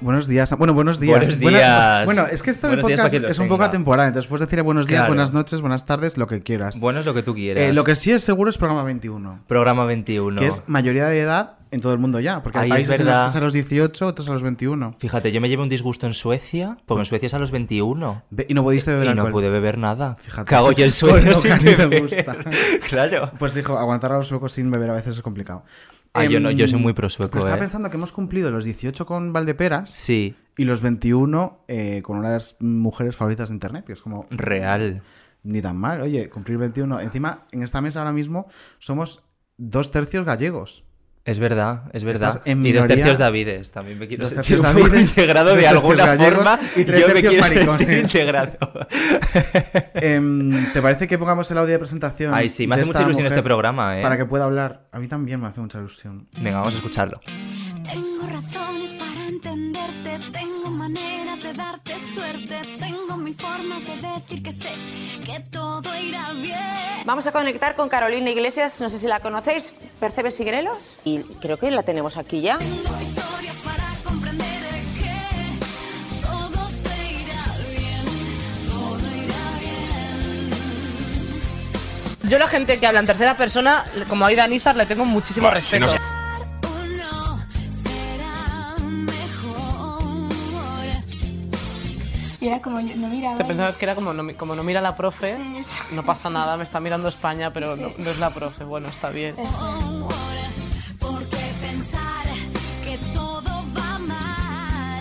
[0.00, 0.54] Buenos días.
[0.58, 1.18] Bueno, buenos días.
[1.18, 2.04] Buenos días.
[2.04, 5.00] bueno, es que este Buenos podcast es un poco atemporal, entonces puedes decir buenos días,
[5.00, 5.14] Claro.
[5.14, 6.78] buenas noches, buenas tardes, lo que quieras.
[6.78, 7.62] Bueno, es lo que tú quieras.
[7.64, 10.38] Eh, lo que sí es seguro es programa 21, Programa 21.
[10.40, 13.34] que es mayoría de edad en todo el mundo ya, porque hay países en los
[13.36, 14.94] a los 18, otros a los 21.
[14.98, 18.22] Fíjate, yo me llevé un disgusto en Suecia, porque en Suecia es a los 21.
[18.30, 20.16] Be- y no pudiste beber Y no pude beber nada.
[20.20, 20.48] Fíjate.
[20.48, 22.02] Cago yo el Pues sueño lo que sin te beber.
[22.02, 22.36] gusta.
[22.88, 23.30] claro.
[23.38, 25.64] Pues hijo, aguantar a los suecos sin beber a veces es complicado.
[26.16, 27.60] Ah, yo no, Em, yo soy muy pro sueco, pero estaba eh.
[27.60, 32.28] pensando que hemos cumplido los 18 con Valdeperas Sí, y los 21 eh, con una
[32.28, 34.26] de las mujeres favoritas de internet, que es como...
[34.30, 35.02] real.
[35.42, 37.00] Ni tan mal, oye, cumplir 21.
[37.00, 39.22] Encima, en esta mesa ahora mismo somos
[39.56, 40.85] dos tercios gallegos.
[41.26, 42.40] Es verdad, es verdad.
[42.44, 43.72] En y dos tercios Davides.
[43.72, 46.58] También me quiero Dos sentir un Davides, integrado dos de alguna gallegos forma.
[46.76, 48.02] y tres yo me tercios quiero sentir maricones.
[48.04, 48.56] integrado.
[49.94, 52.32] Em, ¿Te parece que pongamos el audio de presentación?
[52.32, 54.02] Ay, sí, me hace mucha ilusión este programa, ¿eh?
[54.02, 54.86] Para que pueda hablar.
[54.92, 56.28] A mí también me hace mucha ilusión.
[56.40, 57.20] Venga, vamos a escucharlo.
[57.82, 59.05] Tengo razones para
[60.32, 64.70] tengo maneras de darte suerte, tengo mil formas de decir que sé
[65.24, 66.56] que todo irá bien.
[67.04, 70.96] Vamos a conectar con Carolina Iglesias, no sé si la conocéis, Percebes y Grelos.
[71.04, 72.58] Y creo que la tenemos aquí ya.
[72.58, 75.14] Tengo historias para comprender que
[76.22, 78.04] todo te irá bien,
[78.66, 79.44] todo irá
[82.20, 82.30] bien.
[82.30, 85.86] Yo la gente que habla en tercera persona, como Aida Nizar, le tengo muchísimo respeto.
[85.86, 85.90] O
[92.46, 93.36] Y era como yo no miraba.
[93.38, 95.82] Te pensabas que era como no, mi- como no mira la profe, Sí, sí.
[95.96, 98.62] no pasa nada, me está mirando España, pero no, no es la profe.
[98.62, 99.34] Bueno, está bien.
[99.36, 100.08] Eso.
[101.00, 102.24] Porque pensar
[102.84, 104.98] que todo va mal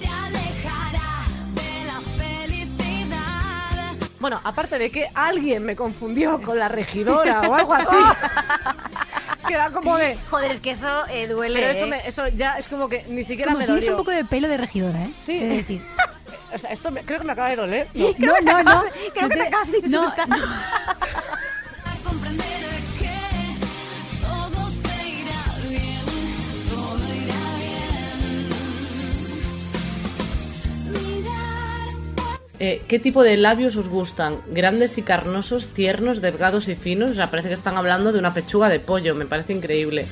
[0.00, 1.22] te alejará
[1.54, 4.08] de la felicidad.
[4.18, 7.94] Bueno, aparte de que alguien me confundió con la regidora o algo así.
[9.46, 10.18] que era como de.
[10.28, 11.60] Joder, es que eso eh, duele.
[11.60, 11.88] Pero eso, ¿eh?
[11.88, 13.96] me- eso ya es como que ni siquiera Como me tienes dolió.
[13.96, 15.10] un poco de pelo de regidora, ¿eh?
[15.24, 15.38] Sí.
[15.38, 15.82] Decir.
[16.54, 17.86] O sea, esto me- creo que me acaba de doler.
[17.94, 18.84] No, no, no.
[19.12, 20.28] Creo no que te acabas de insultar.
[32.60, 34.38] Eh, ¿Qué tipo de labios os gustan?
[34.50, 37.12] ¿Grandes y carnosos, tiernos, delgados y finos?
[37.12, 40.04] O sea, parece que están hablando de una pechuga de pollo, me parece increíble.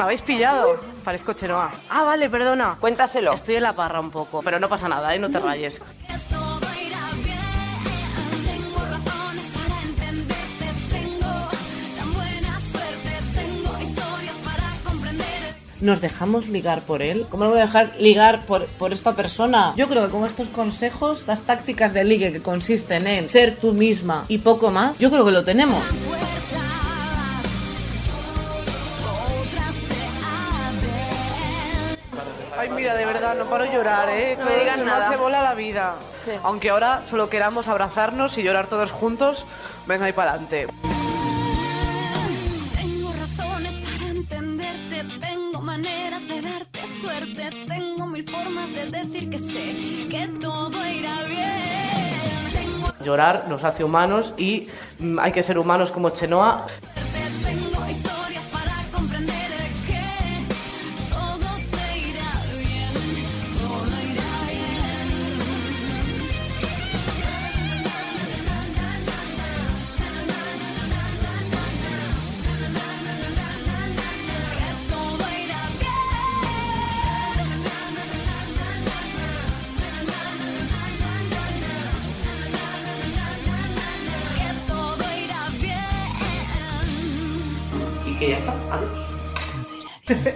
[0.00, 0.80] ¿Me habéis pillado?
[1.04, 1.70] Parezco Chenoa.
[1.90, 2.74] Ah, vale, perdona.
[2.80, 3.34] Cuéntaselo.
[3.34, 5.18] Estoy en la parra un poco, pero no pasa nada, ¿eh?
[5.18, 5.78] No te rayes.
[15.82, 17.26] ¿Nos dejamos ligar por él?
[17.28, 19.74] ¿Cómo lo voy a dejar ligar por, por esta persona?
[19.76, 23.74] Yo creo que con estos consejos, las tácticas de ligue que consisten en ser tú
[23.74, 25.84] misma y poco más, yo creo que lo tenemos.
[32.90, 34.36] Mira, de verdad, no paro de llorar, ¿eh?
[34.36, 34.98] No me digas se nada.
[34.98, 35.94] me hace bola la vida.
[36.42, 39.46] Aunque ahora solo queramos abrazarnos y llorar todos juntos,
[39.86, 40.66] venga ahí para adelante.
[42.74, 49.38] Tengo razones para entenderte, tengo maneras de darte suerte, tengo mil formas de decir que
[49.38, 53.04] sé que todo irá bien.
[53.04, 54.66] Llorar nos hace humanos y
[54.98, 56.66] mm, hay que ser humanos como Chenoa.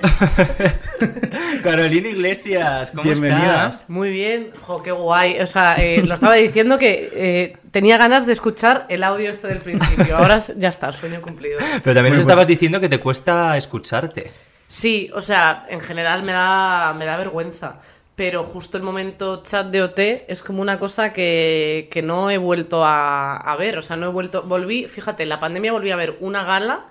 [1.63, 3.67] Carolina Iglesias, ¿cómo Bienvenida.
[3.71, 3.89] estás?
[3.91, 5.41] Muy bien, jo, qué guay.
[5.41, 9.49] O sea, eh, lo estaba diciendo que eh, tenía ganas de escuchar el audio este
[9.49, 10.17] del principio.
[10.17, 11.59] Ahora ya está, sueño cumplido.
[11.83, 14.31] Pero también nos estabas pues- diciendo que te cuesta escucharte.
[14.67, 17.81] Sí, o sea, en general me da, me da vergüenza.
[18.17, 19.99] Pero justo el momento chat de OT
[20.29, 23.77] es como una cosa que, que no he vuelto a, a ver.
[23.79, 24.43] O sea, no he vuelto.
[24.45, 26.85] Volví, fíjate, en la pandemia volví a ver una gala.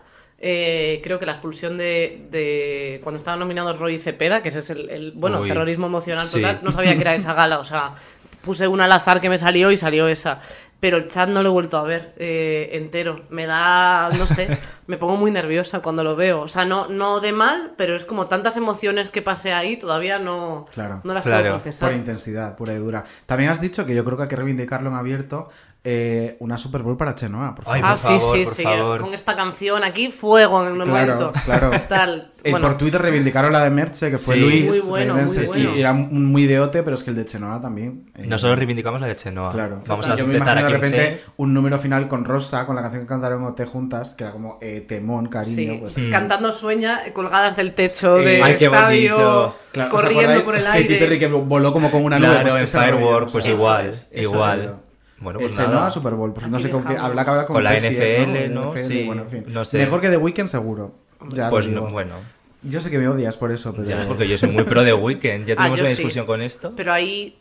[0.45, 4.69] Eh, creo que la expulsión de, de cuando estaban nominados Roy Cepeda, que ese es
[4.69, 6.41] el, el, bueno, Uy, terrorismo emocional sí.
[6.41, 6.59] total.
[6.63, 7.93] No sabía que era esa gala, o sea,
[8.41, 10.39] puse una al azar que me salió y salió esa.
[10.81, 13.23] Pero el chat no lo he vuelto a ver eh, entero.
[13.29, 14.49] Me da, no sé,
[14.87, 16.41] me pongo muy nerviosa cuando lo veo.
[16.41, 20.19] O sea, no, no de mal, pero es como tantas emociones que pasé ahí, todavía
[20.19, 20.99] no, Claro.
[21.05, 21.41] no las Claro.
[21.43, 21.93] puedo Por procesar.
[21.93, 23.05] intensidad, pura y dura.
[23.25, 25.47] También has dicho que yo creo que hay que reivindicarlo en abierto
[25.85, 27.77] eh, una Super Bowl para Chenoa, por favor.
[27.77, 28.63] Ay, Ah, sí, favor, sí, por sí.
[28.63, 29.01] favor.
[29.01, 31.33] Con esta canción aquí, fuego en el Claro, momento.
[31.43, 31.71] claro.
[31.89, 32.29] Tal.
[32.45, 34.41] Eh, por Twitter reivindicaron la de Merche, que fue Sí.
[34.41, 34.63] Luis.
[34.65, 35.73] Muy bueno, muy sí, bueno.
[35.75, 38.11] era un- muy de Ote, pero es que el de Chenoa también.
[38.15, 39.51] eh, Nosotros reivindicamos la de Chenoa.
[39.53, 39.81] Claro.
[39.87, 43.03] Vamos a yo me imagino de repente un número final con Rosa, con la canción
[43.03, 45.55] que cantaron OT juntas, que era como eh, temón, cariño.
[45.55, 46.09] sí, Pues, Mm.
[46.09, 49.55] cantando sueña, colgadas del techo Eh, del ay, qué estadio, bonito.
[49.71, 51.19] Claro, ¿os corriendo por el Katy Perry aire.
[51.19, 52.29] que voló como con una nube.
[52.29, 54.75] Claro, pues en Firework, pues igual, igual.
[55.23, 55.89] Bueno, pues nada.
[55.89, 56.97] Super Bowl, pues no sé con qué.
[56.97, 58.61] Habla que habla con Con la Pepsi, NFL, ¿no?
[58.65, 58.71] ¿no?
[58.73, 59.45] NFL, Sí, bueno, en fin.
[59.47, 59.77] no sé.
[59.79, 60.93] Mejor que The Weeknd, seguro.
[61.29, 61.81] Ya lo Pues digo.
[61.81, 62.15] no, bueno.
[62.63, 63.83] Yo sé que me odias por eso, pero.
[63.87, 65.45] Ya, porque yo soy muy pro de Weekend.
[65.45, 65.97] Ya Ah, tuvimos yo una sí.
[65.97, 66.73] discusión con esto.
[66.75, 67.37] Pero ahí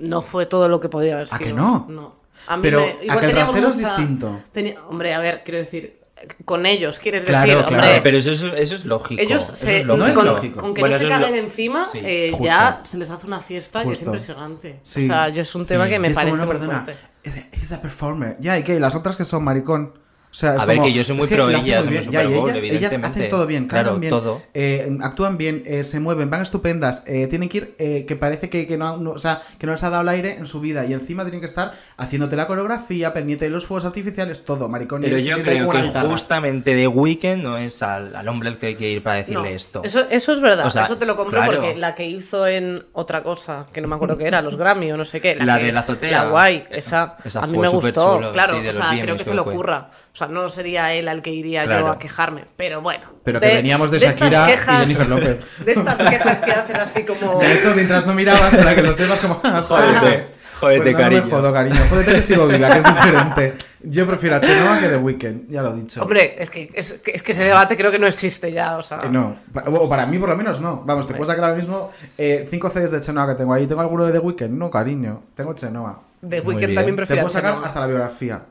[0.00, 1.40] no fue todo lo que podía haber ¿A sido.
[1.48, 1.86] que no?
[1.88, 2.16] No.
[2.48, 4.38] A mí Pero me- a igual que el rasero es distinto.
[4.52, 5.95] tenía- Hombre, a ver, quiero decir,
[6.44, 7.82] con ellos, quieres Claro, decir, claro.
[7.84, 8.00] hombre.
[8.02, 9.20] pero eso es, eso es lógico.
[9.20, 10.04] Ellos Eso se, es lógico.
[10.04, 10.56] No es con, lógico.
[10.58, 12.44] con que Bueno, no se lo- caguen encima, Sí, eh, justo.
[12.46, 14.04] ya se les hace una fiesta que es Justo.
[14.06, 14.80] impresionante.
[14.82, 15.04] Sí.
[15.04, 16.94] O sea, yo es un tema que me como, parece muy fuerte.
[17.22, 18.36] es- es a performer.
[18.40, 18.80] Ya, ¿y qué?
[18.80, 19.92] Las otras que son maricón.
[20.36, 22.02] O sea, es A ver, como- que yo soy muy pro lo ellas en bien.
[22.04, 24.42] el Ya, y Super Bowl, ellas, ellas hacen todo bien, cantan Claro, bien, todo.
[24.52, 28.50] eh, actúan bien, eh, se mueven, van estupendas, eh, tienen que ir, eh, que parece
[28.50, 30.60] que, que no, no- o sea, que no les ha dado el aire en su
[30.60, 34.68] vida y encima tienen que estar haciéndote la coreografía, pendiente de los fuegos artificiales, todo,
[34.68, 35.00] maricón.
[35.00, 36.06] Pero yo creo que guitarra.
[36.10, 39.48] justamente de Weekend no es al, al hombre al que hay que ir para decirle
[39.48, 39.80] No, esto.
[39.84, 41.60] Eso, eso es verdad, O sea, eso te lo compro claro.
[41.62, 44.92] porque la que hizo en otra cosa, que no me acuerdo qué era, los Grammy
[44.92, 45.34] o no sé qué.
[45.34, 46.24] La que- de la azotea.
[46.24, 48.16] La guay, esa, Esa a mí me gustó.
[48.16, 49.40] chulo, claro, sí, o sea, creo que se fue.
[49.40, 49.88] ocurra.
[50.12, 51.90] O sea, no sería él al que iría yo Claro.
[51.90, 53.04] a quejarme, pero bueno.
[53.24, 55.46] Pero que veníamos de estas Shakira y quejas- Jennifer López.
[55.64, 57.40] De estas quejas que hacen así como...
[57.40, 59.40] De hecho, mientras no mirabas, para que lo sepas como...
[59.44, 60.28] "Ah, Jódete,
[60.60, 61.22] jódete, Pues no, no me cariño.
[61.30, 61.80] jodo, cariño.
[61.90, 63.54] Jódete que sigo viva, que es diferente.
[63.88, 66.02] Yo prefiero a Chenoa que The Weeknd, ya lo he dicho.
[66.02, 68.82] Hombre, es que, es, que, es que ese debate creo que no existe ya, o
[68.82, 68.98] sea...
[68.98, 70.82] Que no, Pa- o para mí por lo menos no.
[70.84, 73.66] Vamos, te puedo sacar ahora mismo 5 CDs de Chenoa que tengo ahí.
[73.66, 74.50] ¿Tengo alguno de The Weeknd?
[74.50, 75.22] No, cariño.
[75.34, 76.00] Tengo Chenoa.
[76.22, 76.74] De Weekend bien.
[76.74, 77.66] también Te prefiero puedo sacar Chenoa.
[77.66, 78.42] hasta la biografía,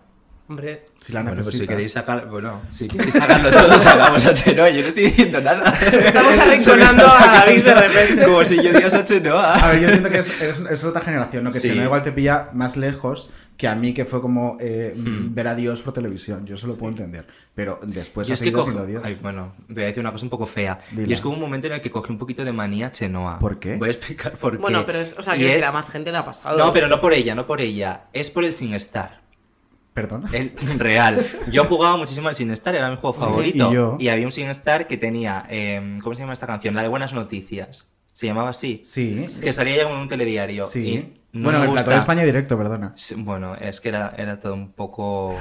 [0.48, 4.34] Hombre, si la Bueno, pues si queréis sacar, bueno, si queréis sacarlo todo, sacamos a
[4.34, 4.70] Chenoa.
[4.70, 5.70] Yo no estoy diciendo nada.
[5.82, 8.26] Estamos arrinconando a David de repente.
[8.26, 9.56] Como si yo digas a Chenoa.
[9.56, 11.52] A ver, yo entiendo que es, es- es otra generación, ¿no?
[11.52, 11.70] Que Sí.
[11.70, 15.34] Chenoa igual te pilla más lejos que a mí, que fue como eh, Hmm.
[15.34, 16.46] ver a Dios por televisión.
[16.46, 17.26] Yo eso lo puedo entender.
[17.56, 19.02] Pero después Y ha es que siendo Dios.
[19.04, 20.78] Ay, bueno, voy a decir una cosa un poco fea.
[20.96, 22.92] Y es que hubo un momento en el que cogí un poquito de manía a
[22.92, 23.40] Chenoa.
[23.40, 23.78] ¿Por qué?
[23.78, 24.58] Voy a explicar por qué.
[24.60, 26.56] bueno, pero es, o sea, decir, es- a más gente le ha pasado.
[26.56, 28.04] No, pero no por ella, no por ella.
[28.14, 29.25] Es por el SingStar.
[29.96, 30.30] Perdona.
[30.34, 31.26] El real.
[31.50, 33.72] Yo jugaba muchísimo al SingStar, era mi juego favorito.
[33.72, 33.98] y yo.
[34.12, 35.46] había un SingStar que tenía.
[35.50, 36.76] eh, ¿Cómo se llama esta canción?
[36.76, 37.90] La de Buenas Noticias.
[38.14, 38.82] Se llamaba así.
[38.86, 40.66] Sí, Que salía ya en un telediario.
[40.66, 41.14] sí.
[41.34, 42.94] Y no bueno, me el plato de España directo, perdona.
[42.98, 45.34] Sí, Bueno, es que era, era todo un poco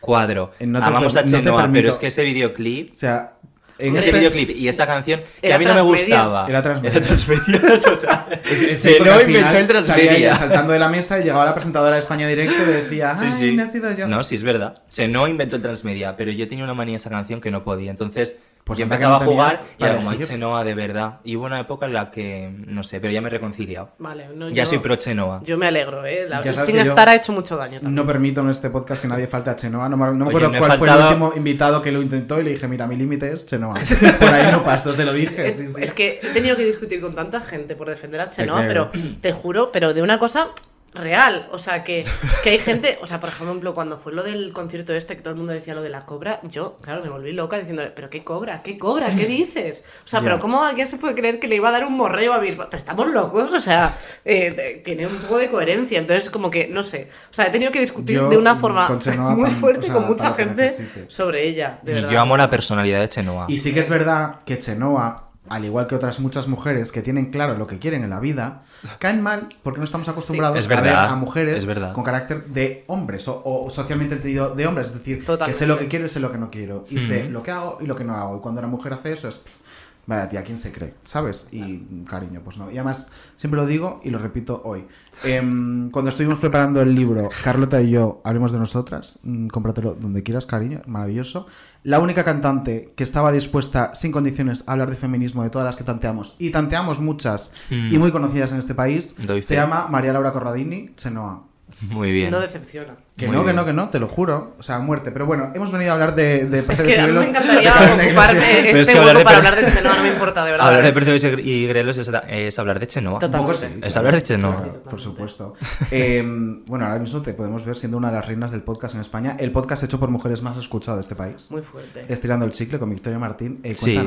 [0.00, 0.52] cuadro.
[0.58, 2.92] Eh, no te Amamos a Chenoa, pero es que ese videoclip.
[2.92, 3.34] O sea,
[3.78, 4.18] en ese este...
[4.20, 6.46] videoclip y esa canción que Era a mí no me gustaba.
[6.48, 6.96] Era transmedia.
[6.98, 8.40] Era transmedia total.
[8.76, 10.36] Se al inventó el transmedia.
[10.36, 13.32] saltando de la mesa y llegaba la presentadora de España Directo y decía, Sí, ¡ay,
[13.32, 13.52] sí.
[13.52, 14.06] me ha sido yo!
[14.06, 14.78] No, sí, es verdad.
[14.90, 17.90] Se no inventó el transmedia, pero yo tenía una manía esa canción que no podía.
[17.90, 20.34] Entonces, Pues yo empezaba no a jugar y era como, ay, elegir".
[20.34, 21.18] Chenoa, de verdad.
[21.24, 23.90] Y hubo una época en la que, no sé, pero ya me he reconciliado.
[23.98, 25.42] Vale, no, Ya yo- soy pro Chenoa.
[25.44, 26.26] Yo me alegro, ¿eh?
[26.28, 27.94] La, Sin Estar ha hecho mucho daño también.
[27.94, 29.88] No permito en este podcast que nadie falte a Chenoa.
[29.90, 32.44] No me, no me Oye, acuerdo cuál fue el último invitado que lo intentó y
[32.44, 33.63] le dije, mira, mi límite es Chenoa.
[34.20, 35.50] Por ahí no paso, se lo dije.
[35.50, 35.82] Es, sí, sí.
[35.82, 38.90] es que he tenido que discutir con tanta gente por defender a Chenoa, pero
[39.20, 40.50] te juro, pero de una cosa
[40.94, 41.48] real.
[41.52, 42.04] O sea, que,
[42.42, 45.32] que hay gente, o sea, por ejemplo, cuando fue lo del concierto este, que todo
[45.32, 48.22] el mundo decía lo de la cobra, yo, claro, me volví loca diciéndole, ¿pero qué
[48.24, 48.62] cobra?
[48.62, 49.14] ¿Qué cobra?
[49.14, 49.84] ¿Qué dices?
[50.04, 52.32] O sea, pero ¿cómo alguien se puede creer que le iba a dar un morreo
[52.32, 52.68] a Bisbal?
[52.68, 55.98] Pero estamos locos, o sea, eh, tiene un poco de coherencia.
[55.98, 57.08] Entonces, como que, no sé.
[57.30, 59.94] O sea, he tenido que discutir Yo, de una forma muy pan- fuerte o sea,
[59.94, 60.74] con mucha gente
[61.08, 61.78] sobre ella.
[61.82, 62.10] De Y verdad.
[62.10, 63.46] yo amo la personalidad de Chenoa.
[63.48, 67.30] Y sí que es verdad que Chenoa, al igual que otras muchas mujeres que tienen
[67.30, 68.62] claro lo que quieren en la vida,
[68.98, 73.28] caen mal porque no estamos acostumbrados Es a ver a mujeres con carácter de hombres
[73.28, 74.88] o, o socialmente entendido de hombres.
[74.88, 76.84] Es decir, que sé lo que quiero y sé lo que no quiero.
[76.90, 78.38] Y sé lo que hago y lo que no hago.
[78.38, 79.38] Y cuando una mujer hace eso es...
[79.38, 80.94] pff, Vaya tía, ¿quién se cree?
[81.04, 81.48] ¿Sabes?
[81.50, 82.70] Y cariño, pues no.
[82.70, 84.84] Y además, siempre lo digo y lo repito hoy.
[85.24, 90.22] Em, cuando estuvimos preparando el libro, Carlota y yo, hablemos de nosotras, mm, cómpratelo donde
[90.22, 91.46] quieras, cariño, maravilloso.
[91.84, 95.76] La única cantante que estaba dispuesta, sin condiciones, a hablar de feminismo de todas las
[95.76, 97.94] que tanteamos, y tanteamos muchas Mm.
[97.94, 99.54] y muy conocidas en este país, Doy se fe.
[99.54, 101.44] llama María Laura Corradini, Chenoa.
[101.82, 102.30] Muy bien.
[102.30, 102.94] No decepciona.
[103.16, 103.56] Que Muy no, que bien.
[103.56, 104.54] no, que no, te lo juro.
[104.58, 105.10] O sea, muerte.
[105.12, 107.72] Pero bueno, hemos venido a hablar de, de Es que y a mí me encantaría
[107.96, 108.40] de ocuparme.
[108.62, 110.66] Pero es este que hueco de para hablar de Chenoa, no me importa, de verdad.
[110.68, 110.92] Hablar de ¿eh?
[110.92, 113.18] percebes y grelos es, es hablar de Chenoa.
[113.20, 113.58] Totalmente.
[113.68, 113.80] sí.
[113.82, 114.52] Es hablar de Chenoa.
[114.52, 114.90] Totalmente.
[114.90, 115.54] por supuesto.
[115.90, 116.22] Eh,
[116.66, 119.36] bueno, ahora mismo te podemos ver siendo una de las reinas del podcast en España.
[119.38, 121.50] El podcast hecho por mujeres más escuchado de este país.
[121.50, 122.04] Muy fuerte.
[122.08, 123.60] Estirando el chicle con Victoria Martín.
[123.62, 123.98] Eh, Sí.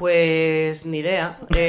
[0.00, 1.38] Pues ni idea.
[1.54, 1.68] Eh,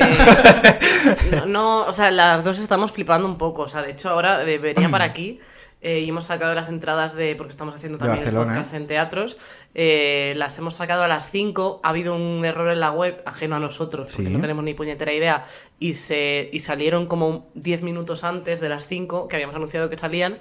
[1.32, 3.64] no, no, o sea, las dos estamos flipando un poco.
[3.64, 5.40] O sea, de hecho, ahora eh, venía para aquí
[5.82, 7.36] eh, y hemos sacado las entradas de.
[7.36, 9.38] Porque estamos haciendo también el podcast en teatros.
[9.76, 11.82] eh, las hemos sacado a las 5.
[11.84, 15.12] Ha habido un error en la web, ajeno a nosotros, porque no tenemos ni puñetera
[15.12, 15.44] idea.
[15.80, 19.98] Y, se, y salieron como 10 minutos antes de las 5, que habíamos anunciado que
[19.98, 20.38] salían.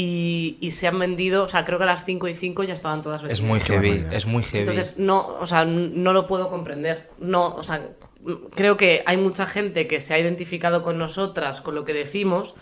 [0.00, 2.72] Y, y se han vendido, o sea, creo que a las 5 y 5 ya
[2.74, 3.40] estaban todas vendidas.
[3.40, 4.60] Es muy heavy, es muy heavy.
[4.60, 7.08] Entonces, no, o sea, no lo puedo comprender.
[7.18, 7.82] No, o sea,
[8.54, 12.54] creo que hay mucha gente que se ha identificado con nosotras, con lo que decimos,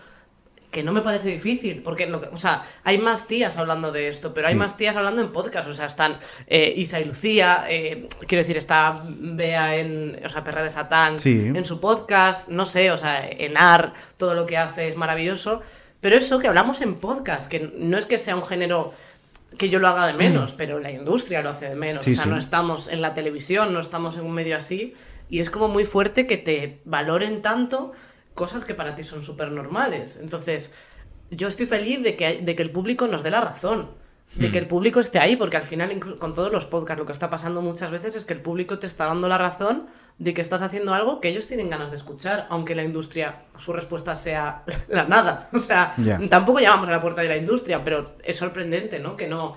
[0.70, 4.08] que no me parece difícil, porque, lo que- o sea, hay más tías hablando de
[4.08, 7.66] esto, pero hay más tías hablando en podcast, o sea, están eh, Isa y Lucía,
[7.68, 11.52] eh, quiero decir, está Bea en, o sea, Perra de Satán Sí.
[11.54, 15.60] en su podcast, no sé, o sea, en AR, todo lo que hace es maravilloso,
[16.06, 18.92] pero eso que hablamos en podcast, que no es que sea un género
[19.58, 22.04] que yo lo haga de menos, pero la industria lo hace de menos.
[22.04, 22.30] Sí, o sea, sí.
[22.30, 24.94] no estamos en la televisión, no estamos en un medio así.
[25.28, 27.90] Y es como muy fuerte que te valoren tanto
[28.34, 30.16] cosas que para ti son súper normales.
[30.22, 30.70] Entonces,
[31.32, 33.90] yo estoy feliz de que, de que el público nos dé la razón.
[34.34, 37.06] De que el público esté ahí, porque al final, incluso con todos los podcasts, lo
[37.06, 39.86] que está pasando muchas veces es que el público te está dando la razón
[40.18, 43.72] de que estás haciendo algo que ellos tienen ganas de escuchar, aunque la industria, su
[43.72, 45.48] respuesta sea la nada.
[45.54, 45.94] O sea,
[46.28, 49.16] tampoco llamamos a la puerta de la industria, pero es sorprendente, ¿no?
[49.16, 49.56] Que no,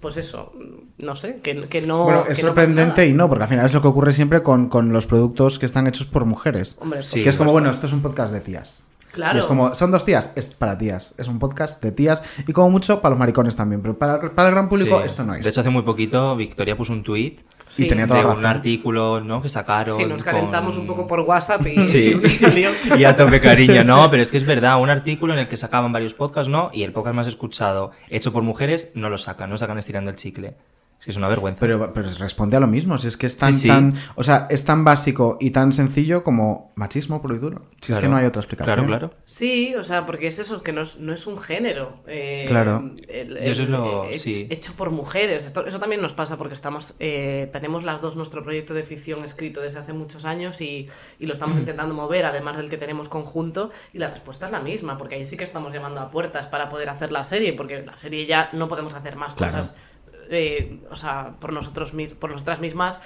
[0.00, 0.52] pues eso,
[0.98, 2.04] no sé, que, que no.
[2.04, 4.92] bueno, es sorprendente y no, porque al final es lo que ocurre siempre con, con
[4.92, 6.76] los productos que están hechos por mujeres.
[6.80, 7.22] Hombre, Sí.
[7.22, 8.84] que es como, bueno, esto es un podcast de tías.
[9.12, 9.36] Claro.
[9.36, 11.14] Y es como, son dos tías, es para tías.
[11.16, 13.80] Es un podcast de tías y como mucho para los maricones también.
[13.80, 15.06] Pero para, para el gran público Sí.
[15.06, 15.42] esto no es.
[15.42, 17.36] De hecho, hace muy poquito Victoria puso un tweet
[17.68, 17.84] Sí.
[17.84, 19.40] y tenía de toda la un artículo ¿no?
[19.40, 19.96] que sacaron.
[19.96, 22.14] Sí, nos calentamos con- un poco por WhatsApp y, Sí,
[22.98, 25.56] y a tope cariño, no, pero es que es verdad, un artículo en el que
[25.56, 26.70] sacaban varios podcasts, ¿no?
[26.72, 30.16] Y el podcast más escuchado, hecho por mujeres, no lo sacan, no sacan estirando el
[30.16, 30.54] chicle.
[31.06, 31.60] Es una vergüenza.
[31.60, 33.68] Pero, pero responde a lo mismo, si es que es tan, Sí, sí.
[33.68, 37.62] tan, o sea, es tan básico y tan sencillo como machismo puro y duro.
[37.80, 38.74] Si es que no hay otra explicación.
[38.86, 39.14] Claro, claro.
[39.24, 42.00] Sí, o sea, porque es eso, es que no es, no es un género.
[42.08, 42.90] eh, Claro.
[43.08, 44.46] el- Y eso es lo- hech- sí.
[44.50, 45.46] Hecho por mujeres.
[45.46, 49.22] Esto- eso también nos pasa porque estamos eh, tenemos las dos nuestro proyecto de ficción
[49.24, 50.88] escrito desde hace muchos años y,
[51.20, 54.60] y lo estamos intentando mover, además del que tenemos conjunto, y la respuesta es la
[54.60, 57.82] misma, porque ahí sí que estamos llamando a puertas para poder hacer la serie, porque
[57.82, 59.52] la serie ya no podemos hacer más Claro.
[59.52, 59.74] cosas
[60.30, 63.00] eh, o sea, por nosotros por nosotras mismas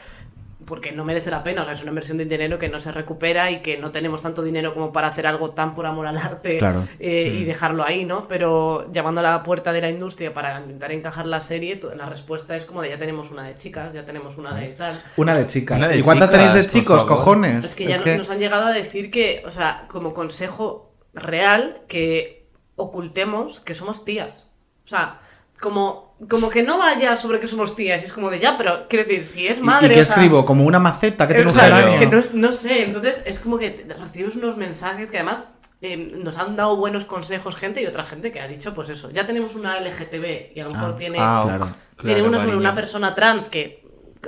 [0.66, 2.92] porque no merece la pena, o sea, es una inversión de dinero que no se
[2.92, 6.18] recupera y que no tenemos tanto dinero como para hacer algo tan por amor al
[6.18, 6.86] arte Claro.
[7.00, 7.38] eh, Mm.
[7.38, 8.28] y dejarlo ahí, ¿no?
[8.28, 12.04] Pero llamando a la puerta de la industria para intentar encajar la serie, to- la
[12.04, 15.02] respuesta es como de ya tenemos una de chicas, ya tenemos una de tal.
[15.16, 15.78] Una de chicas.
[15.78, 17.64] Una de ¿Y cuántas chicas, tenéis de chicos, cojones?
[17.64, 21.80] Es que ya no- nos han llegado a decir que, o sea, como consejo real,
[21.88, 22.46] que
[22.76, 24.50] ocultemos que somos tías.
[24.84, 25.20] O sea,
[25.60, 28.86] como, como que no vaya sobre que somos tías, y es como de ya, pero
[28.88, 29.88] quiero decir, si es ¿Y- madre.
[29.88, 30.44] ¿Y qué o sea, escribo?
[30.44, 31.98] ¿Como una maceta que geranio?
[31.98, 35.44] que no, no sé, entonces es como que recibes unos mensajes que además
[35.82, 39.10] eh, nos han dado buenos consejos gente y otra gente que ha dicho, pues eso,
[39.10, 41.68] ya tenemos una LGTB y a lo mejor Ah, tiene, Ah, claro.
[41.98, 43.82] tiene claro, una sobre una persona trans que,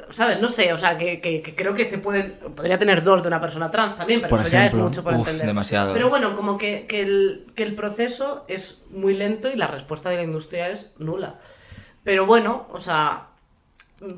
[0.09, 0.41] ¿sabes?
[0.41, 3.29] No sé, o sea, que, que- que creo que se pueden, podría tener dos de
[3.29, 5.47] una persona trans también, pero Por eso ya es mucho por Uf, entender.
[5.47, 5.93] demasiado.
[5.93, 10.09] Pero bueno, como que, que el, que el proceso es muy lento y la respuesta
[10.09, 11.39] de la industria es nula.
[12.05, 13.27] Pero bueno, o sea,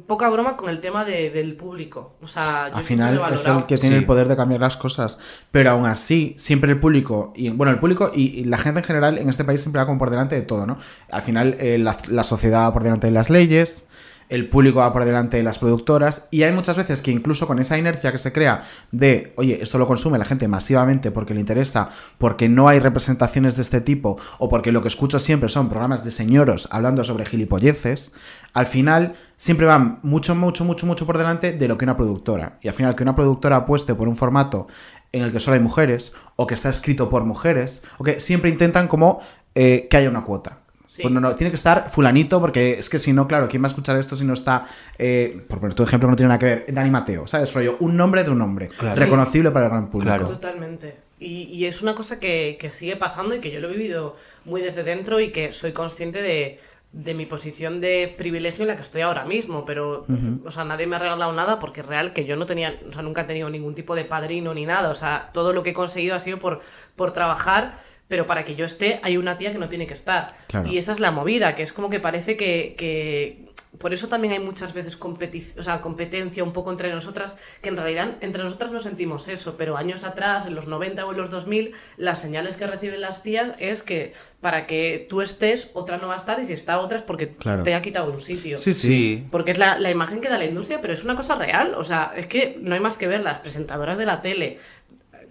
[0.06, 2.14] poca broma con el tema de- del público.
[2.22, 4.00] O sea, yo Al final lo he es el que tiene Sí.
[4.00, 5.18] el poder de cambiar las cosas.
[5.50, 8.84] Pero aún así, siempre el público, y bueno, el público y, y la gente en
[8.86, 10.78] general en este país siempre va como por delante de todo, ¿no?
[11.10, 13.86] Al final eh, la, la sociedad va por delante de las leyes,
[14.28, 17.58] el público va por delante de las productoras, y hay muchas veces que incluso con
[17.58, 18.62] esa inercia que se crea
[18.92, 21.88] de, oye, esto lo consume la gente masivamente porque le interesa,
[22.18, 26.04] porque no hay representaciones de este tipo, o porque lo que escucho siempre son programas
[26.04, 28.12] de señoros hablando sobre gilipolleces,
[28.52, 32.58] al final siempre van mucho, mucho, mucho, mucho por delante de lo que una productora.
[32.62, 34.68] Y al final que una productora apueste por un formato
[35.12, 38.50] en el que solo hay mujeres, o que está escrito por mujeres, o que siempre
[38.50, 39.20] intentan como
[39.54, 40.63] eh, que haya una cuota.
[40.94, 41.02] Sí.
[41.02, 43.66] Pues no, no, tiene que estar fulanito, porque es que si no, claro, ¿quién va
[43.66, 44.62] a escuchar esto si no está,
[44.96, 47.52] eh, por poner tu ejemplo que no tiene nada que ver, Dani Mateo, ¿sabes?
[47.52, 48.94] Rollo, un nombre de un nombre, Claro.
[48.94, 50.14] reconocible para el gran público.
[50.14, 50.28] Claro.
[50.28, 50.96] Totalmente.
[51.18, 54.14] Y, y es una cosa que, que sigue pasando y que yo lo he vivido
[54.44, 56.60] muy desde dentro y que soy consciente de,
[56.92, 59.64] de mi posición de privilegio en la que estoy ahora mismo.
[59.64, 60.06] Pero,
[60.44, 62.92] o sea, nadie me ha regalado nada porque es real que yo no tenía, o
[62.92, 64.90] sea, nunca he tenido ningún tipo de padrino ni nada.
[64.90, 66.60] O sea, todo lo que he conseguido ha sido por,
[66.94, 67.74] por trabajar.
[68.08, 70.34] Pero para que yo esté, hay una tía que no tiene que estar.
[70.48, 70.68] Claro.
[70.68, 72.74] Y esa es la movida, que es como que parece que.
[72.76, 73.44] que-
[73.78, 77.70] por eso también hay muchas veces competi- o sea, competencia un poco entre nosotras, que
[77.70, 81.16] en realidad entre nosotras no sentimos eso, pero años atrás, en los 90 o en
[81.16, 85.96] los 2000, las señales que reciben las tías es que para que tú estés, otra
[85.98, 87.64] no va a estar, y si está otra es porque Claro.
[87.64, 88.58] te ha quitado un sitio.
[88.58, 88.86] Sí, sí.
[88.86, 89.26] Sí.
[89.32, 91.74] Porque es la, la imagen que da la industria, pero es una cosa real.
[91.76, 93.22] O sea, es que no hay más que ver.
[93.24, 94.58] Las presentadoras de la tele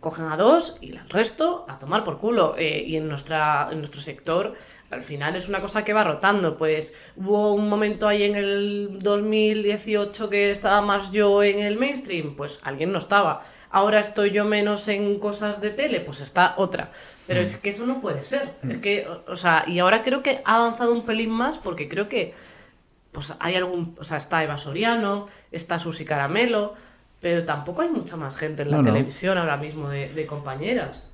[0.03, 2.55] cogen a dos y el resto a tomar por culo.
[2.57, 4.53] Eh, y en, nuestra, en nuestro sector,
[4.91, 6.57] al final es una cosa que va rotando.
[6.57, 12.35] Pues hubo un momento ahí en el 2018 que estaba más yo en el mainstream,
[12.35, 13.41] pues alguien no estaba.
[13.69, 16.91] Ahora estoy yo menos en cosas de tele, pues está otra.
[17.25, 18.53] Pero es que eso no puede ser.
[18.69, 22.09] Es que, o sea, y ahora creo que ha avanzado un pelín más porque creo
[22.09, 22.33] que
[23.13, 26.73] pues hay algún, o sea, está Eva Soriano, está Susi Caramelo,
[27.23, 28.93] pero tampoco hay mucha más gente en la No, no.
[28.93, 31.09] televisión ahora mismo de, de compañeras.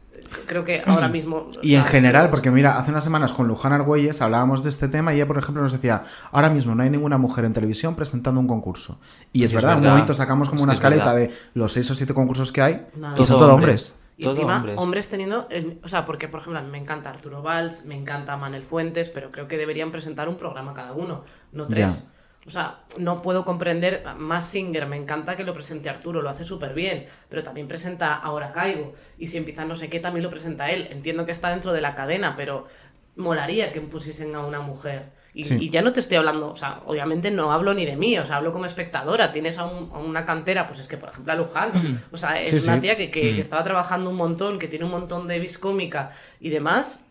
[0.48, 1.38] Creo que ahora mismo...
[1.38, 4.70] o Y sea, en general, porque mira, hace unas semanas con Luján Argüelles hablábamos de
[4.70, 7.54] este tema y ella, por ejemplo, nos decía, ahora mismo no hay ninguna mujer en
[7.54, 9.00] televisión presentando un concurso.
[9.32, 11.30] Y es Sí, verdad, en un momento sacamos como una es escaleta verdad.
[11.30, 13.14] de los seis o siete concursos que hay Nada.
[13.14, 13.92] y son Todo todo hombres.
[13.94, 14.06] hombres.
[14.18, 14.76] Y Todo encima, hombres.
[14.78, 15.10] hombres.
[15.10, 15.48] teniendo.
[15.50, 18.64] el- o sea, porque, por ejemplo, a mí me encanta Arturo Valls, me encanta Manel
[18.64, 21.24] Fuentes, pero creo que deberían presentar un programa cada uno,
[21.54, 22.04] no tres.
[22.04, 22.19] Ya.
[22.48, 24.04] O sea, no puedo comprender.
[24.18, 28.16] Más Singer, me encanta que lo presente Arturo, lo hace súper bien, pero también presenta
[28.16, 28.94] Ahora Caigo.
[29.18, 30.88] Y si empieza no sé qué, también lo presenta él.
[30.92, 32.66] Entiendo que está dentro de la cadena, pero
[33.16, 35.12] molaría que pusiesen a una mujer.
[35.34, 35.58] Y, Sí.
[35.60, 38.26] y ya no te estoy hablando, o sea, obviamente no hablo ni de mí, o
[38.26, 39.32] sea, hablo como espectadora.
[39.32, 41.72] Tienes a, un- a una cantera, pues es que, por ejemplo, a Luján,
[42.12, 43.36] o sea, es Sí, una tía que, que- Mm.
[43.36, 47.02] que estaba trabajando un montón, que tiene un montón de vis cómica y demás,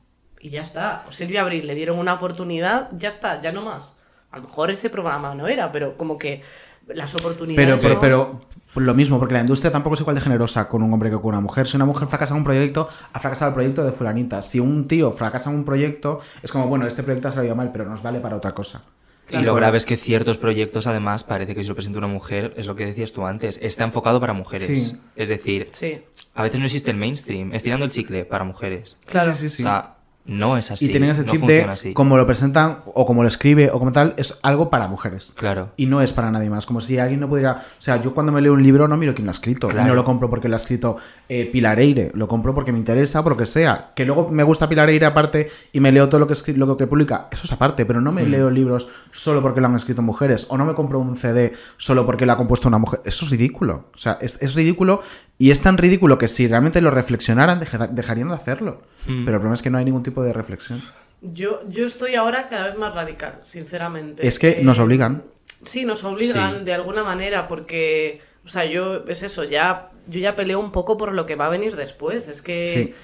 [0.40, 1.04] y ya está.
[1.06, 3.96] O Silvia Abril le dieron una oportunidad, ya está, ya no más.
[4.30, 6.42] A lo mejor ese programa no era, pero como que
[6.86, 7.76] las Pero, oportunidades.
[7.82, 8.40] pero, son- pero
[8.74, 11.16] pues lo mismo, porque la industria tampoco es igual de generosa con un hombre que
[11.16, 11.66] con una mujer.
[11.66, 14.40] Si una mujer fracasa en un proyecto, ha fracasado el proyecto de fulanita.
[14.42, 17.70] Si un tío fracasa en un proyecto, es como, bueno, este proyecto ha salido mal,
[17.72, 18.82] pero nos vale para otra cosa.
[19.30, 22.54] Y lo grave es que ciertos proyectos, además, parece que si lo presenta una mujer,
[22.56, 24.66] es lo que decías tú antes, está enfocado para mujeres.
[24.88, 24.96] Sí.
[25.16, 26.00] Es decir, Sí,
[26.34, 28.96] a veces no existe el mainstream, estirando el chicle para mujeres.
[29.04, 29.34] claro.
[29.34, 29.62] Sí, sí, sí.
[29.62, 29.96] O sea,
[30.28, 30.84] no es así.
[30.84, 31.92] y tienen ese chip de, así.
[31.94, 35.32] como lo presentan, o como lo escribe, o como tal, es algo para mujeres.
[35.34, 35.70] Claro.
[35.76, 36.66] Y no es para nadie más.
[36.66, 37.52] Como si alguien no pudiera.
[37.54, 39.66] O sea, yo cuando me leo un libro no miro quién lo ha escrito.
[39.68, 39.88] Claro.
[39.88, 42.12] No lo compro porque lo ha escrito eh, Pilar Eire.
[42.14, 43.92] Lo compro porque me interesa, por lo que sea.
[43.96, 46.76] Que luego me gusta Pilar Eire aparte y me leo todo lo que, escri- lo
[46.76, 47.26] que publica.
[47.32, 47.84] Eso es aparte.
[47.86, 48.30] Pero no me Hmm.
[48.30, 50.46] leo libros solo porque lo han escrito mujeres.
[50.50, 53.00] O no me compro un CD solo porque lo ha compuesto una mujer.
[53.04, 53.86] Eso es ridículo.
[53.94, 55.00] O sea, es, es ridículo.
[55.40, 58.82] Y es tan ridículo que si realmente lo reflexionaran, deja- dejarían de hacerlo.
[59.08, 59.24] Hmm.
[59.24, 60.80] Pero el problema es que no hay ningún tipo de reflexión.
[61.20, 64.26] Yo, yo estoy ahora cada vez más radical, sinceramente.
[64.26, 65.24] Es que Eh, nos obligan.
[65.64, 66.64] Sí, nos obligan Sí.
[66.64, 70.96] de alguna manera porque, o sea, yo, es eso, ya, yo ya peleo un poco
[70.96, 72.28] por lo que va a venir después.
[72.28, 72.94] Es que,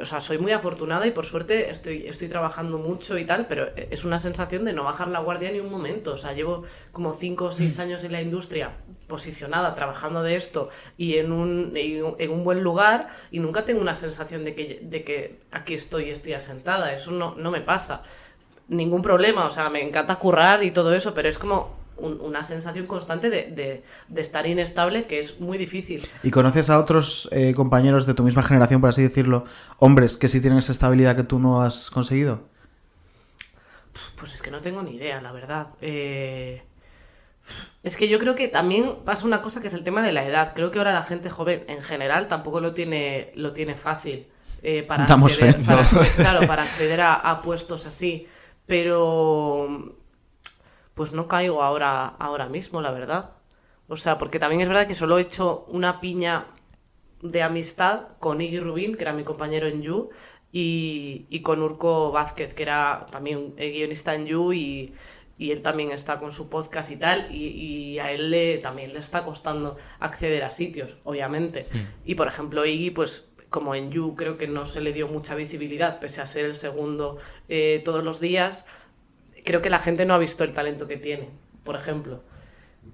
[0.00, 3.68] o sea, soy muy afortunada y por suerte estoy, estoy trabajando mucho y tal, pero
[3.76, 6.12] es una sensación de no bajar la guardia ni un momento.
[6.12, 8.72] O sea, llevo como 5 o 6 años en la industria
[9.08, 13.64] posicionada, trabajando de esto y en un, en un- en un buen lugar y nunca
[13.64, 16.94] tengo una sensación de que, de que aquí estoy y estoy asentada.
[16.94, 18.02] Eso no, no me pasa
[18.68, 22.42] ningún problema, o sea, me encanta currar y todo eso, pero es como un- una
[22.42, 26.06] sensación constante de, de- de estar inestable que es muy difícil.
[26.22, 29.44] ¿Y conoces a otros eh, compañeros de tu misma generación, por así decirlo,
[29.78, 32.42] hombres que sí tienen esa estabilidad que tú no has conseguido?
[34.16, 35.68] Pues es que no tengo ni idea, la verdad.
[35.80, 36.62] Eh,
[37.82, 40.24] Es que yo creo que también pasa una cosa que es el tema de la
[40.24, 40.52] edad.
[40.54, 44.28] Creo que ahora la gente joven en general tampoco lo tiene, lo tiene fácil
[44.62, 45.84] eh, para, acceder, para
[46.16, 48.26] claro, para acceder a, a puestos así.
[48.66, 49.96] Pero
[50.94, 53.30] pues no caigo ahora, ahora mismo, la verdad.
[53.88, 56.46] O sea, porque también es verdad que solo he hecho una piña
[57.20, 60.10] de amistad con Iggy Rubin, que era mi compañero en You,
[60.50, 64.94] y, y con Urco Vázquez, que era también guionista en You, y,
[65.38, 68.92] y él también está con su podcast y tal, y, y a él le, también
[68.92, 71.66] le está costando acceder a sitios, obviamente.
[72.04, 75.34] Y por ejemplo, Iggy, pues como en You creo que no se le dio mucha
[75.34, 78.66] visibilidad, pese a ser el segundo eh, todos los días,
[79.44, 81.30] creo que la gente no ha visto el talento que tiene,
[81.64, 82.22] por ejemplo.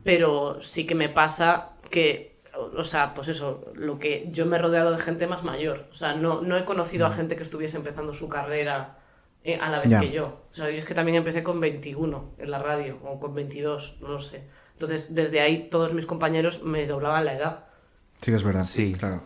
[0.05, 2.41] Pero sí que me pasa que,
[2.77, 5.87] o sea, pues eso, lo que yo me he rodeado de gente más mayor.
[5.91, 8.99] O sea, no, no he conocido a gente que estuviese empezando su carrera
[9.45, 10.43] eh, a la vez que yo.
[10.51, 13.99] O sea, yo es que también empecé con 21 en la radio, o con 22,
[14.01, 14.45] no lo sé.
[14.73, 17.65] Entonces, desde ahí todos mis compañeros me doblaban la edad.
[18.21, 18.65] Sí que es verdad.
[18.65, 18.93] Sí.
[18.93, 19.23] Claro.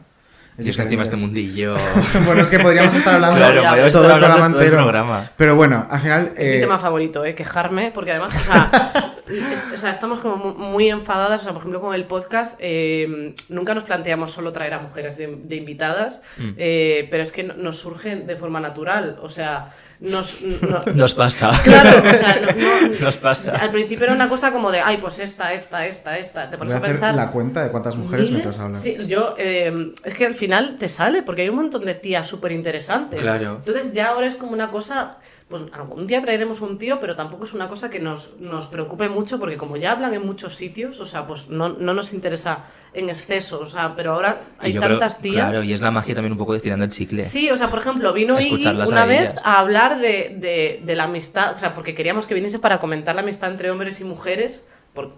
[0.58, 1.74] Y es que encima este mundillo...
[2.26, 4.60] bueno, es que podríamos estar hablando Claro, Ya, podríamos todo estar el hablando programa todo
[4.60, 4.82] el entero.
[4.82, 5.30] programa.
[5.36, 6.32] Pero bueno, al final.
[6.36, 7.34] Es mi eh, tema favorito, ¿eh?
[7.34, 8.70] quejarme, porque además, o sea,
[9.72, 13.34] o sea, estamos como mu- muy enfadadas, o sea, por ejemplo, con el podcast, eh,
[13.48, 16.50] nunca nos planteamos solo traer a mujeres de, de invitadas, Mm.
[16.56, 19.68] eh, pero es que no- nos surgen de forma natural, o sea,
[20.00, 20.38] nos...
[20.42, 21.52] no- Nos pasa.
[21.62, 23.56] Claro, o sea, no, no- Nos pasa.
[23.58, 26.50] Al principio era una cosa como de, ay, pues esta, esta, esta, esta.
[26.50, 27.14] Te voy pones a a hacer pensar.
[27.14, 28.80] la cuenta de cuántas mujeres miles, mientras hablan.
[28.80, 32.26] Sí, yo, eh, es que al final te sale, porque hay un montón de tías
[32.26, 33.20] súper interesantes.
[33.20, 33.56] Claro.
[33.64, 35.18] Entonces ya ahora es como una cosa,
[35.52, 39.10] pues algún día traeremos un tío, pero tampoco es una cosa que nos, nos preocupe
[39.10, 42.64] mucho, porque como ya hablan en muchos sitios, o sea, pues no, no nos interesa
[42.94, 45.34] en exceso, o sea, pero ahora hay creo- tantas tías.
[45.50, 47.22] Claro, y es la magia también un poco de estirando el chicle.
[47.22, 49.36] Sí, o sea, por ejemplo, vino Iggy una a vez ellas.
[49.44, 53.14] a hablar de, de- de la amistad, o sea, porque queríamos que viniese para comentar
[53.14, 55.12] la amistad entre hombres y mujeres, por,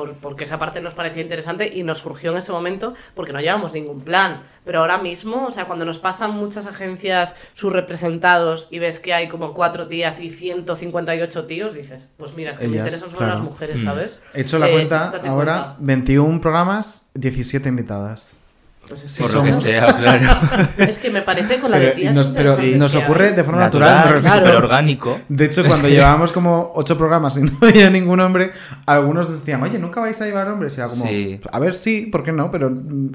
[0.00, 3.40] por- porque esa parte nos parecía interesante y nos surgió en ese momento porque no
[3.40, 4.42] llevamos ningún plan.
[4.64, 9.12] Pero ahora mismo, o sea, cuando nos pasan muchas agencias sus representados y ves que
[9.12, 13.18] hay como cuatro tías y 158 tíos, dices, pues mira, es que me interesan solo
[13.18, 13.32] claro.
[13.34, 13.84] las mujeres, Mm.
[13.84, 14.20] ¿sabes?
[14.34, 15.76] He hecho la Eh, cuenta ahora: cuenta.
[15.80, 18.34] 21 programas, 17 invitadas.
[18.90, 19.64] Pues es, Sí, Por lo que somos.
[19.64, 20.28] sea, claro.
[20.78, 23.44] es que me parece con la de Pero, tías nos, pero interesantes nos ocurre de
[23.44, 24.04] forma natural.
[24.08, 24.58] súper claro.
[24.58, 25.20] orgánico.
[25.28, 28.50] De hecho, cuando llevábamos como ocho programas y no había ningún hombre,
[28.86, 30.76] algunos decían, oye, ¿nunca vais a llevar hombres?
[30.76, 31.40] Y era como, Sí.
[31.52, 32.50] a ver, sí, ¿por qué no?
[32.50, 32.68] Pero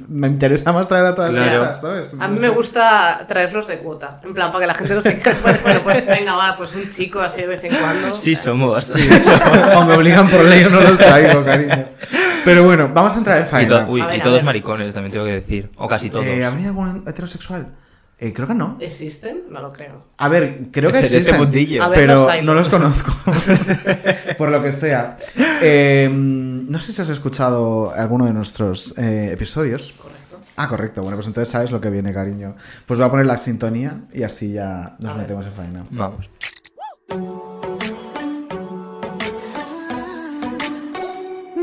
[0.07, 1.63] me interesa más traer a todas Claro.
[1.65, 2.11] estas, ¿sabes?
[2.19, 4.21] A mí me gusta traerlos de cuota.
[4.23, 5.35] En plan, para que la gente no se quede.
[5.35, 8.15] Pues, bueno, pues venga, va, pues un chico así de vez en cuando.
[8.15, 8.89] Sí somos.
[9.75, 11.85] o me obligan por ley, no los traigo, cariño.
[12.45, 13.85] Pero bueno, vamos a entrar en Y, faena.
[13.85, 15.64] to- uy, A ver, y todos maricones, también tengo que decir.
[15.77, 16.25] O casi todos.
[16.25, 17.75] Eh, ¿Habría algún heterosexual?
[18.17, 18.77] Eh, creo que no.
[18.79, 19.43] ¿Existen?
[19.49, 20.05] No lo creo.
[20.17, 21.37] A ver, creo que este existen.
[21.37, 21.83] mundillo.
[21.83, 23.13] A ver, pero los no los conozco.
[24.37, 25.17] Por lo que sea.
[25.61, 29.93] Eh, no sé si has escuchado alguno de nuestros eh, episodios.
[29.93, 30.39] Correcto.
[30.55, 31.01] Ah, correcto.
[31.01, 32.55] Bueno, pues entonces sabes lo que viene, cariño.
[32.85, 35.23] Pues voy a poner la sintonía y así ya nos A ver.
[35.23, 35.85] metemos en faena.
[35.89, 36.29] Vamos.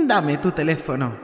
[0.07, 1.21] Dame tu teléfono.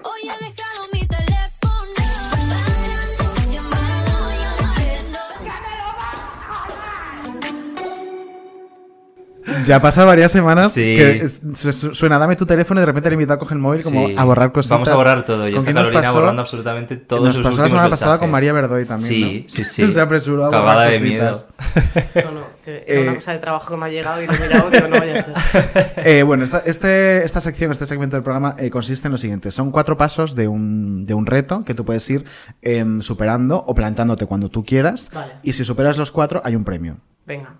[9.66, 10.80] Ya pasa varias semanas Sí.
[10.96, 13.60] que es- su- su- suena dame tu teléfono y de repente el invitado coge el
[13.60, 14.14] móvil como Sí.
[14.16, 14.70] a borrar cosas.
[14.70, 15.48] Vamos a borrar todo.
[15.48, 16.14] Y ¿Con está Carolina pasó?
[16.20, 19.08] borrando absolutamente todos Nos sus pasó la semana pasada con María Verdoy también.
[19.08, 19.54] Sí, ¿no?
[19.54, 19.88] sí, sí.
[19.92, 21.46] Se apresuró a borrar Cagada de cositas.
[21.58, 22.24] miedo.
[22.24, 24.32] No, no, que era una Eh, cosa de trabajo que me ha llegado y lo
[24.32, 25.92] he mirado, no vaya a ser.
[26.04, 29.50] Eh, bueno, esta, este, esta sección, este segmento del programa eh, consiste en lo siguiente.
[29.50, 32.24] Son cuatro pasos de un, de un reto que tú puedes ir
[32.62, 35.10] em, superando o plantándote cuando tú quieras.
[35.14, 35.32] Vale.
[35.42, 36.96] Y si superas los cuatro, hay un premio.
[37.26, 37.54] Venga.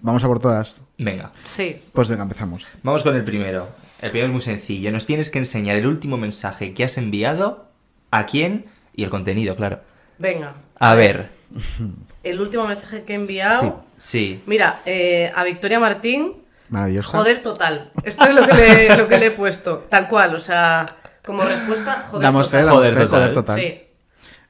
[0.00, 0.82] Vamos a por todas.
[0.98, 1.82] Venga, Sí.
[1.92, 2.66] Pues venga, empezamos.
[2.82, 3.68] vamos con el primero.
[4.00, 4.90] El primero es muy sencillo.
[4.90, 7.66] Nos tienes que enseñar el último mensaje que has enviado,
[8.10, 9.80] a quién y el contenido, claro.
[10.18, 10.54] Venga.
[10.78, 11.30] A ver.
[12.22, 13.82] El último mensaje que he enviado.
[13.96, 14.40] Sí.
[14.46, 16.34] Mira, eh, a Victoria Martín,
[16.68, 17.10] Maravilloso.
[17.18, 17.90] joder total.
[18.04, 19.78] Esto es lo que, le, lo que le he puesto.
[19.88, 22.66] Tal cual, o sea, como respuesta, joder Damos fe, total.
[22.66, 23.18] damos Joder fe, total.
[23.20, 23.60] joder total.
[23.60, 23.64] Sí.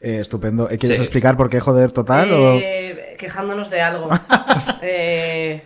[0.00, 0.70] Eh, estupendo.
[0.70, 1.04] Eh, ¿Quieres Sí.
[1.04, 2.28] explicar por qué joder total?
[2.30, 2.81] Eh,
[3.22, 4.08] quejándonos de algo.
[4.84, 5.64] Eh,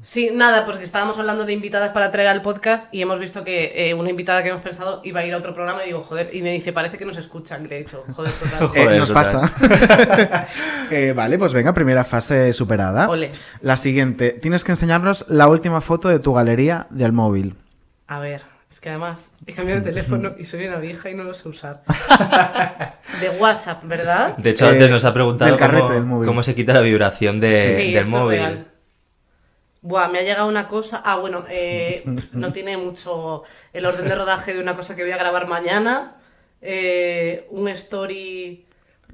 [0.00, 3.44] sí, nada, pues que estábamos hablando de invitadas para traer al podcast y hemos visto
[3.44, 6.00] que eh, una invitada que hemos pensado iba a ir a otro programa y digo,
[6.00, 7.66] joder, y me dice, parece que nos escuchan.
[7.66, 8.70] Y le he dicho, joder, total.
[8.74, 9.50] Eh, Joder, nos total.
[9.50, 10.46] pasa.
[10.90, 13.08] Eh, vale, pues venga, primera fase superada.
[13.10, 13.30] Ole.
[13.60, 14.32] La siguiente.
[14.32, 17.56] Tienes que enseñarnos la última foto de tu galería del móvil.
[18.06, 18.40] A ver,
[18.74, 21.48] es que además he cambiado de teléfono y soy una vieja y no lo sé
[21.48, 21.84] usar.
[23.20, 24.36] De WhatsApp, ¿verdad?
[24.36, 26.26] De hecho, Eh, antes nos ha preguntado del carrete cómo, del móvil.
[26.26, 28.40] cómo se quita la vibración de- sí, del móvil.
[28.40, 28.66] es real.
[29.82, 31.00] Buah, me ha llegado una cosa.
[31.04, 35.12] Ah, bueno, eh, no tiene mucho el orden de rodaje de una cosa que voy
[35.12, 36.16] a grabar mañana.
[36.60, 38.66] Eh, un story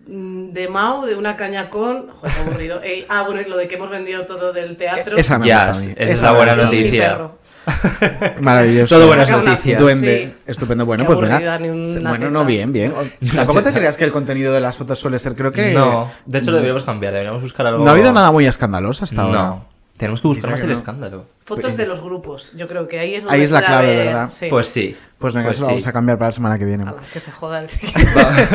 [0.06, 2.08] mm, de Mau, de una caña con.
[2.08, 2.80] Joder, aburrido.
[2.82, 5.18] Eh, ah, bueno, y lo de que hemos vendido todo del teatro.
[5.18, 5.94] Esa me Ya, gusta a mí.
[5.98, 7.30] esa es la buena noticia.
[8.42, 8.94] Maravilloso.
[8.94, 9.80] Todo buenas noticias.
[9.80, 10.24] Duende.
[10.24, 10.42] Sí.
[10.46, 10.86] Estupendo.
[10.86, 12.92] Bueno, Qué pues una Bueno, no, bien, bien.
[13.34, 15.72] Tampoco te creas que el contenido de las fotos suele ser, creo que.
[15.72, 17.84] No, de hecho lo deberíamos cambiar, deberíamos buscar algo...
[17.84, 19.38] No ha habido nada muy escandaloso hasta ahora.
[19.38, 20.78] No, tenemos que buscar más que el no.
[20.78, 21.26] escándalo.
[21.40, 22.52] Fotos de los grupos.
[22.56, 24.30] Yo creo que ahí es donde Ahí es la clave, ¿verdad?
[24.30, 24.46] Sí.
[24.48, 24.96] Pues sí.
[25.18, 26.84] Pues venga, eso lo vamos a cambiar para la semana que viene.
[26.84, 27.68] Ala, que se jodan.
[27.68, 27.86] sí.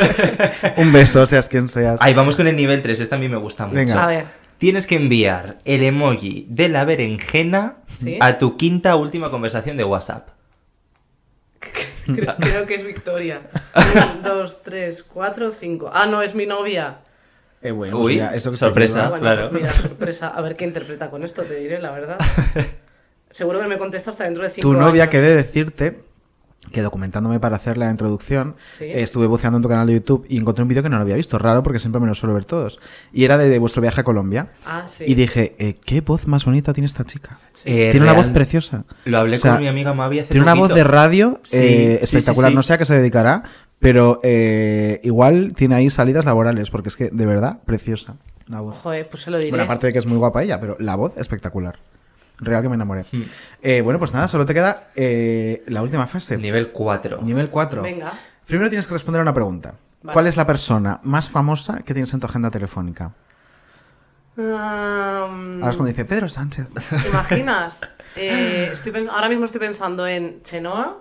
[0.78, 2.01] Un beso, seas quien seas.
[2.01, 3.75] Ahí vamos con el nivel 3, este a mí me gusta mucho.
[3.75, 4.04] Venga.
[4.04, 4.25] A ver.
[4.57, 8.17] Tienes que enviar el emoji de la berenjena ¿Sí?
[8.21, 10.29] a tu quinta última conversación de WhatsApp.
[12.05, 13.41] Creo, creo que es Victoria.
[13.75, 15.89] Un, dos, tres, cuatro, cinco.
[15.91, 16.99] Ah, no, es mi novia.
[17.63, 19.09] Eh, bueno, pues Uy, mira, eso que sorpresa.
[19.09, 19.41] Bueno, claro.
[19.49, 20.27] pues mira, sorpresa.
[20.27, 22.19] A ver qué interpreta con esto, te diré la verdad.
[23.31, 25.11] Seguro que me contesta hasta dentro de cinco Tu novia, años.
[25.11, 25.99] que de decirte
[26.71, 28.86] que documentándome para hacer la introducción, Sí.
[28.86, 31.01] eh, estuve buceando en tu canal de YouTube y encontré un vídeo que no lo
[31.04, 32.80] había visto, raro porque siempre me lo suelo ver todos.
[33.13, 34.47] Y era de, de vuestro viaje a Colombia.
[34.65, 35.06] Ah, sí.
[35.08, 37.39] Y dije, eh, ¿qué voz más bonita tiene esta chica?
[37.65, 38.86] Eh, tiene una voz preciosa.
[39.06, 41.39] Lo hablé O sea, con mi amiga Mavi hace Tiene una voz de radio eh,
[41.43, 41.58] sí,
[42.01, 42.49] espectacular.
[42.49, 42.56] sí, sí.
[42.56, 43.43] No sé a qué se dedicará,
[43.80, 48.15] pero eh, igual tiene ahí salidas laborales, porque es que, de verdad, preciosa
[48.47, 48.75] la voz.
[48.78, 49.49] Joder, pues se lo diré.
[49.49, 51.75] Bueno, aparte de que es muy guapa ella, pero la voz espectacular.
[52.39, 53.06] Real que me enamoré.
[53.12, 53.21] Hmm.
[53.62, 56.38] Eh, bueno, pues nada, solo te queda eh, la última fase.
[56.38, 57.21] Nivel 4.
[57.21, 57.82] Nivel 4.
[57.82, 58.12] Venga.
[58.45, 59.76] Primero tienes que responder a una pregunta.
[60.04, 60.13] Vale.
[60.13, 63.13] ¿Cuál es la persona más famosa que tienes en tu agenda telefónica?
[64.38, 66.67] Um, Ahora es cuando dice Pedro Sánchez.
[67.02, 67.82] ¿Te imaginas?
[68.17, 70.98] Eh, estoy ahora mismo estoy pensando en Chenoa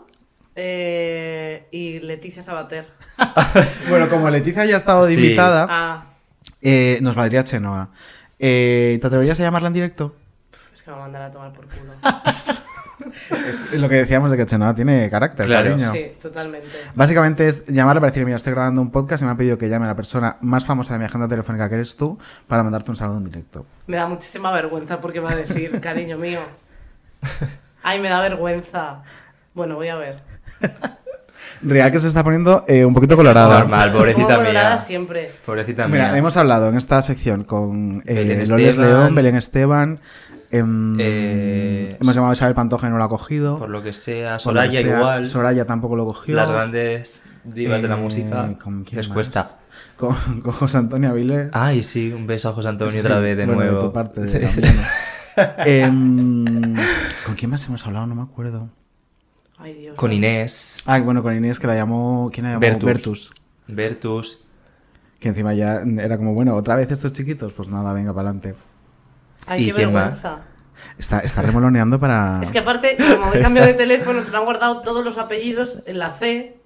[0.54, 2.86] eh, y Leticia Sabater.
[3.88, 5.14] bueno, como Leticia ya ha estado Sí.
[5.14, 6.06] invitada, Ah,
[6.62, 7.90] eh, nos valdría Chenoa.
[8.38, 10.14] Eh, ¿Te atreverías a llamarla en directo?
[10.84, 11.92] Que me va a mandar a tomar por culo.
[13.10, 15.70] Es lo que decíamos de que Chenoa tiene carácter, Claro.
[15.70, 15.90] cariño.
[15.92, 16.68] Sí, totalmente.
[16.94, 19.68] Básicamente es llamarla para decirle, mira, estoy grabando un podcast y me ha pedido que
[19.68, 22.90] llame a la persona más famosa de mi agenda telefónica que eres tú para mandarte
[22.92, 23.66] un saludo en directo.
[23.88, 26.38] Me da muchísima vergüenza porque va a decir, cariño mío.
[27.82, 29.02] Ay, me da vergüenza.
[29.54, 30.22] Bueno, voy a ver.
[31.62, 33.58] Real que se está poniendo eh, un poquito colorada.
[33.60, 34.78] Normal, pobrecita colorada mía.
[34.78, 35.30] siempre.
[35.44, 36.18] Pobrecita Mira, mía.
[36.18, 38.90] hemos hablado en esta sección con eh, Belén Loles Esteban.
[38.90, 39.98] León, Belén Esteban.
[40.58, 43.58] Em, Eh, hemos llamado a Isabel Pantoja y no lo ha cogido.
[43.58, 45.26] Por lo que sea, que Soraya sea, igual.
[45.26, 46.34] Soraya tampoco lo cogió.
[46.34, 49.14] Las grandes divas de la Eh, música ¿con quién les más?
[49.14, 49.58] cuesta.
[49.96, 51.50] Con, con José Antonio Avilés.
[51.52, 53.76] Ay, sí, un beso a José Antonio Sí, otra vez de bueno, nuevo.
[53.76, 54.48] De tu parte, de.
[55.66, 56.74] Em,
[57.26, 58.06] ¿Con quién más hemos hablado?
[58.06, 58.68] No me acuerdo.
[59.58, 59.96] Ay, Dios.
[59.96, 62.30] Con Inés, Ah, bueno, con Inés que la llamó.
[62.32, 62.60] ¿Quién la llamó?
[62.60, 62.84] Bertus.
[62.84, 63.32] Bertus.
[63.66, 64.38] Bertus.
[65.20, 67.54] Que encima ya era como, bueno, otra vez estos chiquitos.
[67.54, 68.54] Pues nada, venga, para adelante.
[69.46, 70.38] Ay, ¿Y qué quién vergüenza.
[70.98, 72.40] Está, está remoloneando para.
[72.42, 75.80] Es que aparte, como me cambio de teléfono, se me han guardado todos los apellidos
[75.86, 76.58] en la C.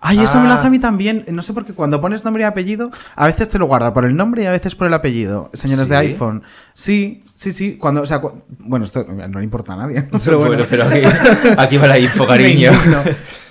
[0.00, 0.66] Ay, eso me lo hace Ah.
[0.68, 1.24] a mí también.
[1.28, 4.04] No sé por qué cuando pones nombre y apellido, a veces te lo guarda por
[4.04, 5.50] el nombre y a veces por el apellido.
[5.52, 6.42] Señores de iPhone.
[6.72, 7.76] Sí, sí, sí.
[7.76, 10.06] Cuando, o sea, cu- bueno, esto no le importa a nadie.
[10.12, 10.20] ¿no?
[10.24, 11.02] Pero bueno, Bueno, pero aquí,
[11.58, 12.70] aquí va la info, cariño.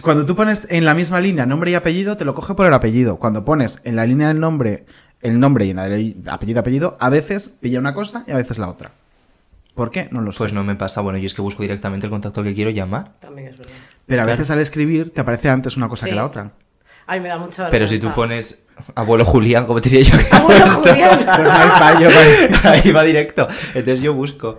[0.02, 2.74] Cuando tú pones en la misma línea nombre y apellido, te lo coge por el
[2.74, 3.18] apellido.
[3.18, 4.86] Cuando pones en la línea del nombre
[5.24, 8.70] el nombre y de apellido apellido, a veces pilla una cosa y a veces la
[8.70, 8.92] otra.
[9.74, 10.08] ¿Por qué?
[10.12, 10.38] No lo sé.
[10.38, 11.02] Pues no me pasa.
[11.02, 13.14] Bueno, yo es que busco directamente el contacto al que quiero llamar.
[13.20, 13.74] También es verdad.
[14.06, 14.38] Pero a claro.
[14.38, 16.12] veces al escribir te aparece antes una cosa Sí.
[16.12, 16.52] que la otra.
[17.08, 17.70] Ay, me da mucha vergüenza.
[17.72, 20.18] Pero si tú pones abuelo Julián, como te diría yo.
[20.20, 21.20] que Abuelo esto- Julián.
[21.26, 22.08] Pues no hay fallo.
[22.10, 22.66] pues.
[22.86, 23.48] Ahí va directo.
[23.74, 24.58] Entonces yo busco.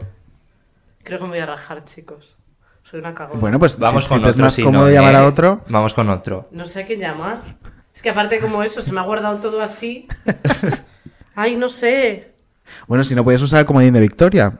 [1.05, 2.37] Creo que me voy a rajar, chicos.
[2.83, 3.39] Soy una cagona.
[3.41, 4.45] Bueno, pues Vamos si, con si te es otro.
[4.45, 5.19] más si cómodo no, llamar ¿eh?
[5.19, 5.63] a otro.
[5.69, 6.49] Vamos con otro.
[6.51, 7.41] No sé a quién llamar.
[7.95, 10.09] Es que aparte como eso, se me ha guardado todo así.
[11.35, 12.35] Ay, no sé.
[12.87, 14.59] Bueno, si no puedes usar el comodín de Victoria,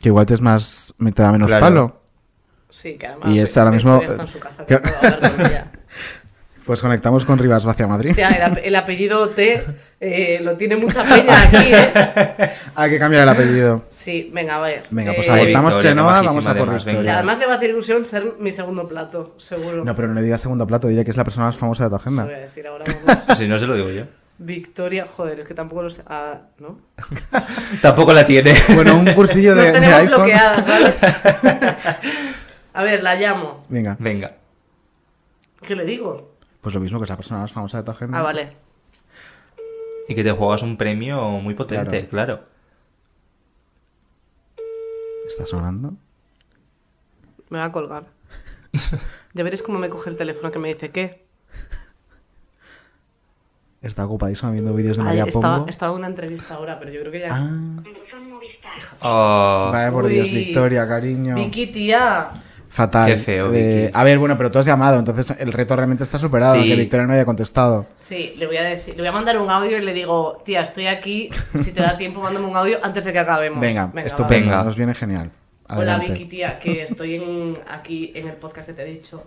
[0.00, 0.94] que igual te es más.
[1.14, 1.64] te da menos Claro.
[1.64, 2.00] palo.
[2.68, 3.34] Sí, que además...
[3.34, 5.69] Y es ahora mismo- Victoria está en su casa, que que- puedo hablar con ella.
[6.64, 8.16] Pues conectamos con Rivas Vacia Madrid.
[8.18, 9.64] El, ap- el apellido T
[9.98, 11.90] eh, lo tiene mucha peña aquí, ¿eh?
[12.76, 13.84] Hay que cambiar el apellido.
[13.90, 14.82] Sí, venga, a ver.
[14.90, 16.98] Venga, pues Eh, abortamos Victoria, Chenoa, vamos a por además, venga.
[17.00, 17.14] Victoria.
[17.18, 19.84] además le va a hacer ilusión ser mi segundo plato, seguro.
[19.84, 21.90] No, pero no le digas segundo plato, diré que es la persona más famosa de
[21.90, 22.24] tu agenda.
[22.24, 22.84] voy a decir ahora.
[23.36, 24.04] Si no se lo digo yo.
[24.38, 26.02] Victoria, joder, es que tampoco lo sé.
[26.06, 26.78] Ah, ¿no?
[27.82, 28.54] Tampoco la tiene.
[28.74, 30.16] Bueno, un cursillo de, Nos de tenemos iPhone.
[30.16, 30.94] bloqueadas, ¿vale?
[32.74, 33.64] a ver, la llamo.
[33.68, 34.30] Venga, Venga.
[35.60, 36.29] ¿Qué le digo?
[36.60, 38.18] Pues lo mismo que es la persona más famosa de tu agenda.
[38.18, 38.56] Ah, vale.
[40.08, 42.44] Y que te juegas un premio muy potente, claro.
[45.28, 45.94] ¿Está sonando?
[47.48, 48.04] Me va a colgar.
[49.32, 51.24] Ya veréis cómo me coge el teléfono que me dice qué.
[53.80, 55.70] Está ocupadísima viendo vídeos de Ay, María estaba, Pombo.
[55.70, 57.28] estaba en una entrevista ahora, pero yo creo que ya.
[57.30, 57.82] Ah,
[59.02, 60.28] Oh, vaya por Dios.
[60.30, 61.36] Victoria, cariño.
[61.36, 62.30] Vicky, tía.
[62.72, 63.06] Fatal.
[63.10, 66.18] Qué feo, Eh, a ver, bueno, pero tú has llamado, entonces el reto realmente está
[66.18, 66.68] superado, Sí.
[66.68, 67.86] que Victoria no haya contestado.
[67.96, 70.60] Sí, le voy a decir, le voy a mandar un audio y le digo, tía,
[70.60, 71.30] estoy aquí.
[71.60, 73.60] Si te da tiempo, mándame un audio antes de que acabemos.
[73.60, 74.02] Venga, va.
[74.02, 74.62] estupendo, Venga.
[74.62, 75.30] nos viene genial.
[75.68, 75.98] Hola.
[75.98, 79.24] Vicky, tía, que estoy en- aquí en el podcast que te he dicho.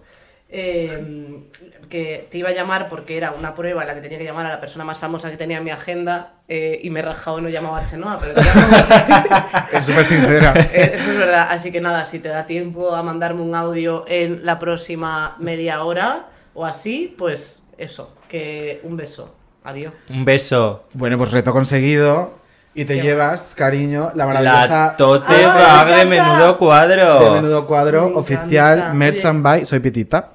[0.56, 1.44] Eh,
[1.90, 4.46] que te iba a llamar porque era una prueba en la que tenía que llamar
[4.46, 7.40] a la persona más famosa que tenía en mi agenda eh, y me he rajado
[7.40, 8.42] y no llamaba a Chenoa, pero te.
[9.78, 10.54] Es súper sincera.
[10.74, 14.06] Eh, Eso es verdad, así que nada, si te da tiempo a mandarme un audio
[14.08, 19.36] en la próxima media hora o así, pues eso, que un beso.
[19.66, 19.94] Adiós.
[20.10, 20.84] un beso.
[20.94, 22.42] bueno, pues reto conseguido.
[22.76, 27.20] Y te Qué llevas, cariño, la maravillosa La tote ¡Ay, me bag de menudo cuadro.
[27.24, 28.94] de menudo cuadro Me oficial encanta.
[28.96, 29.28] Merch Oye.
[29.28, 29.66] and Buy.
[29.68, 30.30] Soy Pitita.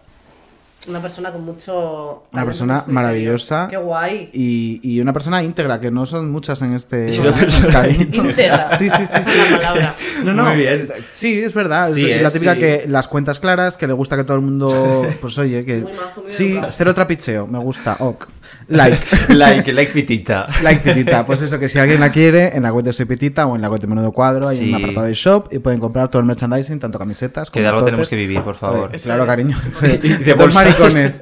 [0.88, 2.24] Una persona con mucho.
[2.32, 3.68] Una persona maravillosa.
[3.68, 4.30] Qué guay.
[4.32, 7.10] Y, y una persona íntegra, que no son muchas en este.
[7.14, 8.16] Y una en persona Skype.
[8.16, 8.78] Íntegra.
[8.78, 9.18] Sí, sí, sí.
[9.18, 9.94] Esa es la palabra.
[10.24, 10.44] No, no.
[10.44, 10.88] Muy bien.
[11.10, 11.90] Sí, es verdad.
[11.92, 12.60] Sí, es la eh, típica sí.
[12.60, 15.06] que las cuentas claras, que le gusta que todo el mundo.
[15.20, 15.78] Pues oye, que.
[15.78, 16.72] Muy majo, muy sí, educado.
[16.76, 17.46] cero trapicheo.
[17.46, 17.96] Me gusta.
[18.00, 18.26] Ok.
[18.68, 18.98] Like.
[19.34, 20.46] Like, like pitita.
[20.62, 23.46] Like Pitita, pues eso, que si alguien la quiere, en la web de Soy Pitita
[23.46, 24.68] o en la web de Menudo Cuadro hay Sí.
[24.70, 27.68] un apartado de shop y pueden comprar todo el merchandising, tanto camisetas como Que de
[27.68, 28.90] algo tenemos que vivir, por favor.
[28.90, 29.28] Claro, es.
[29.28, 29.56] cariño.
[30.02, 30.54] Y de Dos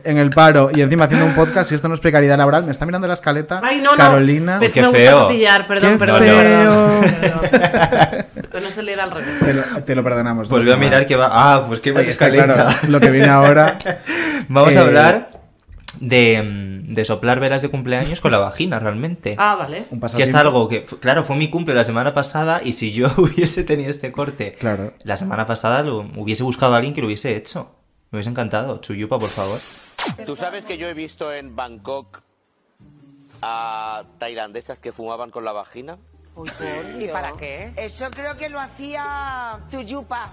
[0.05, 2.73] en el paro y encima haciendo un podcast, y esto no es precariedad laboral, me
[2.73, 3.61] está mirando la escaleta.
[3.62, 3.97] Ay, no, no.
[3.97, 4.59] Carolina.
[4.59, 5.12] Ves Qué que me feo.
[5.12, 6.19] gusta cotillar, perdón, Qué perdón.
[6.21, 7.01] feo.
[8.35, 9.38] perdón, no se leer al revés.
[9.38, 10.49] Te lo, te lo perdonamos.
[10.49, 11.29] Pues voy a mirar que va.
[11.31, 12.88] Ah, pues vaya Es que, claro, escaleta.
[12.88, 13.79] lo que viene ahora.
[14.49, 15.31] Vamos Eh, a hablar
[16.01, 19.35] de, de soplar velas de cumpleaños con la vagina, realmente.
[19.38, 19.85] Ah, vale.
[19.90, 23.09] Un que es algo que, claro, fue mi cumple la semana pasada y si yo
[23.16, 24.92] hubiese tenido este corte Claro.
[25.03, 27.73] la semana pasada, lo, hubiese buscado a alguien que lo hubiese hecho.
[28.16, 28.81] Me hubiese encantado.
[28.81, 29.61] Chuyupa, por favor.
[30.24, 32.22] Tú sabes que yo he visto en Bangkok
[33.42, 35.98] a tailandesas que fumaban con la vagina.
[36.98, 37.74] ¿Y para qué?
[37.76, 40.33] Eso creo que lo hacía Tuyupa.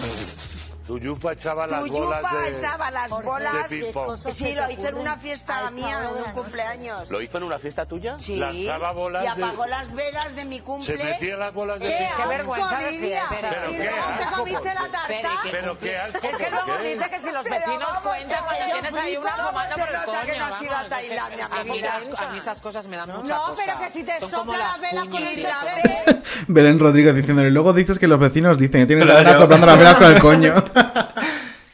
[0.86, 2.58] Tu yupa echaba las Tuyupa bolas de...
[2.58, 3.70] echaba las bolas.
[3.70, 4.32] de.
[4.32, 7.10] Sí, lo hizo en una fiesta mía de un cumpleaños.
[7.10, 8.16] ¿Lo hizo en una fiesta tuya?
[8.18, 8.36] Sí.
[8.36, 10.84] Lanzaba bolas y de- apagó las velas de mi cumple.
[10.98, 12.18] Se metía las bolas de ¡Qué ping-pong.
[12.20, 13.26] asco, vergüenza de Lidia!
[13.26, 13.48] fiesta.
[13.50, 15.22] Pero ¿Y qué te comiste ¿por la qué?
[15.22, 15.30] tarta?
[15.50, 16.94] Pero qué asco, Es que ¿por luego qué?
[16.94, 19.90] dice que si los Pero vecinos cuentan cuando tienes ahí una ¿cómo tomando se por
[19.94, 20.20] el coño.
[20.26, 22.00] que no has ido a Tailandia, mi vida?
[22.18, 23.62] a mí esas cosas me dan mucha No, cosa.
[23.64, 25.46] pero que si te Son como sopla la las vela con el.
[26.48, 29.78] Belén Rodríguez diciéndole, luego dices que los vecinos dicen que tienes la vena soplando las
[29.78, 30.54] velas con el coño.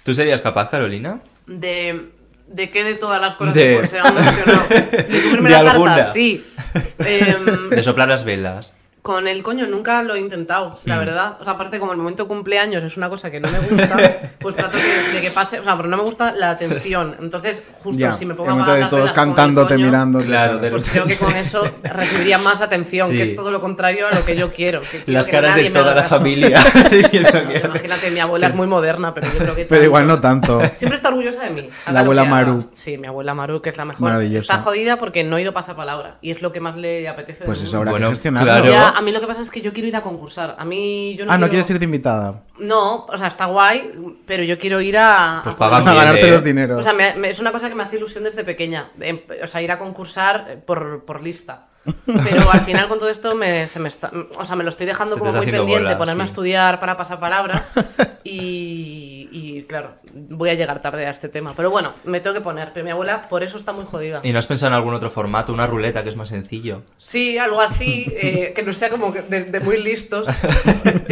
[0.04, 1.20] ¿Tú serías capaz, Carolina?
[1.46, 2.08] De,
[2.46, 4.68] ¿De qué de todas las cosas De- que se han mencionado?
[4.68, 5.96] De comerme De la alguna.
[5.96, 6.44] tarta, sí.
[6.98, 8.72] Em, De soplar las velas.
[9.02, 10.98] Con el coño nunca lo he intentado, la Mm.
[10.98, 11.36] verdad.
[11.40, 13.96] O sea, aparte, como el momento de cumpleaños es una cosa que no me gusta,
[14.38, 15.58] pues trato de, de que pase.
[15.58, 17.16] O sea, pero no me gusta la atención.
[17.18, 19.86] Entonces, justo Ya, si me el pongo a momento apagar de todos el cantándote, coño,
[19.86, 20.26] mirándote.
[20.26, 23.16] Claro, de- Pues creo que con eso recibiría más atención, Sí.
[23.16, 24.80] que es todo lo contrario a lo que yo quiero.
[24.80, 26.16] que Las caras de toda la caso.
[26.16, 26.60] familia.
[27.64, 29.64] Imagínate, mi abuela es muy moderna, pero yo creo que.
[29.64, 30.60] Pero igual no tanto.
[30.76, 31.68] Siempre está orgullosa de mí.
[31.86, 32.24] haga La abuela.
[32.24, 32.66] Maru.
[32.72, 34.02] Sí, mi abuela Maru, que es la mejor.
[34.02, 34.54] Maravillosa.
[34.54, 36.18] Está jodida porque no he ido pasapalabra.
[36.20, 37.44] Y es lo que más le apetece.
[37.44, 38.46] Pues habrá Bueno, que gestionarlo.
[38.50, 38.70] claro.
[38.70, 40.56] Ya, a mí lo que pasa es que yo quiero ir a concursar.
[40.58, 42.42] A mí yo no Ah, ¿no quiero- quieres ir de invitada?
[42.58, 43.92] No, o sea, está guay,
[44.26, 45.40] pero yo quiero ir a...
[45.42, 46.30] Pues a- A bien, ganarte ¿eh?
[46.30, 46.78] los dineros.
[46.80, 48.90] O sea, me- me- es una cosa que me hace ilusión desde pequeña.
[49.00, 51.66] em- O sea, ir a concursar por, por lista.
[52.04, 54.86] Pero al final con todo esto me, se me está, o sea, me lo estoy
[54.86, 56.30] dejando como muy pendiente, bola, ponerme a sí.
[56.32, 57.64] estudiar para pasar palabra
[58.24, 61.54] y, y, claro, voy a llegar tarde a este tema.
[61.56, 64.20] Pero bueno, me tengo que poner, pero mi abuela por eso está muy jodida.
[64.22, 65.52] ¿Y no has pensado en algún otro formato?
[65.52, 66.82] Una ruleta, que es más sencillo.
[66.98, 70.28] Sí, algo así, eh, que no sea como de, de muy listos.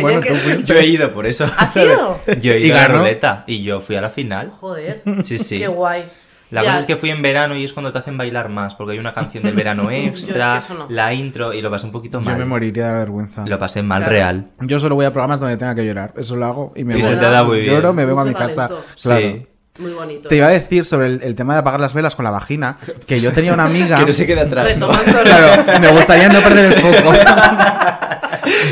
[0.01, 0.63] Bueno, que- tú.
[0.65, 1.47] Yo he ido, por eso.
[1.57, 2.21] ¿Has ido?
[2.41, 4.51] Yo he ¿Y ido a la ruleta y yo fui a la final.
[4.51, 5.59] Joder, Sí, sí.
[5.59, 6.05] qué guay.
[6.51, 8.75] La Ya, cosa es que fui en verano y es cuando te hacen bailar más,
[8.75, 10.87] porque hay una canción del verano extra, no.
[10.89, 12.39] la intro y lo pasé un poquito Yo mal.
[12.39, 13.45] me moriría de vergüenza.
[13.47, 14.13] Lo pasé mal Claro.
[14.13, 14.51] real.
[14.61, 16.15] Yo solo voy a programas donde tenga que llorar.
[16.17, 17.09] Eso lo hago y me Y voy.
[17.11, 17.75] se te da muy bien.
[17.75, 18.69] Lloro, me vengo a mi casa.
[19.03, 19.21] Claro.
[19.21, 19.47] Sí.
[19.79, 20.29] Muy bonito.
[20.29, 22.77] Te iba a decir sobre el, el tema de apagar las velas con la vagina,
[23.07, 23.99] que yo tenía una amiga...
[24.01, 24.77] Que no se quede atrás.
[24.77, 24.89] ¿no?
[25.23, 27.13] Claro, me gustaría no perder el foco.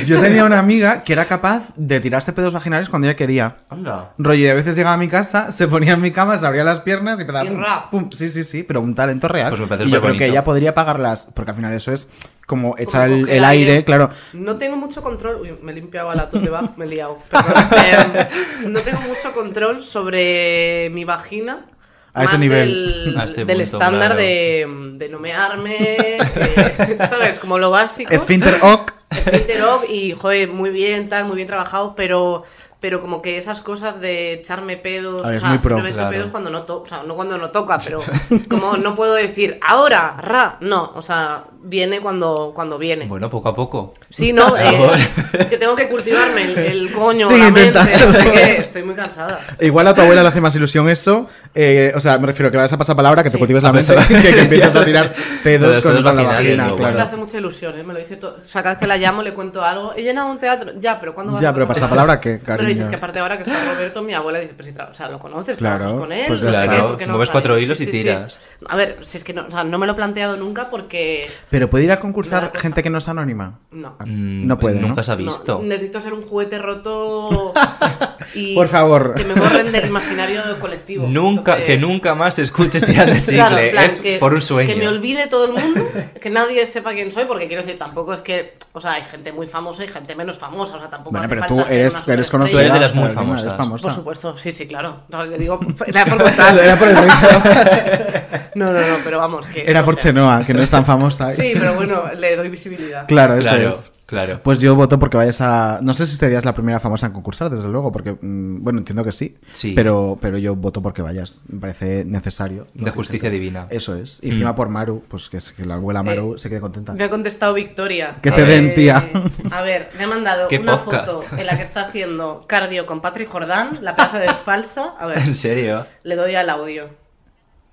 [0.06, 3.56] Yo tenía una amiga que era capaz de tirarse pedos vaginales cuando ella quería.
[3.68, 4.12] Anda.
[4.18, 6.64] Rollo, y a veces llegaba a mi casa, se ponía en mi cama, se abría
[6.64, 7.90] las piernas y empezaba.
[7.90, 8.10] Pum, pum.
[8.12, 9.48] Sí, sí, sí, pero un talento real.
[9.50, 10.32] Pues me parece y yo creo que bonito.
[10.32, 12.08] ella podría apagarlas, porque al final eso es
[12.46, 14.10] como echar el, aire, claro.
[14.32, 15.40] No tengo mucho control.
[15.40, 17.18] Uy, me he limpiado a la bag, me he liado.
[17.28, 17.54] Perdón.
[18.62, 21.66] Em, no tengo mucho control sobre mi vagina.
[22.14, 23.04] A ese nivel.
[23.04, 24.16] Del, este del punto, estándar claro.
[24.16, 25.76] de, de no mearme.
[25.78, 27.38] eh, ¿Sabes?
[27.40, 28.14] Como lo básico.
[28.14, 28.92] Esfínter ok.
[29.10, 32.44] Esfínter ok y, joder, muy bien, tal, muy bien trabajado, pero.
[32.86, 35.74] Pero como que esas cosas de echarme pedos, ver, o sea, pro.
[35.74, 36.10] siempre me echo Claro.
[36.10, 38.00] pedos cuando no toca, o sea, no cuando no toca, pero
[38.48, 43.06] como no puedo decir ahora, ra, no, o sea, viene cuando, cuando viene.
[43.06, 43.92] Bueno, poco a poco.
[44.08, 44.88] Sí, no, eh,
[45.32, 48.06] es que tengo que cultivarme el, el coño, Sí, la mente, intenta.
[48.06, 49.40] no sé qué, estoy muy cansada.
[49.60, 51.26] Igual a tu abuela le hace más ilusión eso.
[51.56, 53.38] eh, o sea, me refiero que vayas a pasar palabra, que te Sí.
[53.38, 56.70] cultives la mente, que, que empieces a tirar pedos con, la vagina.
[56.70, 56.94] claro.
[56.96, 57.82] me hace mucha ilusión, ¿eh?
[57.82, 58.36] me lo dice todo.
[58.40, 59.92] O sea, cada vez que la llamo le cuento algo.
[59.96, 62.58] He llenado un teatro, ya, pero ¿cuándo vas Ya, a pero pasar pasapalabra, ¿qué, Pero
[62.58, 62.75] cariño?
[62.76, 65.18] Dices que aparte ahora que está Roberto, mi abuela dice, pero si o sea, lo
[65.18, 67.12] conoces, Claro, trabajas con él, pues no ya sé qué, ¿por qué no?
[67.12, 67.98] Mueves cuatro sí, hilos y sí, sí.
[68.02, 68.38] tiras.
[68.68, 71.28] A ver, si es que no, o sea, no me lo he planteado nunca porque
[71.50, 73.58] Pero puede ir a concursar gente que no es anónima.
[73.70, 73.96] no.
[74.04, 74.88] Mm, No puede, ¿no?
[74.88, 75.60] Nunca se ha No, visto.
[75.62, 77.52] necesito ser un juguete roto
[78.34, 79.14] y Por favor.
[79.14, 81.06] que me borren del imaginario colectivo.
[81.06, 83.34] Nunca, Entonces- que nunca más escuches tirando el chicle.
[83.36, 84.68] Claro, en plan, es que, por un sueño.
[84.72, 85.88] Que me olvide todo el mundo,
[86.20, 89.32] que nadie sepa quién soy, porque quiero decir, tampoco es que, o sea, hay gente
[89.32, 91.78] muy famosa y gente menos famosa, o sea, tampoco Bueno, hace pero falta tú ser
[91.80, 92.60] eres, eres conocida.
[92.60, 93.56] Eres de las muy famosas.
[93.56, 93.82] famosa.
[93.82, 95.02] Por supuesto, sí, sí, claro.
[95.08, 96.58] No, yo digo, era por contar.
[96.58, 97.04] Era por eso.
[98.54, 99.64] No, no, no, pero vamos, que.
[99.68, 101.30] Era por sea, Chenoa, que no es tan famosa.
[101.30, 103.06] Sí, pero bueno, le doy visibilidad.
[103.06, 103.90] Claro, eso Claro, es.
[104.06, 104.40] Claro.
[104.42, 105.80] Pues yo voto porque vayas a.
[105.82, 108.12] No sé si serías la primera famosa en concursar, desde luego, porque.
[108.12, 109.36] mm, Bueno, entiendo que sí.
[109.52, 109.72] Sí.
[109.74, 111.42] Pero, pero yo voto porque vayas.
[111.48, 112.66] Me parece necesario.
[112.74, 113.66] De justicia divina.
[113.70, 114.20] Eso es.
[114.22, 114.56] Y encima Mm.
[114.56, 116.92] por Maru, pues que, la abuela Maru se quede contenta.
[116.94, 118.16] Me ha contestado Victoria.
[118.22, 119.04] Que te Eh, den, tía.
[119.52, 121.06] A ver, me ha mandado ¿Qué una podcast?
[121.10, 124.94] foto en la que está haciendo cardio con Patrick Jordán, la pedazo de falsa.
[124.98, 125.86] A ver, ¿En serio?
[126.04, 127.05] le doy al audio.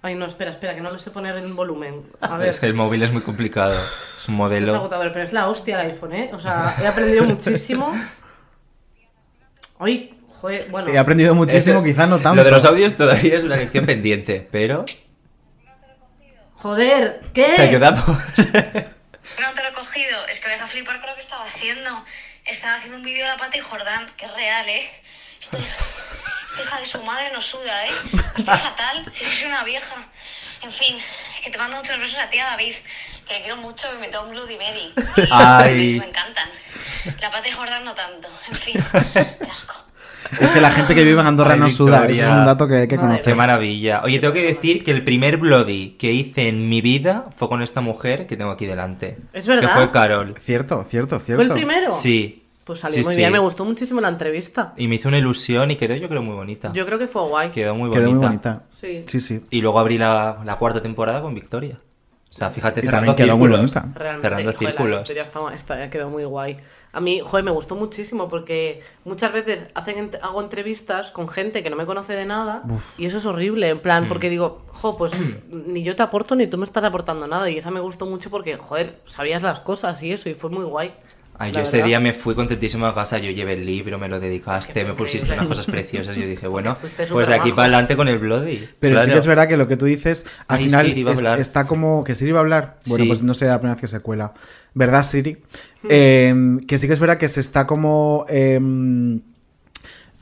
[0.06, 2.04] Ay, no, espera, espera, que no lo sé poner en volumen.
[2.20, 3.72] A ver, Es que el móvil es muy complicado.
[3.72, 4.76] Es un esto es modelo.
[4.76, 6.30] agotador, pero es la hostia el iPhone, ¿eh?
[6.34, 7.96] O sea, he aprendido muchísimo.
[9.80, 10.90] Ay, joder, bueno.
[10.92, 12.36] He aprendido muchísimo, quizás no tanto.
[12.36, 14.86] Lo de los audios todavía es una lección pendiente, pero
[16.52, 17.54] Joder, ¿qué?
[17.56, 18.06] te ayudamos.
[18.08, 22.04] No te lo he cogido, es que vas a flipar con lo que estaba haciendo.
[22.46, 24.90] Estaba haciendo un vídeo de la pata y Jordán, que es real, ¿eh?
[25.42, 25.58] Esta
[26.62, 27.92] hija, de su madre no suda, ¿eh?
[28.38, 30.08] Estoy fatal, si soy una vieja.
[30.62, 30.98] En fin,
[31.44, 32.74] que te mando muchos besos a ti, a David,
[33.28, 34.94] que le quiero mucho y me tengo un Bloody Mary.
[35.32, 36.00] Ay.
[36.00, 36.50] Me encantan.
[37.20, 38.30] La pata y Jordán no tanto.
[38.48, 39.76] En fin, qué asco.
[40.40, 42.06] Es que la gente que vive en Andorra Ay, no suda.
[42.08, 43.24] Es un dato que hay que conocer.
[43.24, 44.02] Qué maravilla.
[44.04, 47.62] Oye, tengo que decir que el primer Bloody que hice en mi vida fue con
[47.62, 49.18] esta mujer que tengo aquí delante.
[49.34, 49.62] ¿Es verdad?
[49.62, 50.36] Que fue Carol.
[50.40, 51.44] Cierto, cierto, cierto.
[51.44, 51.92] ¿Fue el primero?
[51.92, 52.43] Sí.
[52.64, 53.20] Pues salió Sí, muy sí.
[53.20, 54.74] bien, me gustó muchísimo la entrevista.
[54.78, 56.72] Y me hizo una ilusión y quedó yo creo muy bonita.
[56.74, 57.50] Yo creo que fue guay.
[57.50, 58.00] Quedó muy bonita.
[58.00, 58.64] Quedó muy bonita.
[58.72, 59.04] Sí.
[59.08, 59.42] Sí, sí.
[59.50, 61.80] Y luego abrí la, la cuarta temporada con Victoria.
[62.30, 63.86] O sea, fíjate, Y cerrando también quedó muy bonita.
[63.94, 64.70] Realmente, Cerrando joder, la
[65.06, 65.10] círculos.
[65.10, 66.58] está, está- quedó muy guay.
[66.94, 71.70] A mí, joder, me gustó muchísimo porque muchas veces hacen, hago entrevistas con gente que
[71.70, 72.64] no me conoce de nada
[72.98, 73.82] y eso es horrible, en Mm.
[73.82, 77.50] plan, porque digo, jo, pues ni yo te aporto ni tú me estás aportando nada
[77.50, 80.64] y esa me gustó mucho porque, joder, sabías las cosas y eso y fue muy
[80.66, 80.94] guay.
[81.44, 81.88] Ay, la yo ese verdad.
[81.88, 85.34] día me fui contentísimo a casa, yo llevé el libro, me lo dedicaste, me pusiste
[85.34, 88.68] unas cosas preciosas y yo dije, bueno, pues de aquí para adelante con el Bloody.
[88.80, 91.40] Pero sí que es verdad que lo que tú dices, al Ay, final Siri es-
[91.40, 92.78] está como que Siri va a hablar.
[92.88, 93.08] Bueno, Sí.
[93.08, 94.34] pues no sé la primera vez que se cuela.
[94.74, 95.38] ¿Verdad, Siri?
[95.90, 96.34] Eh,
[96.68, 98.26] que sí que es verdad que se está como...
[98.30, 98.60] eh,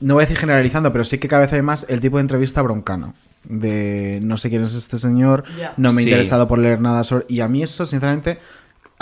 [0.00, 2.22] no voy a decir generalizando, pero sí que cada vez hay más el tipo de
[2.22, 3.14] entrevista broncano.
[3.44, 5.44] De no sé quién es este señor,
[5.76, 6.10] no me he Sí.
[6.10, 7.24] interesado por leer nada sobre...
[7.28, 8.38] Y a mí eso, sinceramente,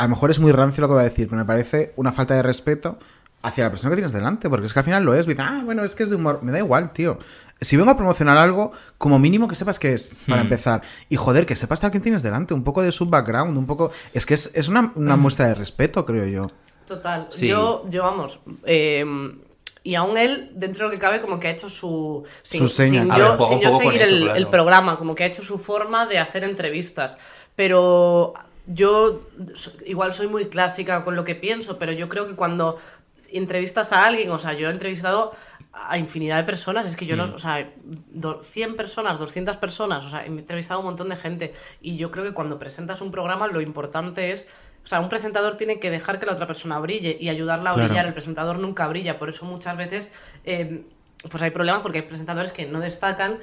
[0.00, 2.10] a lo mejor es muy rancio lo que voy a decir, pero me parece una
[2.12, 2.98] falta de respeto
[3.42, 5.26] hacia la persona que tienes delante, porque es que al final lo es.
[5.26, 6.40] Dice, ah, bueno, es que es de humor.
[6.42, 7.18] Me da igual, tío.
[7.60, 10.46] Si vengo a promocionar algo, como mínimo que sepas qué es, para Hmm.
[10.46, 10.82] empezar.
[11.08, 13.90] Y joder, que sepas a quién tienes delante, un poco de su background, un poco...
[14.12, 16.46] Es que es, es una, una muestra de respeto, creo yo.
[16.86, 17.28] Total.
[17.30, 17.48] Sí.
[17.48, 18.40] Yo, yo vamos.
[18.64, 19.04] eh,
[19.82, 22.22] y aún él, dentro de lo que cabe, como que ha hecho su.
[22.42, 23.00] Sin, Su seña.
[23.04, 24.34] sin yo, ver, sin seguir eso, el, claro.
[24.36, 27.16] el programa, como que ha hecho su forma de hacer entrevistas.
[27.56, 28.34] Pero
[28.72, 29.28] yo
[29.86, 32.78] igual soy muy clásica con lo que pienso, pero yo creo que cuando
[33.32, 35.32] entrevistas a alguien, o sea, yo he entrevistado
[35.72, 37.34] a infinidad de personas, es que yo no, Mm.
[37.34, 37.72] o sea,
[38.10, 41.96] do- 100 personas, 200 personas, o sea, he entrevistado a un montón de gente y
[41.96, 44.48] yo creo que cuando presentas un programa lo importante es,
[44.82, 47.74] o sea, un presentador tiene que dejar que la otra persona brille y ayudarla a
[47.74, 47.88] Claro.
[47.88, 50.10] brillar, el presentador nunca brilla, por eso muchas veces
[50.44, 50.84] eh,
[51.30, 53.38] pues hay problemas porque hay presentadores que no destacan,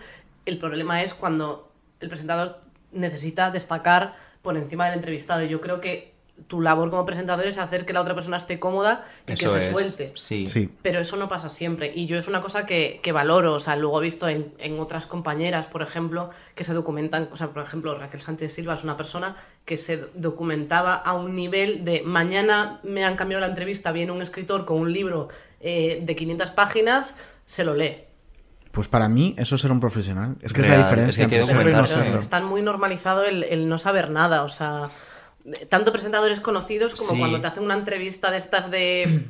[0.46, 1.72] el problema es cuando
[2.02, 2.60] el presentador
[2.92, 6.16] necesita destacar por encima del entrevistado y yo creo que
[6.46, 9.60] tu labor como presentador es hacer que la otra persona esté cómoda y Eso que
[9.60, 9.72] se es.
[9.72, 10.12] suelte.
[10.14, 10.46] Sí.
[10.46, 10.70] Sí.
[10.84, 11.92] Pero eso no pasa siempre.
[11.96, 13.56] Y yo es una cosa que, que valoro.
[13.56, 17.30] O sea, luego he visto en, en otras compañeras, por ejemplo, que se documentan.
[17.34, 19.36] O sea, por ejemplo, Raquel Sánchez Silva es una persona
[19.66, 24.22] que se documentaba a un nivel de mañana me han cambiado la entrevista, viene un
[24.22, 25.30] escritor con un libro
[25.60, 27.16] eh, de 500 páginas,
[27.46, 28.04] se lo lee.
[28.78, 30.36] Pues para mí eso es ser un profesional.
[30.40, 31.24] Es que es la diferencia.
[31.24, 32.04] es que entre serlo y no documentarse.
[32.04, 32.20] serlo.
[32.22, 34.44] Está muy normalizado el, el no saber nada.
[34.44, 34.92] O sea,
[35.68, 37.18] tanto presentadores conocidos como Sí.
[37.18, 39.30] cuando te hacen una entrevista de estas de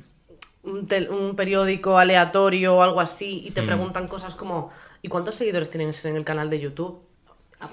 [0.63, 3.67] un, tel- un periódico aleatorio o algo así y te Mm.
[3.67, 4.69] preguntan cosas como
[5.01, 6.99] ¿y cuántos seguidores tienes en el canal de YouTube?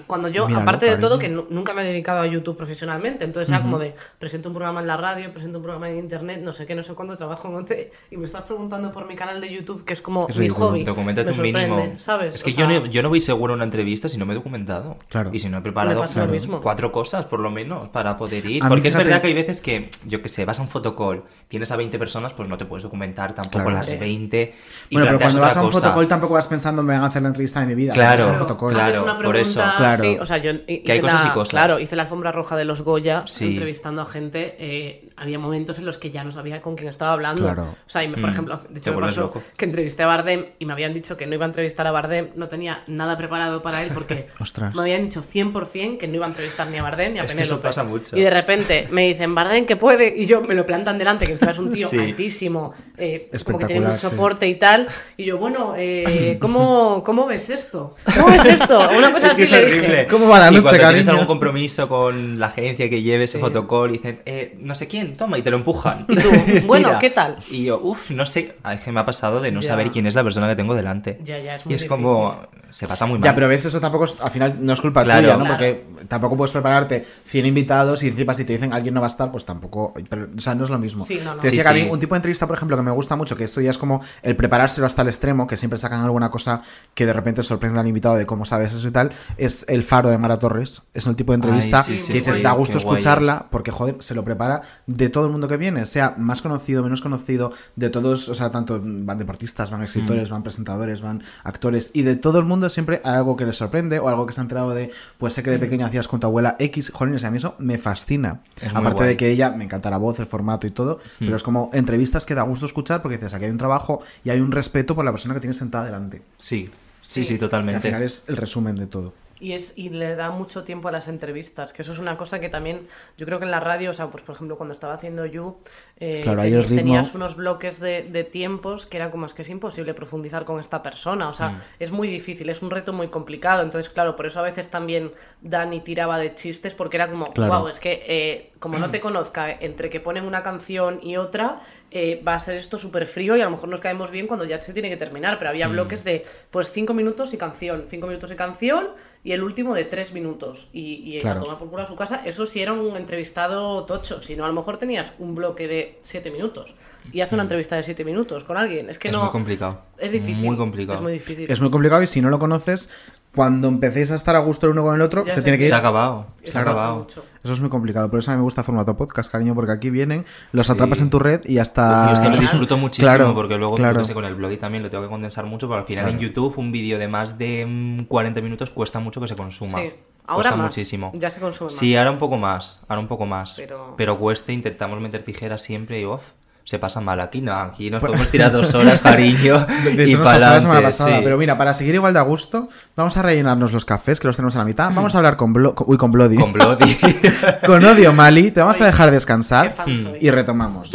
[0.07, 3.49] Cuando yo, Míralo, aparte de todo, que nunca me he dedicado a YouTube profesionalmente, entonces
[3.49, 6.53] era como de presento un programa en la radio, presento un programa en internet, no
[6.53, 7.71] sé qué, no sé cuándo trabajo en OT
[8.09, 10.69] y me estás preguntando por mi canal de YouTube, que es como Es mi ridículo.
[10.69, 10.83] hobby.
[10.85, 11.93] Documéntate me un mínimo.
[11.97, 12.33] ¿sabes?
[12.33, 14.33] Es que O yo, no, yo no voy seguro a una entrevista si no me
[14.33, 14.97] he documentado.
[15.09, 15.29] Claro.
[15.31, 16.61] Y si no he preparado Me pasa lo mismo.
[16.61, 18.63] cuatro cosas, por lo menos, para poder ir.
[18.63, 20.69] A Porque es fíjate- verdad que hay veces que, yo que sé, vas a un
[20.69, 23.77] fotocall, tienes a 20 personas, pues no te puedes documentar tampoco Claro.
[23.77, 23.97] las Sí.
[23.97, 24.55] 20.
[24.89, 25.79] Y Bueno, pero cuando vas a un cosa.
[25.79, 27.93] fotocall tampoco vas pensando me van a hacer la entrevista de mi vida.
[27.93, 28.73] Claro, Es un fotocall.
[28.73, 28.89] claro.
[28.89, 29.61] Haces una por eso.
[29.77, 30.13] Pregunta, Claro.
[30.13, 31.49] sí, o sea, yo Que hay hice cosas y la- cosas.
[31.49, 33.47] Claro, hice la alfombra roja de los Goya Sí.
[33.47, 34.55] entrevistando a gente.
[34.59, 37.43] eh, había momentos en los que ya no sabía con quién estaba hablando.
[37.43, 37.63] Claro.
[37.63, 38.33] O sea, y me- por Mm.
[38.33, 39.41] ejemplo, de hecho me pasó loco.
[39.57, 42.29] que entrevisté a Bardem y me habían dicho que no iba a entrevistar a Bardem,
[42.35, 44.27] no tenía nada preparado para él porque
[44.75, 47.33] me habían dicho 100% que no iba a entrevistar ni a Bardem ni a Es
[47.35, 47.67] que eso Penélope.
[47.67, 48.17] pasa mucho.
[48.17, 51.33] Y de repente me dicen, Bardem, que puede, y yo me lo plantan delante, que
[51.33, 51.97] encima es un tío Sí.
[51.99, 54.15] altísimo, eh, como que tiene mucho sí.
[54.15, 54.87] porte y tal,
[55.17, 57.95] y yo, bueno, eh, ¿cómo, ¿cómo ves esto?
[58.15, 58.77] ¿Cómo ves esto?
[58.97, 59.87] Una cosa Es así que es le horrible.
[59.87, 60.07] dije.
[60.07, 63.37] ¿Cómo va la y noche, cuando tienes algún compromiso con la agencia que lleve ese
[63.37, 63.39] Sí.
[63.39, 66.05] fotocall y dicen, eh, no sé quién, toma, y te lo empujan.
[66.07, 66.29] Y tú,
[66.67, 66.91] bueno.
[66.99, 67.37] ¿qué tal?
[67.49, 69.69] Y yo, uff, no sé, es que me ha pasado de no Ya.
[69.69, 71.19] saber quién es la persona que tengo delante.
[71.23, 72.39] Ya, ya, es y muy es como,
[72.69, 73.25] se pasa muy mal.
[73.25, 75.21] Ya, pero ves, eso tampoco es, al final no es culpa Claro.
[75.21, 75.39] tuya, ¿no?
[75.45, 75.53] Claro.
[75.55, 79.09] Porque tampoco puedes prepararte 100 invitados y encima si te dicen alguien no va a
[79.09, 81.05] estar, pues tampoco, pero, o sea, no es lo mismo.
[81.05, 81.41] Sí, no, no.
[81.41, 83.15] Te decía Sí, que a mí un tipo de entrevista, por ejemplo, que me gusta
[83.15, 86.29] mucho, que esto ya es como el preparárselo hasta el extremo, que siempre sacan alguna
[86.31, 86.61] cosa
[86.93, 90.09] que de repente sorprende al invitado de cómo sabes eso y tal, es El Faro
[90.09, 90.81] de Mara Torres.
[90.93, 93.71] Es un tipo de entrevista Ay, sí, sí, que dices, sí, da gusto escucharla, porque
[93.71, 94.61] joder, se lo prepara
[94.95, 98.49] de todo el mundo que viene, sea más conocido, menos conocido, de todos, o sea,
[98.49, 99.83] tanto van deportistas, van Mm.
[99.83, 103.57] escritores, van presentadores, van actores, y de todo el mundo siempre hay algo que les
[103.57, 105.53] sorprende o algo que se ha enterado de, pues sé que Mm.
[105.53, 108.39] de pequeña hacías con tu abuela X, jolines, y a mí eso me fascina.
[108.61, 111.25] Es Aparte de que ella, me encanta la voz, el formato y todo, Mm.
[111.25, 114.29] pero es como entrevistas que da gusto escuchar porque dices, aquí hay un trabajo y
[114.29, 116.21] hay un respeto por la persona que tienes sentada delante.
[116.37, 116.69] Sí,
[117.01, 117.81] sí, sí, Que al totalmente.
[117.81, 119.13] final es el resumen de todo.
[119.39, 122.39] Y, es, y le da mucho tiempo a las entrevistas, que eso es una cosa
[122.39, 124.93] que también, yo creo que en la radio, o sea, pues por ejemplo, cuando estaba
[124.93, 125.57] haciendo You,
[125.99, 129.49] eh, Claro, ritmo- tenías unos bloques de, de tiempos que era como es que es
[129.49, 131.61] imposible profundizar con esta persona, o sea, Mm.
[131.79, 135.11] es muy difícil, es un reto muy complicado, entonces claro, por eso a veces también
[135.41, 137.59] Dani tiraba de chistes, porque era como, Claro.
[137.59, 141.59] wow, es que eh, como no te conozca, entre que ponen una canción y otra,
[141.91, 144.43] eh, va a ser esto súper frío y a lo mejor nos caemos bien cuando
[144.43, 145.71] ya se tiene que terminar, pero había Mm.
[145.73, 148.87] bloques de pues cinco minutos y canción, cinco minutos y canción
[149.23, 151.39] y el último de tres minutos y, y Claro.
[151.39, 154.45] a tomar por culo a su casa, eso sí era un entrevistado tocho, si no
[154.45, 156.73] a lo mejor tenías un bloque de siete minutos
[157.13, 159.11] y hace una entrevista de siete minutos con alguien, es que Mm.
[159.11, 159.23] es no...
[159.25, 159.81] muy complicado.
[159.99, 160.43] Es difícil.
[160.43, 160.95] Muy complicado.
[160.95, 161.51] Es muy difícil.
[161.51, 162.89] Es muy complicado y si no lo conoces,
[163.35, 165.65] cuando empecéis a estar a gusto el uno con el otro, Ya se tiene que
[165.65, 165.69] ir.
[165.69, 166.27] Se ha acabado.
[166.43, 167.05] Se ha acabado.
[167.43, 169.89] Eso es muy complicado, por eso a mí me gusta formato podcast, cariño, porque aquí
[169.91, 170.71] vienen, los Sí.
[170.71, 172.05] atrapas en tu red y hasta...
[172.07, 172.39] Yo esto lo genial.
[172.41, 174.03] disfruto muchísimo Claro, porque luego claro.
[174.03, 176.17] sé, con el blog y también lo tengo que condensar mucho, pero al final en.
[176.19, 179.77] YouTube un vídeo de más de mm, 40 minutos cuesta mucho que se consuma.
[179.79, 179.91] Sí.
[180.27, 180.65] Ahora cuesta más.
[180.67, 181.11] muchísimo.
[181.13, 181.75] Ya se consume más.
[181.75, 183.53] Sí, ahora un poco más, ahora un poco más.
[183.57, 186.23] Pero- Pero, cuesta, intentamos meter tijeras siempre y uff,
[186.65, 190.13] se pasa mal aquí, no, aquí nos podemos tirar dos horas, cariño, Pues- De y
[190.15, 191.17] nos pasó la semana pasada.
[191.17, 191.21] sí.
[191.23, 194.35] Pero mira, para seguir igual de a gusto, vamos a rellenarnos los cafés, que los
[194.35, 194.91] tenemos a la mitad.
[194.93, 196.37] Vamos a hablar con, Blo- uy, con Bloody.
[196.37, 196.97] Con Bloody.
[197.65, 198.49] con Odio Mali.
[198.51, 199.73] Te vamos a dejar descansar
[200.19, 200.89] y retomamos.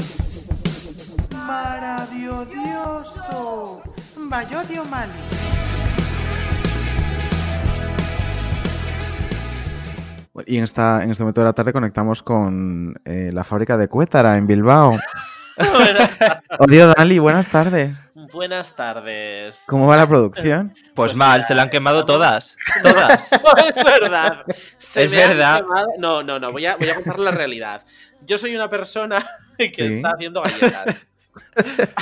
[1.33, 3.83] Maravilloso.
[4.19, 5.13] Mayodio Mali.
[10.47, 13.89] Y en, esta, en este momento de la tarde conectamos con eh, la fábrica de
[13.89, 14.97] Cuétara en Bilbao.
[16.59, 18.13] Odio Dali, buenas tardes.
[18.33, 19.65] Buenas tardes.
[19.69, 20.75] ¿Cómo va la producción?
[20.95, 23.33] Pues mal, se la han quemado todas, todas.
[23.77, 24.45] es verdad.
[24.79, 25.65] Se Es verdad.
[25.99, 26.53] No, no, no.
[26.53, 27.85] Voy a, voy a contar la realidad.
[28.23, 29.19] Yo soy una persona
[29.59, 29.97] que Sí.
[29.97, 30.97] está haciendo galletas.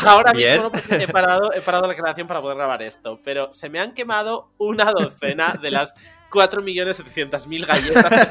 [0.05, 0.53] Ahora Bien.
[0.53, 3.69] mismo no, porque he parado, he parado la creación para poder grabar esto, pero se
[3.69, 5.95] me han quemado una docena de las
[6.31, 8.29] 4.700.000 galletas.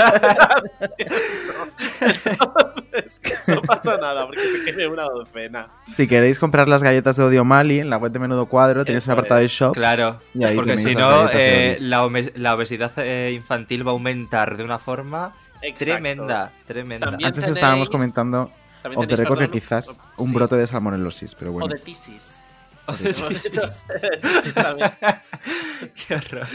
[2.00, 5.70] Entonces, no pasa nada porque se queme una docena.
[5.82, 9.06] Si queréis comprar las galletas de Odio Mali en la web de Menudo Cuadro, tenéis
[9.08, 9.74] el Eso apartado de shop.
[9.74, 13.94] Claro, Y ahí porque si no, de eh, la, la obesidad eh, infantil va a
[13.94, 15.86] aumentar de una forma Exacto.
[15.86, 17.08] tremenda, tremenda.
[17.08, 20.34] También Antes tenéis- estábamos comentando tenéis, record que quizás un sí.
[20.36, 21.66] brote de salmonelosis, pero bueno.
[21.66, 22.52] O de tisis.
[22.88, 23.02] Hemos
[23.46, 23.62] hecho
[24.02, 24.92] de tisis también.
[26.08, 26.48] Qué horror.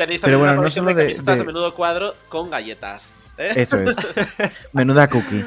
[0.00, 1.08] Tenéis Pero también bueno, una no colección solo de de,
[1.40, 3.16] de- menudo cuadro con galletas.
[3.40, 3.52] ¿Eh?
[3.56, 3.96] Eso es.
[4.72, 5.44] Menuda cookie.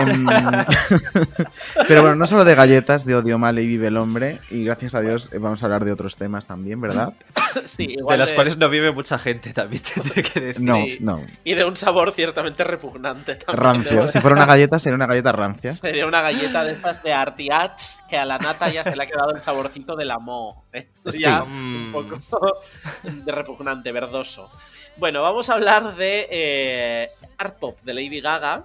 [0.00, 0.26] Em,
[1.88, 4.38] Pero bueno, no solo de galletas, de odio mal y vive el hombre.
[4.50, 7.12] Y gracias a Dios eh, vamos a hablar de otros temas también, ¿verdad?
[7.64, 10.62] Sí, De igual las cuales no vive mucha gente, también tendré que decir.
[10.62, 11.24] No, no.
[11.42, 13.62] Y de un sabor ciertamente repugnante también.
[13.62, 14.08] Rancio.
[14.10, 15.70] Si fuera una galleta, sería una galleta rancia.
[15.70, 19.06] Sería una galleta de estas de Artiach que a la nata ya se le ha
[19.06, 20.66] quedado el saborcito de la mo.
[20.72, 20.88] ¿eh?
[21.10, 21.20] Sí.
[21.20, 21.86] Ya Mm.
[21.86, 22.20] un poco
[23.02, 24.50] de repugnante, verdoso.
[24.96, 27.08] Bueno, vamos a hablar de eh,
[27.38, 28.64] Art Pop de Lady Gaga,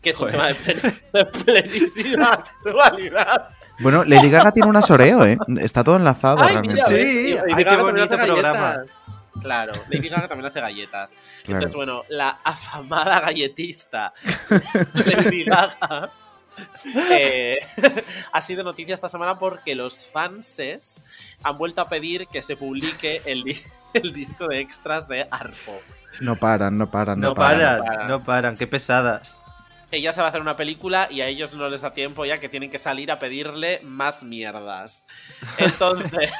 [0.00, 0.32] que es un Joder.
[0.32, 3.48] tema de, plen- de plenísima actualidad.
[3.80, 5.36] Bueno, Lady Gaga tiene una soreo, ¿eh?
[5.60, 6.74] Está todo enlazado Ay, realmente.
[6.74, 8.76] mira, Sí, Lady ay, qué Gaga también bonito programa.
[9.40, 11.10] Claro, Lady Gaga también hace galletas.
[11.44, 11.58] Claro.
[11.64, 14.12] Entonces, bueno, la afamada galletista
[14.94, 16.12] Lady Gaga
[17.10, 17.56] eh,
[18.32, 21.02] ha sido noticia esta semana porque los fanses
[21.42, 23.42] han vuelto a pedir que se publique el,
[23.94, 25.80] el disco de extras de Arpo.
[26.20, 27.60] No paran, no paran, no, No paran.
[27.60, 28.08] paran, paran.
[28.08, 29.38] no paran, qué pesadas.
[29.90, 32.38] ella se va a hacer una película y a ellos no les da tiempo ya
[32.38, 35.06] que tienen que salir a pedirle más mierdas.
[35.58, 36.30] Entonces,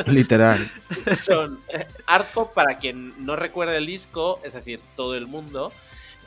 [0.06, 0.70] Literal.
[1.14, 5.72] son eh, Art Pop, para quien no recuerde el disco, es decir, todo el mundo,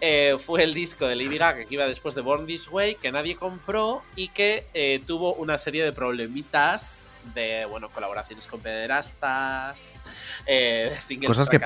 [0.02, 3.12] eh, fue el disco de Lady Gaga que iba después de Born This Way, que
[3.12, 10.02] nadie compró y que eh, tuvo una serie de problemitas de, bueno, colaboraciones con pederastas,
[10.46, 11.58] eh, de singles Cosas que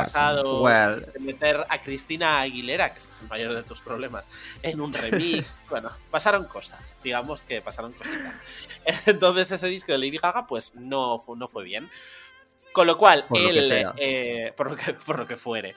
[0.62, 1.06] Well.
[1.14, 4.30] de meter a Cristina Aguilera, que es el mayor de tus problemas,
[4.62, 5.64] en un remix.
[5.70, 8.42] bueno, pasaron cosas, digamos que pasaron cositas.
[9.06, 11.90] Entonces ese disco de Lady Gaga, pues no, fu- no fue bien.
[12.74, 15.76] Con lo cual, Por él, eh, por, lo que, por lo que fuere.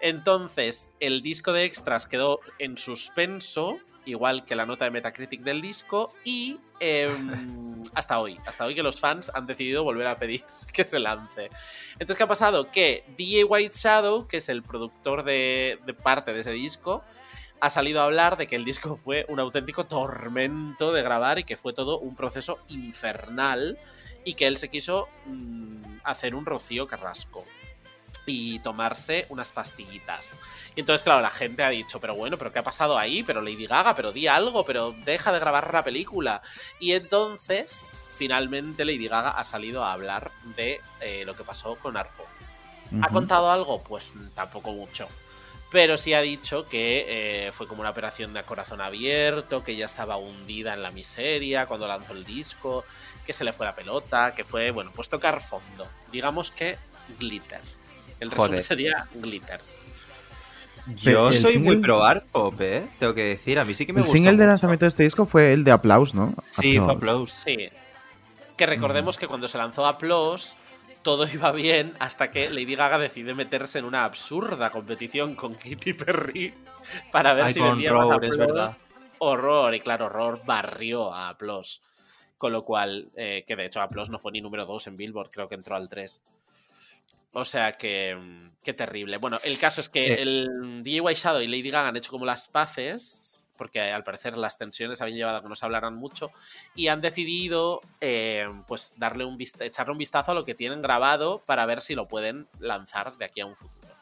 [0.00, 5.60] Entonces, el disco de extras quedó en suspenso, igual que la nota de Metacritic del
[5.60, 10.44] disco, y em, hasta hoy, hasta hoy que los fans han decidido volver a pedir
[10.72, 11.50] que se lance.
[11.92, 12.70] Entonces, ¿qué ha pasado?
[12.70, 17.04] Que DJ White Shadow, que es el productor de, de parte de ese disco,
[17.60, 21.44] ha salido a hablar de que el disco fue un auténtico tormento de grabar y
[21.44, 23.78] que fue todo un proceso infernal
[24.24, 27.44] y que él se quiso mm, hacer un rocío carrasco
[28.28, 30.40] y tomarse unas pastillitas.
[30.76, 33.22] Y entonces, claro, la gente ha dicho, pero bueno, pero ¿qué ha pasado ahí?
[33.22, 36.42] Pero Lady Gaga, pero di algo, pero deja de grabar la película.
[36.78, 41.96] Y entonces, finalmente Lady Gaga ha salido a hablar de eh, lo que pasó con
[41.96, 42.24] Arpo.
[43.02, 43.82] ¿Ha contado algo?
[43.82, 45.08] Pues tampoco mucho.
[45.70, 49.84] Pero sí ha dicho que eh, fue como una operación de corazón abierto, que ella
[49.84, 52.84] estaba hundida en la miseria cuando lanzó el disco,
[53.26, 55.86] que se le fue la pelota, que fue, bueno, pues tocar fondo.
[56.10, 56.78] Digamos que
[57.18, 57.60] glitter.
[58.20, 58.62] El resumen Joder.
[58.62, 59.60] sería glitter.
[60.96, 62.88] Yo el soy muy pro art pop, ¿eh?
[62.98, 64.16] Tengo que decir, a mí sí que me El gusta.
[64.16, 66.34] single de lanzamiento de este disco fue el de Aplaus, ¿no?
[66.46, 66.96] Sí, fue Applause.
[66.96, 67.30] Applause.
[67.32, 67.68] Sí.
[68.56, 70.56] Que recordemos que cuando se lanzó Applause,
[71.02, 75.92] todo iba bien hasta que Lady Gaga decide meterse en una absurda competición con Katy
[75.92, 76.54] Perry
[77.12, 78.38] para ver Ay, si vendía más Roar, es Applause.
[78.38, 78.76] verdad.
[79.18, 81.82] Horror, y claro, Horror barrió a Applause.
[82.38, 85.28] Con lo cual, eh, que de hecho Applause no fue ni número 2 en Billboard,
[85.30, 86.22] creo que entró al 3.
[87.32, 88.14] O sea que.
[88.14, 89.16] mm, Qué terrible.
[89.16, 92.48] Bueno, el caso es que el White Shadow y Lady Gaga han hecho como las
[92.48, 96.32] paces, porque al parecer las tensiones habían llevado a que no se hablaran mucho,
[96.74, 101.42] y han decidido eh, pues darle un echarle un vistazo a lo que tienen grabado
[101.46, 103.97] para ver si lo pueden lanzar de aquí a un futuro.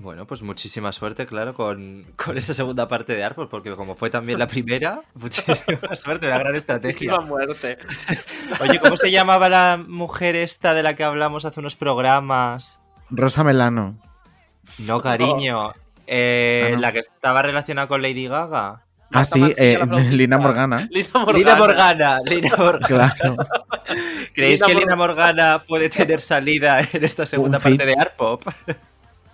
[0.00, 4.10] Bueno, pues muchísima suerte, claro, con, con esa segunda parte de Arpos, porque como fue
[4.10, 7.10] también la primera, muchísima suerte, una gran estrategia.
[7.12, 7.78] Muchísima muerte.
[8.60, 12.80] Oye, ¿cómo se llamaba la mujer esta de la que hablamos hace unos programas?
[13.10, 13.98] Rosa Melano.
[14.78, 15.72] No, cariño.
[16.06, 16.80] eh, Ah, no.
[16.80, 18.82] La que estaba relacionada con Lady Gaga.
[19.12, 19.80] Ah, sí, eh.
[20.10, 20.86] Lina Morgana.
[20.90, 21.38] Lina Morgana.
[21.38, 22.86] Lina Morgana, Lina Morgana.
[22.86, 23.36] Claro.
[24.34, 25.62] ¿Creéis Lina que Lina Morgana.
[25.66, 28.44] Puede tener salida en esta segunda parte de Art Pop?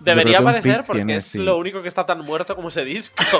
[0.05, 1.43] Debería aparecer porque tiene, es sí.
[1.43, 3.15] lo único que está tan muerto como ese disco.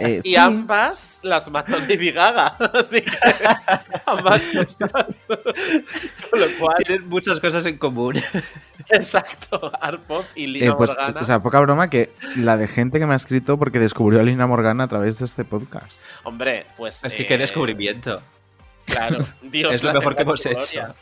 [0.00, 0.36] Eh, y sí.
[0.36, 2.46] ambas las mató Lady Gaga.
[2.74, 3.10] Así que
[4.06, 4.48] ambas.
[6.30, 8.14] Con lo cual, Tienen muchas cosas en común.
[8.90, 9.72] exacto.
[9.80, 11.20] Art Pop y Lina Eh, pues, Morgana.
[11.20, 14.22] o sea, poca broma que la de gente que me ha escrito porque descubrió a
[14.22, 16.02] Lina Morgana a través de este podcast.
[16.24, 17.02] Hombre, pues.
[17.04, 18.22] Es que eh, qué descubrimiento.
[18.84, 20.58] Claro, Dios Es lo la mejor que hemos hecho.
[20.74, 20.94] gloria.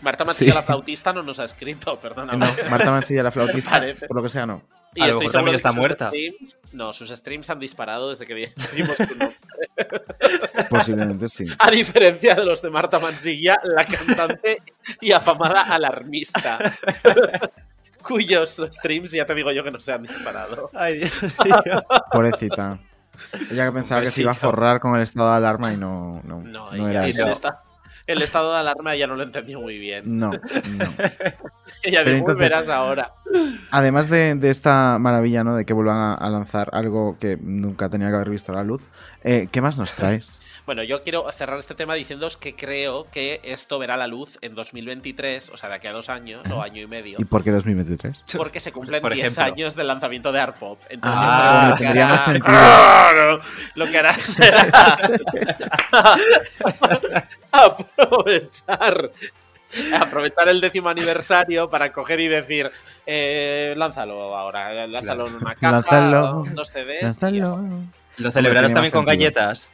[0.00, 0.56] Marta Mancilla, Sí.
[0.56, 2.46] la flautista, no nos ha escrito, perdóname.
[2.46, 4.62] No, Marta Mansilla, la flautista, por lo que sea, no.
[4.94, 6.10] Y A estoy seguro está que sus muerta.
[6.10, 9.36] streams- no, sus streams han disparado desde que vi- vimos tu nombre.
[10.70, 11.44] Posiblemente sí.
[11.58, 14.62] A diferencia de los de Marta Mansilla, la cantante
[15.00, 16.58] y afamada alarmista.
[18.02, 20.70] Cuyos streams ya te digo yo que no se han disparado.
[20.74, 21.84] Ay, Dios mío.
[22.10, 22.78] Pobrecita.
[23.50, 26.20] Ella que pensaba que se iba a forrar con el estado de alarma y no,
[26.24, 27.26] no, No, no ella- era eso.
[27.28, 27.62] esta-
[28.08, 30.18] el estado de alarma ya no lo entendió muy bien.
[30.18, 30.38] No, no.
[31.84, 33.12] Entonces- verás ahora.
[33.70, 35.54] Además de, de esta maravilla, ¿no?
[35.54, 38.82] De que vuelvan a, a lanzar algo que nunca tenía que haber visto la luz,
[39.22, 40.42] eh, ¿qué más nos traes?
[40.68, 44.54] Bueno, yo quiero cerrar este tema diciéndoos que creo que esto verá la luz en
[44.54, 47.16] 2023, o sea, de aquí a dos años o año y medio.
[47.18, 48.24] ¿Y por qué 2023?
[48.36, 49.44] Porque se cumplen Por 10 ejemplo.
[49.44, 50.78] años del lanzamiento de Arpop.
[50.90, 52.44] Entonces, Ah, yo creo que tendría hará- más sentido.
[52.44, 53.40] Claro,
[53.76, 54.66] Lo que hará será
[57.98, 59.10] aprovechar
[60.00, 62.70] aprovechar el décimo aniversario para coger y decir
[63.06, 67.02] eh, lánzalo ahora, lánzalo en una caja, Lánzalo, dos CDs.
[67.02, 67.60] Lánzalo.
[68.16, 69.06] Lo celebrarás también con sentido.
[69.32, 69.70] galletas.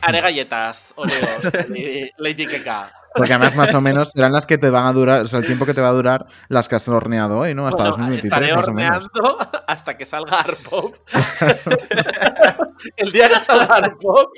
[0.00, 2.90] Haré galletas, Oreos, Lady- Lady Keka.
[3.16, 5.46] Porque además, más o menos, serán las que te van a durar, o sea, el
[5.46, 7.66] tiempo que te va a durar las que has horneado hoy, ¿no?
[7.66, 8.96] Hasta Bueno, 2023, estaré más o menos.
[9.14, 10.94] horneando hasta que salga Arpop.
[12.96, 14.30] el día que salga Arpop,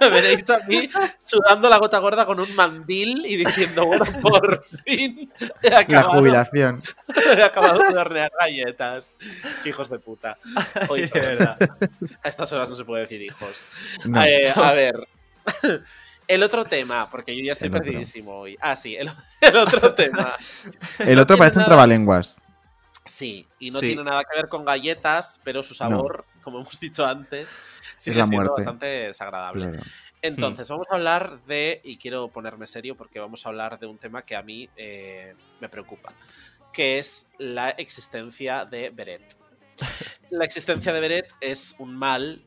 [0.00, 0.88] me veréis a mí
[1.18, 5.32] sudando la gota gorda con un mandil y diciendo, bueno, por fin
[5.62, 6.82] he La acabado, jubilación.
[7.36, 9.16] he acabado de hornear galletas.
[9.62, 10.38] Qué hijos de puta.
[10.88, 11.56] Oye, De verdad.
[12.22, 13.64] a estas horas no se puede decir hijos.
[14.04, 14.22] No.
[14.24, 14.94] Eh, a ver.
[16.30, 18.56] El otro tema, porque yo ya estoy perdidísimo hoy.
[18.60, 19.10] Ah, sí, el,
[19.40, 20.34] el otro tema.
[20.98, 22.38] El No otro parece un nada- trabalenguas.
[23.04, 23.88] Sí, y no Sí.
[23.88, 27.56] tiene nada que ver con galletas, pero su sabor, como hemos dicho antes,
[27.96, 28.62] sigue la siendo muerte.
[28.62, 29.70] bastante desagradable.
[29.70, 29.84] Claro.
[30.22, 33.98] Entonces, vamos a hablar de, y quiero ponerme serio porque vamos a hablar de un
[33.98, 36.12] tema que a mí eh, me preocupa,
[36.74, 39.36] que es la existencia de Beret.
[40.30, 42.44] La existencia de Beret es un mal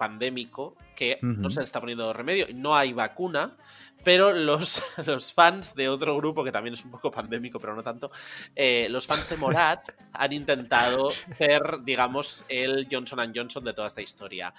[0.00, 2.46] pandémico que no se le está poniendo remedio.
[2.54, 3.54] No hay vacuna,
[4.02, 7.82] pero los, los fans de otro grupo, que también es un poco pandémico, pero no
[7.82, 8.10] tanto,
[8.56, 14.00] eh, los fans de Morat han intentado ser, digamos, el Johnson Johnson de toda esta
[14.00, 14.54] historia.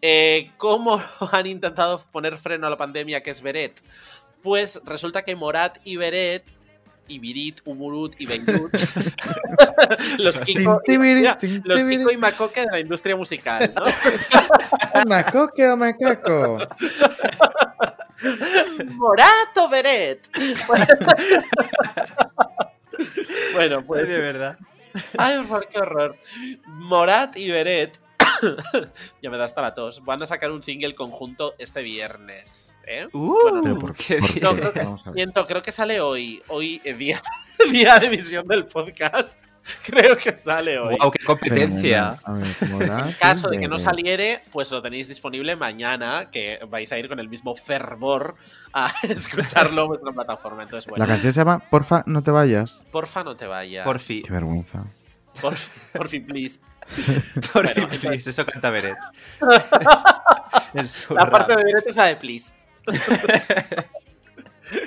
[0.00, 3.82] Eh, ¿Cómo han intentado poner freno a la pandemia que es Beret?
[4.40, 6.55] Pues resulta que Morat y Beret
[7.08, 8.72] y Birit, Umurut y Beirut,
[10.18, 10.80] los Kiko,
[11.64, 11.82] los
[12.12, 13.82] y Macoque de la industria musical, ¿no?
[15.06, 16.58] ¿Macoque o macaco?
[18.94, 20.28] Morato Beret.
[23.52, 24.08] bueno, pues.
[24.08, 24.56] De verdad.
[25.18, 26.16] Ay, por favor, qué horror.
[26.66, 28.00] Morat y Beret.
[29.22, 30.04] ya me da hasta la tos.
[30.04, 32.80] Van a sacar un single conjunto este viernes.
[32.86, 33.08] ¿eh?
[33.12, 34.42] Uh, ¿Pero por qué por.
[34.42, 36.42] No, creo que, miento, creo que sale hoy.
[36.48, 37.20] Hoy, eh, día,
[37.70, 39.38] día de emisión del podcast.
[39.84, 40.96] Creo que sale hoy.
[41.00, 42.16] Wow, qué competencia.
[42.22, 46.92] A ver, En caso de que no saliere, pues lo tenéis disponible mañana, que vais
[46.92, 48.36] a ir con el mismo fervor
[48.72, 50.62] a escucharlo en vuestra plataforma.
[50.62, 52.84] Entonces, La bueno, canción se llama Porfa, no te vayas.
[52.90, 53.84] porfa no te vayas.
[53.84, 54.22] Por fin.
[54.22, 54.84] Qué vergüenza.
[55.40, 55.54] Por,
[55.92, 56.60] por fin, please.
[57.52, 58.96] Por Bueno, please, eso canta Beret.
[61.10, 61.58] La parte rap.
[61.58, 62.68] de Beret es la de please.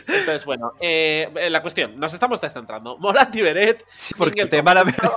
[0.08, 2.98] Entonces, bueno, eh, la cuestión, nos estamos descentrando.
[2.98, 3.86] Morat y Beret.
[3.94, 5.16] Sí, porque el tema, la verdad.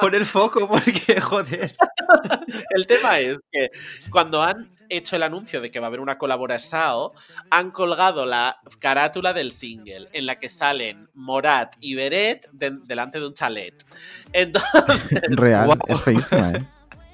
[0.00, 1.74] Pon el foco, porque, joder.
[2.70, 3.70] El tema es que
[4.10, 7.12] cuando han hecho el anuncio de que va a haber una colaboración,
[7.50, 13.18] han colgado la carátula del single en la que salen Morat y Beret de- delante
[13.20, 13.84] de un chalet.
[14.32, 14.70] Entonces,
[15.30, 16.64] Real, es feísima, ¿eh?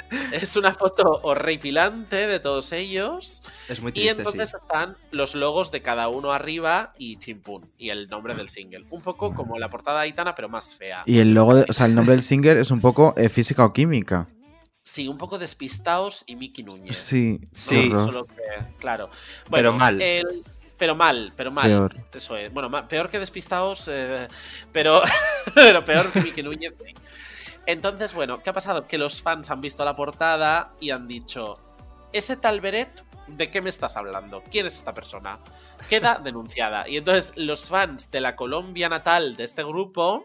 [0.33, 3.43] es una foto horripilante de todos ellos.
[3.69, 4.57] Es muy Y triste, entonces sí.
[4.63, 7.69] están los logos de cada uno arriba y chimpún.
[7.77, 8.87] Y el nombre del single.
[8.91, 11.03] Un poco como la portada de Aitana, pero más fea.
[11.07, 13.65] Y el logo, de- o sea, el nombre del singer es un poco eh, física
[13.65, 14.29] o química.
[14.89, 16.97] Sí, un poco despistaos y Miki Núñez.
[16.97, 17.91] Sí, Sí.
[17.91, 18.35] Solo que,
[18.79, 19.11] claro.
[19.51, 20.01] Pero Bueno, mal.
[20.01, 20.45] el-
[20.79, 21.67] pero mal, pero mal.
[21.67, 21.97] Peor.
[22.15, 22.53] Eso es.
[22.53, 24.29] Bueno, ma- peor que despistaos, eh,
[24.73, 25.03] pero,
[25.57, 26.75] pero peor que Miki Núñez.
[26.79, 26.95] sí.
[27.67, 28.87] Entonces, bueno, ¿qué ha pasado?
[28.87, 31.59] Que los fans han visto la portada y han dicho:
[32.13, 33.05] ¿Ese tal Beret?
[33.27, 34.45] ¿De qué me estás hablando?
[34.53, 35.41] ¿Quién es esta persona?
[35.89, 36.89] Queda denunciada.
[36.89, 40.25] Y entonces los fans de la Colombia natal de este grupo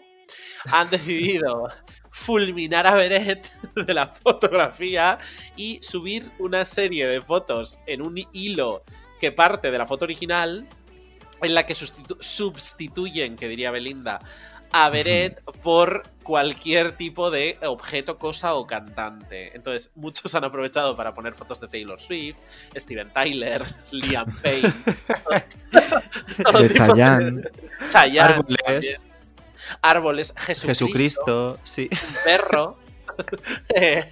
[0.72, 1.68] han decidido
[2.12, 5.18] fulminar a Beret de la fotografía
[5.55, 8.84] y subir una serie de fotos en un hilo
[9.20, 10.68] que parte de la foto original
[11.41, 14.20] en la que sustitu- sustituyen, que diría Belinda,
[14.74, 19.53] a Beret por cualquier tipo de objeto, cosa o cantante.
[19.55, 22.38] Entonces, muchos han aprovechado para poner fotos de Taylor Swift,
[22.76, 24.72] Steven Tyler, Liam Payne,
[26.45, 27.43] todo De Chayanne.
[27.89, 29.05] Chayanne Árboles.
[29.82, 31.89] Árboles, Jesucristo, Jesucristo, sí.
[31.91, 32.78] un perro,
[33.76, 34.05] eh,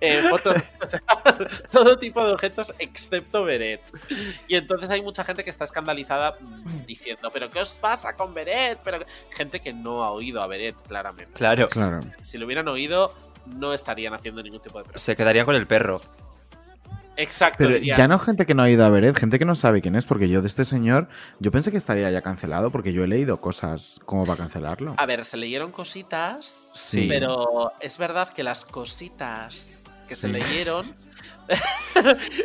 [0.00, 1.02] eh, fotos, o sea,
[1.70, 3.80] todo tipo de objetos excepto Beret.
[4.48, 8.34] Y entonces hay mucha gente que está escandalizada mm, diciendo, pero ¿qué os pasa con
[8.34, 8.78] Beret?
[8.84, 8.98] Pero
[9.30, 11.32] gente que no ha oído a Beret, claramente.
[11.34, 11.68] Claro.
[11.68, 12.00] Claro.
[12.20, 13.14] Si lo hubieran oído,
[13.46, 14.98] no estarían haciendo ningún tipo de pregunta.
[14.98, 16.00] Se quedarían con el perro.
[17.16, 19.82] Exacto, Pero ya no gente que no ha ido a Beret, gente que no sabe
[19.82, 21.08] quién es, porque yo de este señor,
[21.40, 24.94] yo pensé que estaría ya cancelado, porque yo he leído cosas como para cancelarlo.
[24.96, 27.06] A ver, se leyeron cositas, Sí.
[27.08, 30.32] pero es verdad que las cositas que se Sí.
[30.32, 30.94] leyeron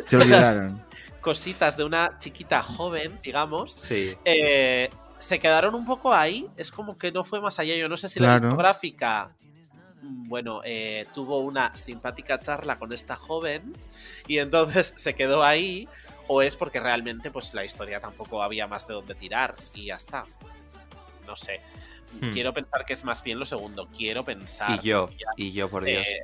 [0.06, 0.82] Se olvidaron.
[1.20, 4.14] cositas de una chiquita joven, digamos, Sí.
[4.24, 6.46] eh, se quedaron un poco ahí.
[6.56, 7.74] Es como que no fue más allá.
[7.76, 9.30] Yo no sé si la discográfica,
[10.02, 13.72] bueno, eh, tuvo una simpática charla con esta joven
[14.26, 15.88] y entonces se quedó ahí.
[16.30, 19.94] O es porque realmente, pues la historia tampoco había más de dónde tirar y ya
[19.94, 20.24] está.
[21.26, 21.62] No sé.
[22.20, 22.30] Hmm.
[22.30, 23.88] Quiero pensar que es más bien lo segundo.
[23.96, 24.78] Quiero pensar.
[24.82, 26.06] Y yo, Ya, y yo, por Dios.
[26.06, 26.20] eh,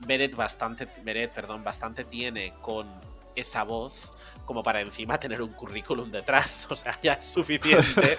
[0.00, 2.86] Beret bastante, Beret, perdón, bastante tiene con
[3.34, 4.12] esa voz
[4.46, 6.66] como para encima tener un currículum detrás.
[6.76, 8.18] O sea, ya es suficiente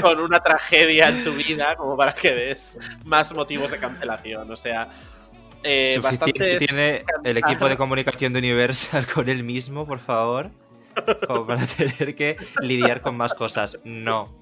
[0.00, 4.50] con una tragedia en tu vida como para que des más motivos de cancelación.
[4.50, 4.88] O sea,
[5.62, 6.58] eh, bastante.
[6.58, 10.50] tiene el equipo de comunicación de Universal con él mismo, por favor.
[11.26, 13.78] Como para tener que lidiar con más cosas.
[13.84, 14.36] No.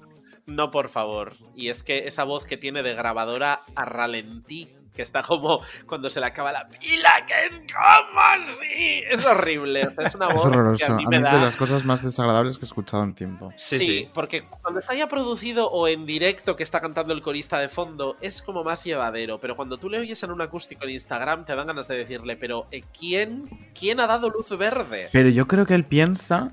[0.45, 1.33] No, por favor.
[1.55, 6.09] Y es que esa voz que tiene de grabadora a ralentí, que está como cuando
[6.09, 9.03] se le acaba la pila, que es como así.
[9.09, 9.87] Es horrible.
[9.87, 10.85] O sea, es una Es voz que horroroso.
[10.91, 13.53] a A mí es de las cosas más desagradables que he escuchado en tiempo.
[13.55, 17.69] Sí, porque cuando está ya producido o en directo que está cantando el corista de
[17.69, 19.39] fondo, es como más llevadero.
[19.39, 22.35] Pero cuando tú le oyes en un acústico en Instagram, te dan ganas de decirle,
[22.35, 23.47] pero eh, ¿quién,
[23.79, 25.09] ¿quién ha dado luz verde?
[25.13, 26.51] Pero yo creo que él piensa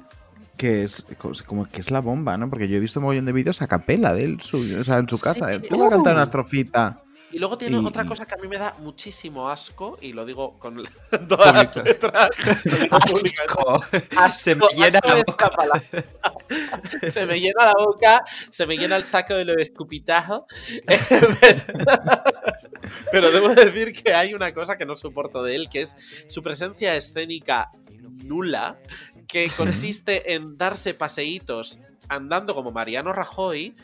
[0.57, 1.05] que es
[1.47, 2.49] como que es la bomba, ¿no?
[2.49, 4.99] Porque yo he visto un montón de vídeos a capela de él, su- o sea,
[4.99, 5.49] en su casa.
[5.49, 5.59] Sí, ¿eh?
[5.61, 7.01] Tú vas a cantar una estrofita.
[7.35, 10.25] Y luego tiene Y- otra cosa que a mí me da muchísimo asco, y lo
[10.25, 10.81] digo con
[11.29, 12.09] todas las Pública.
[12.09, 12.31] letras.
[12.93, 13.85] Asco.
[14.39, 15.51] Se me llena asco la boca.
[17.09, 20.47] se me llena la boca, se me llena el saco de lo de escupitajo.
[23.11, 25.97] Pero debo decir que hay una cosa que no soporto de él, que es
[26.29, 27.71] su presencia escénica
[28.25, 28.79] nula,
[29.27, 31.79] que consiste en darse paseitos
[32.09, 33.75] andando como Mariano Rajoy,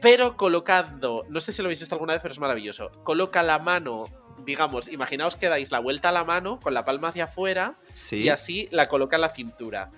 [0.00, 3.58] pero colocando, no sé si lo habéis visto alguna vez, pero es maravilloso, coloca la
[3.58, 4.06] mano,
[4.44, 8.16] digamos, imaginaos que dais la vuelta a la mano con la palma hacia afuera Sí.
[8.22, 9.90] y así la coloca en la cintura.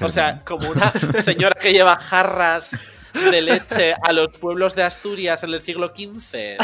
[0.00, 5.42] O sea, como una señora que lleva jarras de leche a los pueblos de Asturias
[5.42, 6.56] en el siglo XV.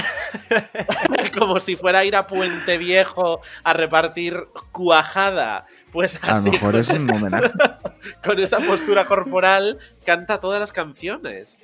[1.39, 5.67] Como si fuera a ir a Puente Viejo a repartir cuajada.
[5.93, 7.51] Pues A lo así, mejor es un homenaje.
[8.25, 11.61] con esa postura corporal, canta todas las canciones.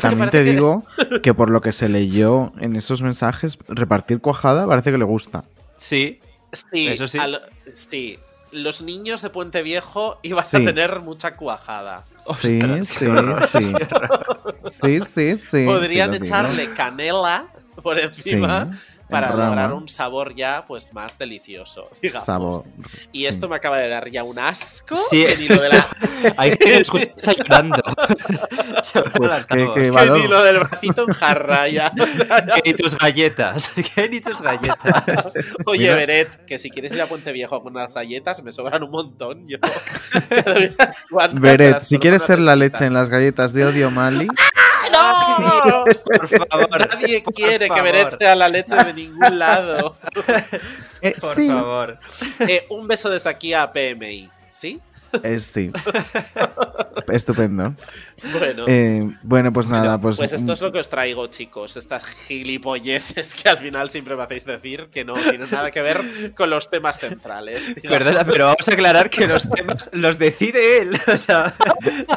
[0.00, 0.84] También te digo
[1.22, 5.44] que por lo que se leyó en esos mensajes, repartir cuajada parece que le gusta.
[5.76, 6.20] Sí.
[6.52, 7.18] Sí, Eso sí.
[7.18, 7.40] a lo-
[7.74, 8.18] sí.
[8.52, 10.58] Los niños de Puente Viejo iban Sí.
[10.58, 12.04] a tener mucha cuajada.
[12.38, 13.06] Sí, Ostras, sí,
[13.52, 13.72] sí.
[14.70, 15.64] Sí, sí, sí.
[15.66, 16.24] Podrían digo.
[16.24, 17.46] echarle canela
[17.82, 19.46] por encima Sí, para rama.
[19.46, 22.24] lograr un sabor ya pues más delicioso, digamos.
[22.24, 22.62] Sabor.
[23.12, 24.96] Y esto me acaba de dar ya un asco.
[24.96, 25.88] Sí, que es ni que lo de la-
[26.36, 27.82] hay que nos escucha llorando.
[29.14, 31.90] Pues que, que que ni lo del bracito en jarra ya.
[32.00, 33.70] O sea, ya- Que ni tus galletas.
[33.94, 35.32] Que ni tus galletas.
[35.66, 35.94] Oye, Mira.
[35.96, 39.48] Beret, que si quieres ir a Puente Viejo con unas galletas, me sobran un montón.
[39.48, 39.58] Yo
[41.32, 44.28] Beret, si quieres ser la leche en las galletas de Odio Mali,
[45.38, 45.84] ¡No!
[46.04, 46.88] Por favor.
[46.92, 47.80] Nadie por quiere que.
[47.80, 49.96] Beret sea la leche de ningún lado.
[51.00, 51.98] eh, Por sí, favor.
[52.40, 54.80] Eh, un beso desde aquí a PMI, ¿sí?
[55.22, 55.70] Eh, sí.
[57.08, 57.74] Estupendo.
[58.32, 58.64] Bueno.
[58.66, 61.76] Eh, bueno, pues nada, pues, Pues esto es lo que os traigo, chicos.
[61.76, 66.34] Estas gilipolleces que al final siempre me hacéis decir que no tienen nada que ver
[66.34, 67.74] con los temas centrales.
[67.74, 67.98] digamos.
[67.98, 70.98] Perdona, pero vamos a aclarar que los temas los decide él.
[71.14, 71.54] O sea,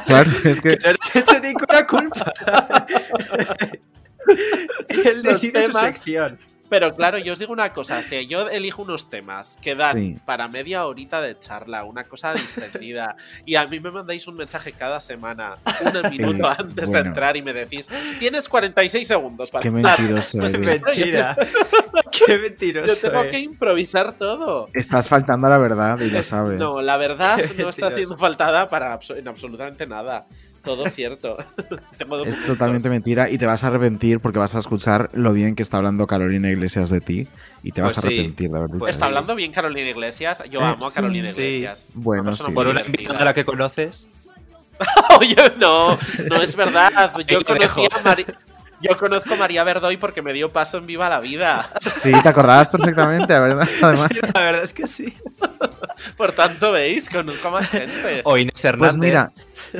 [0.08, 2.34] Claro, es que que no has hecho ninguna culpa.
[4.90, 6.40] él Los decide su sección.
[6.70, 10.18] Pero claro, yo os digo una cosa, si yo elijo unos temas que dan Sí.
[10.26, 13.16] para media horita de charla, una cosa distendida,
[13.46, 17.38] y a mí me mandáis un mensaje cada semana, un minuto Eh, antes de entrar
[17.38, 17.88] y me decís,
[18.20, 19.98] tienes 46 segundos para qué hablar".
[20.00, 20.82] mentiroso Pues eres.
[20.84, 21.38] Mentira.
[22.12, 23.32] Qué Yo mentiroso tengo es.
[23.32, 24.70] que improvisar todo.
[24.74, 26.58] Estás faltando a la verdad y lo sabes.
[26.60, 27.96] No, la verdad no está Mentiroso.
[27.96, 30.28] siendo faltada para en absolutamente nada.
[30.68, 31.38] Todo cierto.
[32.26, 35.64] Es totalmente mentira y te vas a arrepentir porque vas a escuchar lo bien que
[35.64, 37.28] está hablando Carolina Iglesias de ti
[37.64, 38.08] y te vas Pues a sí.
[38.16, 40.44] arrepentir de haber dicho Pues Está hablando bien Carolina Iglesias.
[40.50, 41.42] Yo Eh, amo a sí, Carolina sí.
[41.42, 41.92] Iglesias.
[41.96, 42.44] Bueno, sí.
[42.44, 43.02] muy Por una divertida.
[43.04, 44.10] invitada a la que conoces.
[45.20, 45.98] Oye, no,
[46.30, 47.12] no es verdad.
[47.28, 47.76] Yo Ahí lo dejo.
[47.82, 48.26] conocí a Mari-
[48.80, 51.68] Yo conozco a María Verdoy porque me dio paso en Viva la Vida.
[51.96, 53.68] Sí, te acordabas perfectamente, ¿verdad?
[53.82, 55.14] Además, Sí, la verdad es que sí.
[56.16, 58.22] Por tanto, veis, conozco a más gente.
[58.24, 58.98] O Inés Hernández.
[58.98, 59.32] pues mira,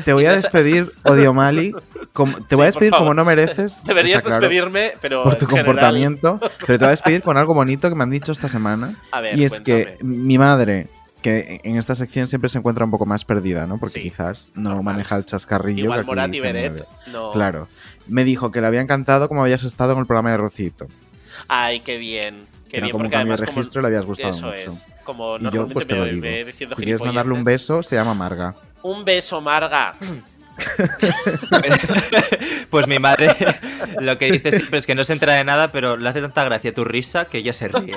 [0.06, 1.74] te voy a despedir, Odio Mali.
[2.14, 3.84] como- te voy a despedir como no mereces.
[3.86, 5.24] Deberías claro, despedirme, pero.
[5.24, 6.40] Por tu general- comportamiento.
[6.68, 8.96] Pero te voy a despedir con algo bonito que me han dicho esta semana.
[9.12, 10.88] A ver, y es que mi madre,
[11.22, 13.80] que en esta sección siempre se encuentra un poco más perdida, ¿no?
[13.80, 14.10] Porque Sí.
[14.10, 15.86] quizás no maneja el chascarrillo.
[15.86, 16.86] Igual que Morat y Beret.
[17.12, 17.32] No.
[17.32, 17.68] Claro.
[18.08, 20.88] Me dijo que le había encantado como habías estado en el programa de Rocito.
[21.48, 22.46] Ay, qué bien.
[22.66, 23.40] Que Qué era bien, como porque además.
[23.40, 24.58] de como- registro le habías gustado Eso mucho.
[24.58, 24.88] es.
[25.06, 26.46] Como Y yo pues te me lo digo.
[26.46, 28.56] diciendo Si quieres mandarle un beso, se llama Marga.
[28.84, 29.96] Un beso, Marga.
[32.70, 33.36] Pues mi madre
[34.00, 36.44] lo que dice siempre es que no se entera de nada, pero le hace tanta
[36.44, 37.94] gracia tu risa que ella se ríe.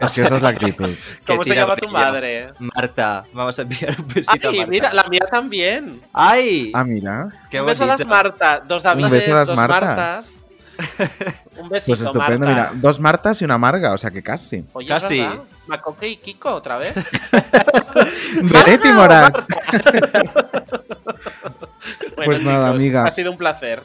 [0.00, 0.88] Es que esa es la actitud.
[1.24, 2.52] Que ¿Cómo se llama tu madre?
[2.58, 4.70] Marta, vamos a enviar un besito a Ay, Marta.
[4.70, 6.00] mira, la mía también.
[6.12, 6.70] ¡Ay!
[6.74, 7.28] Ah, mira.
[7.50, 8.06] ¡Qué un beso a las!
[8.06, 8.60] Marta.
[8.60, 9.58] Dos Davides, dos Martas.
[9.58, 10.38] Martas.
[11.56, 12.70] Un besito, Pues estupendo, Marta.
[12.70, 14.64] mira, dos Martas y una Marga, o sea que casi.
[14.72, 15.20] Oye, Casi.
[15.20, 15.42] ¿es verdad?
[15.66, 16.94] Macoque y Kiko otra vez.
[18.34, 19.38] Renetti Morat.
[22.16, 23.04] Bueno, Pues nada, amiga.
[23.04, 23.82] Ha sido un placer.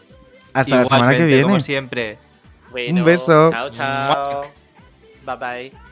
[0.54, 1.44] Hasta la semana que Igualmente, viene.
[1.44, 2.18] como siempre.
[2.72, 3.50] Bueno, Un beso.
[3.52, 4.42] Chao, chao.
[5.26, 5.36] Bye
[5.72, 5.89] bye.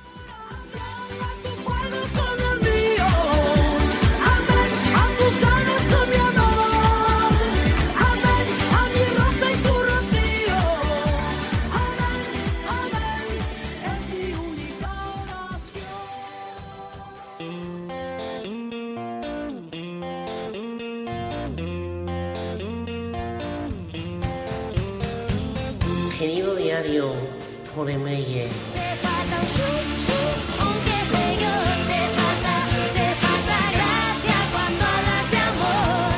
[34.86, 36.11] Hablas de amor.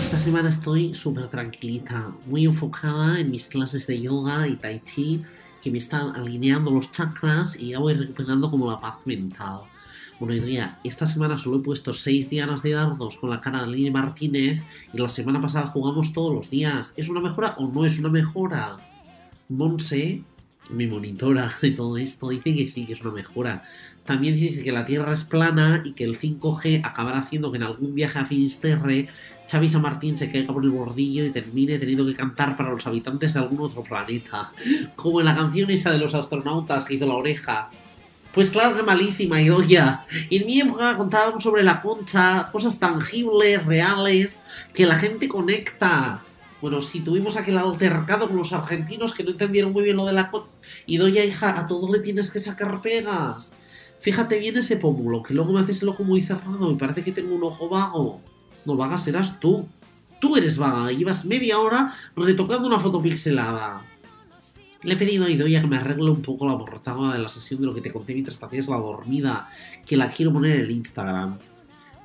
[0.00, 5.24] Esta semana estoy súper tranquilita, muy enfocada en mis clases de yoga y tai chi,
[5.60, 9.62] que me están alineando los chakras y ya voy recuperando como la paz mental.
[10.20, 13.68] Bueno, ya, esta semana solo he puesto 6 dianas de dardos con la cara de
[13.68, 14.62] Lili Martínez
[14.92, 16.94] y la semana pasada jugamos todos los días.
[16.96, 18.78] ¿Es una mejora o no es una mejora?
[19.48, 20.22] Monse,
[20.70, 23.64] mi monitora de todo esto, dice que sí, que es una mejora.
[24.04, 27.64] También dice que la Tierra es plana y que el 5G acabará haciendo que en
[27.64, 29.08] algún viaje a Finisterre
[29.50, 32.86] Xavi San Martín se caiga por el bordillo y termine teniendo que cantar para los
[32.86, 34.52] habitantes de algún otro planeta.
[34.96, 37.70] Como en la canción esa de los astronautas que hizo la oreja.
[38.34, 40.04] Pues claro que malísima, Idoya.
[40.30, 44.42] En mi época contábamos sobre la concha, cosas tangibles, reales,
[44.74, 46.22] que la gente conecta.
[46.60, 50.12] Bueno, si tuvimos aquel altercado con los argentinos que no entendieron muy bien lo de
[50.12, 50.48] la concha.
[50.86, 53.52] Idoya, hija, a todo le tienes que sacar pegas.
[54.00, 57.12] Fíjate bien ese pómulo, que luego me haces el ojo muy cerrado y parece que
[57.12, 58.20] tengo un ojo vago.
[58.64, 59.68] No vaga serás tú.
[60.20, 63.82] Tú eres vaga y llevas media hora retocando una foto pixelada.
[64.82, 67.60] Le he pedido a Idoia que me arregle un poco la portada de la sesión
[67.60, 69.48] de lo que te conté mientras te hacías la dormida,
[69.84, 71.38] que la quiero poner en Instagram.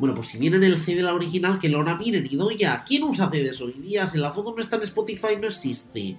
[0.01, 2.83] Bueno, pues si viene en el CD la original, que lo miren, Idoia.
[2.83, 4.07] ¿Quién usa CDs hoy día?
[4.07, 6.17] Si la foto no está en Spotify, no existe.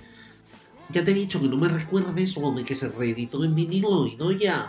[0.89, 4.69] Ya te he dicho que no me recuerdes de que se reeditó en vinilo, Idoia.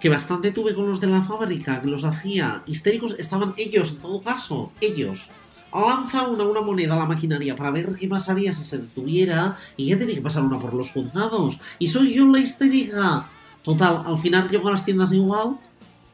[0.00, 2.62] Que bastante tuve con los de la fábrica, que los hacía.
[2.64, 4.72] Histéricos estaban ellos, en todo caso.
[4.80, 5.28] Ellos.
[5.70, 9.88] Lanza una, una moneda a la maquinaria para ver qué pasaría si se detuviera y
[9.88, 11.60] ya tenía que pasar una por los juzgados.
[11.78, 13.26] Y soy yo la histérica.
[13.62, 15.58] Total, al final llego a las tiendas igual.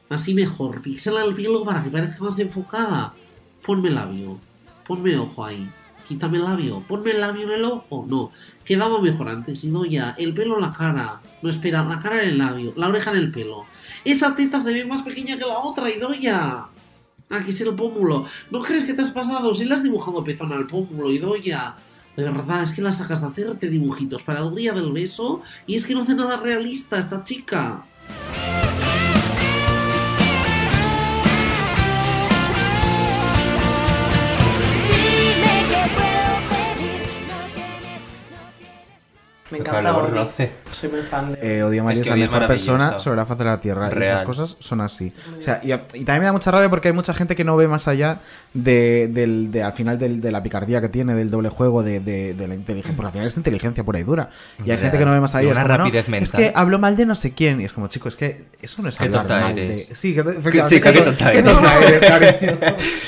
[0.09, 0.83] Así mejor.
[0.83, 3.15] Pixela el pelo para que parezca más enfocada.
[3.65, 4.39] Ponme labio.
[4.87, 5.69] Ponme ojo ahí.
[6.07, 6.81] Quítame el labio.
[6.87, 8.07] Ponme el labio en el ojo.
[8.09, 8.31] No.
[8.65, 9.65] Quedaba mejor antes.
[9.65, 9.85] Y no.
[9.85, 11.21] El pelo en la cara.
[11.43, 11.85] No, espera.
[11.85, 12.75] La cara en el labio.
[12.77, 13.65] La oreja en el pelo.
[14.05, 16.67] Esa teta se ve más pequeña que la otra, Idoya.
[17.31, 18.27] Aquí es el pómulo.
[18.51, 19.55] ¿No crees que te has pasado?
[19.55, 21.75] Si le has dibujado pezón al pómulo, Idoya.
[22.17, 25.75] De verdad, es que la sacas de hacerte dibujitos para el día del beso y
[25.75, 27.87] es que no hace nada realista esta chica.
[39.59, 40.53] Me Ojalá encanta roce.
[40.71, 42.99] Soy muy fan de Eh, Odio a María Es es, que la es mejor persona
[42.99, 43.85] sobre la faz de la tierra.
[43.87, 44.25] Y esas Real.
[44.25, 45.13] cosas son así.
[45.39, 47.57] O sea, y, y también me da mucha rabia porque hay mucha gente que no
[47.57, 48.21] ve más allá
[48.53, 52.01] de, del, de- al final del- de la picardía que tiene, del doble juego, de,
[52.01, 52.97] de- de la inteligencia.
[52.97, 54.31] Porque al final es inteligencia pura y dura.
[54.59, 54.79] Y hay Real.
[54.81, 55.49] gente que no ve más allá.
[55.49, 56.41] Y una como, no, rapidez Es mental.
[56.41, 57.61] que hablo mal de no sé quién.
[57.61, 59.89] Y es como, chico, es que eso no es Qué hablar mal eres.
[59.89, 59.95] de.
[59.95, 61.53] Sí, que, Qué chica, qué tonta qué eres.
[61.53, 62.05] tonta eres,
[62.41, 62.59] cariño.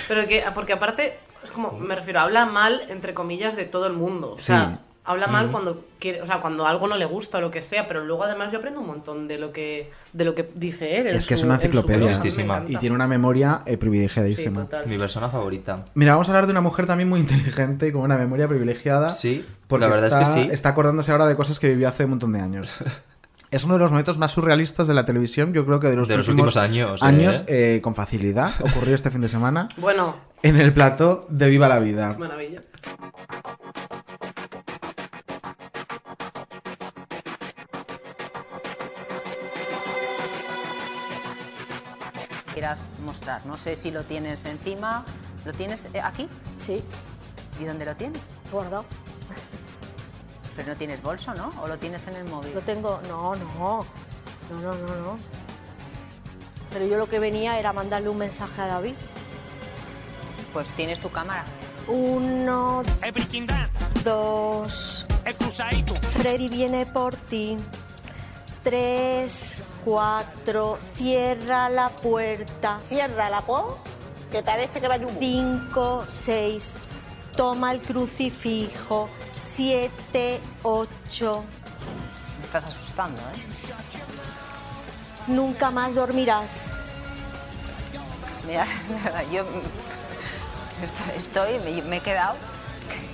[0.09, 3.93] Pero que, porque aparte, es como, me refiero, habla mal, entre comillas, de todo el
[3.95, 4.33] mundo.
[4.33, 4.86] O sea, Sí.
[5.07, 5.53] Habla mal Mm.
[5.53, 8.25] cuando quiere, o sea, cuando algo no le gusta o lo que sea, pero luego
[8.25, 11.07] además yo aprendo un montón de lo que, de lo que dice él.
[11.07, 12.11] en Es que es una en enciclopedia.
[12.13, 12.65] encanta.
[12.71, 14.67] Y tiene una memoria eh, privilegiadísima.
[14.71, 14.89] Sí.
[14.89, 15.85] Mi persona favorita.
[15.95, 19.11] Mira, vamos a hablar de una mujer también muy inteligente y con una memoria privilegiada.
[19.11, 20.49] Sí, porque la verdad es está, que sí.
[20.53, 22.69] Está acordándose ahora de cosas que vivió hace un montón de años.
[23.53, 26.09] Es uno de los momentos más surrealistas de la televisión, yo creo que de los,
[26.09, 27.77] De los últimos años, años ¿eh?
[27.77, 28.51] eh, con facilidad.
[28.61, 32.17] Ocurrió este fin de semana Bueno, en el plató de Viva la Vida.
[32.19, 32.61] maravilla.
[42.57, 43.45] Quieras mostrar.
[43.45, 45.05] No sé si lo tienes encima.
[45.45, 46.27] ¿Lo tienes eh, aquí?
[46.57, 46.83] Sí.
[47.61, 48.23] ¿Y dónde lo tienes?
[48.51, 48.87] Guardado.
[50.57, 51.53] Pero no tienes bolso, ¿no?
[51.61, 52.55] ¿O lo tienes en el móvil?
[52.55, 52.99] Lo tengo.
[53.09, 53.85] No, no.
[54.49, 55.19] No, no, no, no.
[56.73, 58.95] Pero yo lo que venía era mandarle un mensaje a David.
[60.55, 61.45] Pues tienes tu cámara.
[61.89, 62.83] Uno,
[64.03, 65.07] dos.
[66.15, 67.59] Freddy viene por ti.
[68.63, 70.79] Tres, cuatro.
[70.97, 72.81] Cierra la puerta.
[72.89, 73.79] Cierra la po,
[74.33, 75.01] que parece que va a.
[75.21, 76.75] Cinco, seis.
[77.37, 79.09] Toma el crucifijo.
[79.43, 81.45] siete, ocho.
[82.39, 83.69] Me estás asustando, ¿eh?
[85.29, 86.67] Nunca más dormirás.
[88.47, 88.67] Mira,
[89.33, 89.45] yo
[91.17, 92.37] estoy, me, me he quedado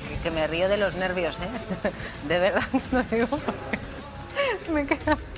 [0.09, 1.49] que, que me río de los nervios, ¿eh?
[2.29, 3.39] De verdad, lo digo.
[4.73, 5.32] Me he quedado.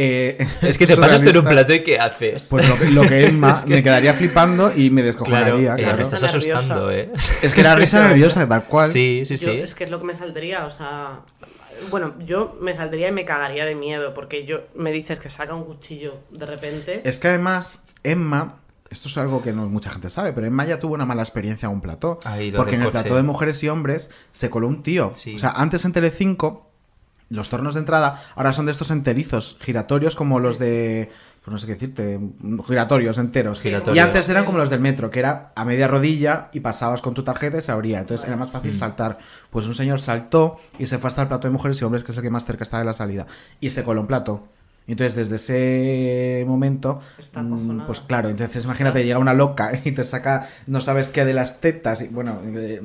[0.00, 2.46] Eh, Es que te pasas en un plato y ¿qué haces?
[2.48, 5.74] Pues lo que, lo que Emma Es que- me quedaría flipando y me descojonaría.
[5.74, 7.10] Claro, eh, me estás asustando, ¿eh?
[7.42, 8.88] Es que era risa nerviosa, tal cual.
[8.88, 9.58] Sí, sí, Yo- sí.
[9.58, 11.20] es que es lo que me saldría, o sea.
[11.90, 15.54] Bueno, yo me saldría y me cagaría de miedo, porque yo me dices que saca
[15.54, 17.02] un cuchillo de repente.
[17.04, 18.56] Es que además, Emma,
[18.90, 21.66] esto es algo que no mucha gente sabe, pero Emma ya tuvo una mala experiencia
[21.66, 22.18] en un plató.
[22.24, 23.02] Ahí, lo porque en el coche.
[23.02, 25.08] plató de mujeres y hombres se coló un tío.
[25.12, 26.67] O sea, antes en Telecinco,
[27.30, 31.10] los tornos de entrada ahora son de estos enterizos, giratorios como los de.
[31.44, 32.20] Pues no sé qué decirte,
[32.66, 33.60] giratorios enteros.
[33.62, 33.94] Giratorio.
[33.96, 37.14] Y antes eran como los del metro, que era a media rodilla y pasabas con
[37.14, 38.00] tu tarjeta y se abría.
[38.00, 38.78] Entonces era más fácil Mm.
[38.78, 39.18] saltar.
[39.50, 42.12] Pues un señor saltó y se fue hasta el plato de mujeres y hombres, que
[42.12, 43.26] es el que más cerca está de la salida.
[43.60, 44.44] Y se coló un plato.
[44.86, 49.92] Y Entonces, desde ese momento, Está mm, pues claro, entonces imagínate, llega una loca y
[49.92, 52.80] te saca, no sabes qué de las tetas, y bueno, eh,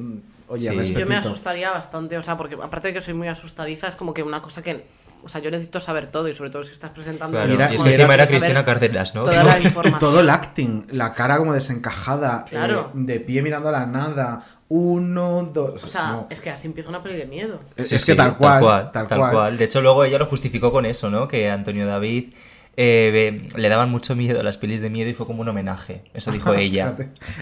[0.53, 0.93] oye, Sí.
[0.93, 4.13] Yo me asustaría bastante, o sea, porque aparte de que soy muy asustadiza, es como
[4.13, 4.85] que una cosa que.
[5.25, 7.37] O sea, yo necesito saber todo y sobre todo si estás presentando.
[7.37, 9.23] Claro, Mira, y es mira, que encima era Cristina Cárdenas, ¿no?
[9.23, 9.99] Toda la información.
[9.99, 12.87] todo el acting, la cara como desencajada, Claro.
[12.89, 15.81] eh, de pie mirando a la nada, uno, dos.
[15.81, 16.27] O sea, no.
[16.29, 17.57] es que así empieza una peli de miedo.
[17.77, 19.31] Es- Sí, es sí, que tal cual, tal, tal cual.
[19.31, 19.57] cual.
[19.57, 21.25] De hecho, luego ella lo justificó con eso, ¿no?
[21.29, 22.33] Que Antonio David
[22.75, 26.03] eh, le daban mucho miedo a las pelis de miedo y fue como un homenaje.
[26.13, 26.95] Eso dijo ella.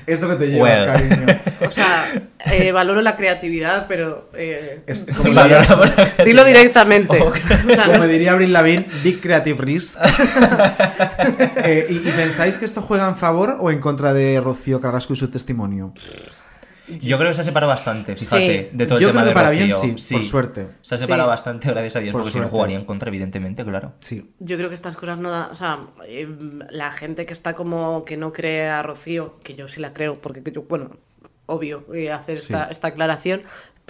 [0.07, 0.85] Eso que te llevas, Well.
[0.87, 1.39] cariño.
[1.67, 4.29] O sea, eh, valoro la creatividad, pero.
[4.35, 7.19] eh, Es como dilo, diría- dilo directamente.
[7.21, 9.99] O sea, no Como es- diría Avril Lavigne, Big Creative Risk.
[11.63, 15.13] Eh, ¿y, y pensáis que esto juega en favor o en contra de Rocío Carrasco
[15.13, 15.93] y su testimonio?
[16.99, 18.77] Yo creo que se ha separado bastante, fíjate, Sí.
[18.77, 19.97] de todo el Yo tema creo que de para bien Rocío.
[19.97, 20.67] sí, por suerte.
[20.81, 21.31] Se ha separado Sí.
[21.31, 22.55] bastante, gracias a Dios, Por porque si no suerte.
[22.57, 23.93] jugaría en contra, evidentemente, claro.
[23.99, 24.31] Sí.
[24.39, 26.27] Yo creo que estas cosas no da, o sea, eh,
[26.69, 30.19] la gente que está como que no cree a Rocío, que yo sí la creo,
[30.21, 30.91] porque yo, bueno,
[31.47, 32.71] obvio eh, hacer esta, Sí.
[32.71, 33.41] esta aclaración,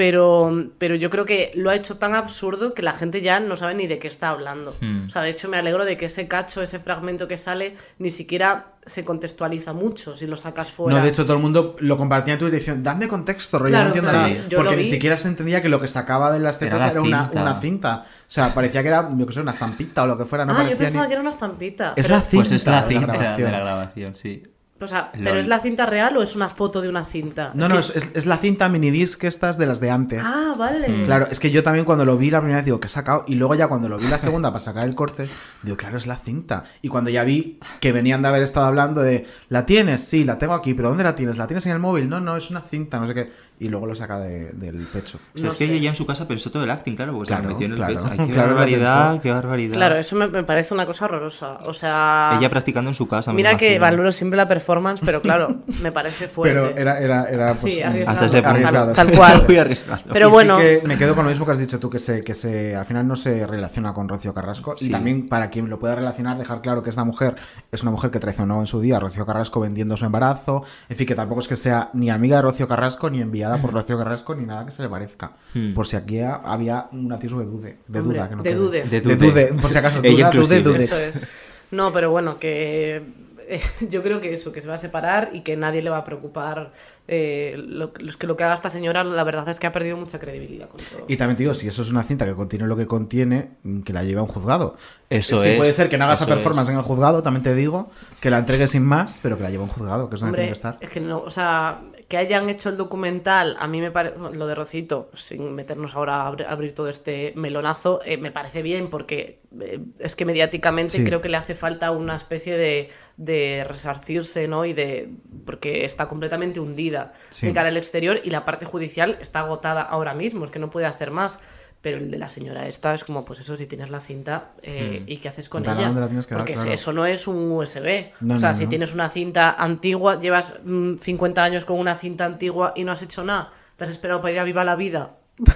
[0.01, 3.55] pero, pero yo creo que lo ha hecho tan absurdo que la gente ya no
[3.55, 4.75] sabe ni de qué está hablando.
[4.81, 5.05] Hmm.
[5.05, 8.09] O sea, de hecho me alegro de que ese cacho, ese fragmento que sale, ni
[8.09, 10.97] siquiera se contextualiza mucho si lo sacas fuera.
[10.97, 13.89] No, de hecho, todo el mundo lo compartía en Twitter diciendo, dame contexto, rollo, Claro,
[13.89, 14.35] no entiendo nada.
[14.55, 17.01] Porque ni siquiera se entendía que lo que sacaba de las Era tetas la era,
[17.03, 17.41] una, cinta.
[17.43, 18.01] una cinta.
[18.03, 20.45] O sea, parecía que era, yo que sé, una estampita o lo que fuera.
[20.45, 21.93] No ah, yo pensaba ni- que era una estampita.
[21.95, 22.35] Es pero- la cinta.
[22.37, 23.45] Pues es la de cinta grabación.
[23.45, 24.41] de la grabación, sí.
[24.81, 25.11] O sea.
[25.11, 27.51] ¿pero es la cinta real o es una foto de una cinta?
[27.53, 30.21] No, Es no, que- es, la cinta minidisc estas de las de antes.
[30.25, 31.03] Ah, vale.
[31.05, 33.23] Claro, es que yo también cuando lo vi la primera vez digo que he sacado
[33.27, 35.27] y luego ya cuando lo vi la segunda para sacar el corte,
[35.63, 36.63] digo, claro, es la cinta.
[36.81, 40.03] Y cuando ya vi que venían de haber estado hablando de, ¿la tienes?
[40.03, 41.37] Sí, la tengo aquí, pero ¿dónde la tienes?
[41.37, 42.09] ¿La tienes en el móvil?
[42.09, 43.31] No, no, es una cinta, no sé qué.
[43.63, 45.19] Y luego lo saca de- del pecho.
[45.35, 47.27] O sea, es que ella ya en su casa pensó todo el acting, claro, porque
[47.27, 47.93] se Claro, lo metió en el claro.
[47.93, 48.07] pecho.
[48.11, 49.73] Ay, qué Claro, barbaridad, qué barbaridad.
[49.75, 51.59] Claro, eso me, me parece una cosa horrorosa.
[51.65, 52.35] O sea.
[52.39, 53.31] Ella practicando en su casa.
[53.31, 56.59] me Mira que valoro siempre la performance, pero claro, me parece fuerte.
[56.59, 58.11] Pero era, era, era pues, Sí, un- arriesgado.
[58.13, 58.49] Hasta ese punto.
[58.49, 58.93] arriesgado.
[58.93, 59.43] Tal- tal cual.
[59.47, 60.01] Muy arriesgado.
[60.11, 60.57] Pero Y sí bueno.
[60.57, 62.85] que me quedo con lo mismo que has dicho tú, que se, que se al
[62.85, 64.75] final no se relaciona con Rocío Carrasco.
[64.79, 64.89] Y Sí.
[64.89, 67.35] también para quien lo pueda relacionar, dejar claro que esta mujer
[67.71, 70.63] es una mujer que traicionó en su día a Rocío Carrasco vendiendo su embarazo.
[70.89, 73.73] En fin, que tampoco es que sea ni amiga de Rocío Carrasco, ni enviada por
[73.73, 75.31] Rocío Carrasco, ni nada que se le parezca.
[75.53, 75.73] Hmm.
[75.73, 77.77] Por si aquí ha- había un atisbo de dude.
[77.87, 78.83] De Hombre, duda, que no de dude.
[78.83, 79.15] De De dude.
[79.31, 80.01] dude, por si acaso.
[80.03, 80.83] Duda, dude, dude.
[80.83, 81.27] Eso es.
[81.71, 83.01] No, pero bueno, que
[83.47, 85.97] eh, yo creo que eso, que se va a separar y que nadie le va
[85.97, 86.71] a preocupar.
[87.07, 89.95] eh, lo, los que lo que haga esta señora, la verdad es que ha perdido
[89.97, 91.05] mucha credibilidad con todo.
[91.07, 93.81] Y también te digo, si eso es una cinta que contiene lo que contiene, mm,
[93.81, 94.75] que la lleve a un juzgado.
[95.09, 96.73] Eso sí, es, puede ser que no haga esa performance es.
[96.73, 97.89] en el juzgado, también te digo,
[98.21, 100.29] que la entregue sin más, pero que la lleve a un juzgado, que es donde
[100.31, 100.77] Hombre, tiene que estar.
[100.79, 101.81] es que no, o sea,
[102.11, 106.21] que hayan hecho el documental, a mí me parece, lo de Rocito, sin meternos ahora
[106.23, 110.97] a abri- abrir todo este melonazo, eh, me parece bien porque eh, es que mediáticamente
[110.97, 111.03] Sí.
[111.05, 114.65] creo que le hace falta una especie de, de resarcirse, ¿no?
[114.65, 115.09] Y de,
[115.45, 117.47] porque está completamente hundida Sí.
[117.47, 120.69] de cara al exterior y la parte judicial está agotada ahora mismo, es que no
[120.69, 121.39] puede hacer más.
[121.81, 124.99] Pero el de la señora esta es como, pues eso, si tienes la cinta, eh,
[125.01, 125.09] Mm.
[125.11, 125.73] ¿y qué haces con ella?
[125.87, 126.71] donde la tienes que dar, Porque claro.
[126.71, 128.11] eso no es un USB.
[128.21, 128.69] No, o sea, no, si no.
[128.69, 133.01] tienes una cinta antigua, llevas mm, 50 años con una cinta antigua y no has
[133.01, 133.51] hecho nada.
[133.77, 135.15] ¿Te has esperado para ir a Viva la Vida?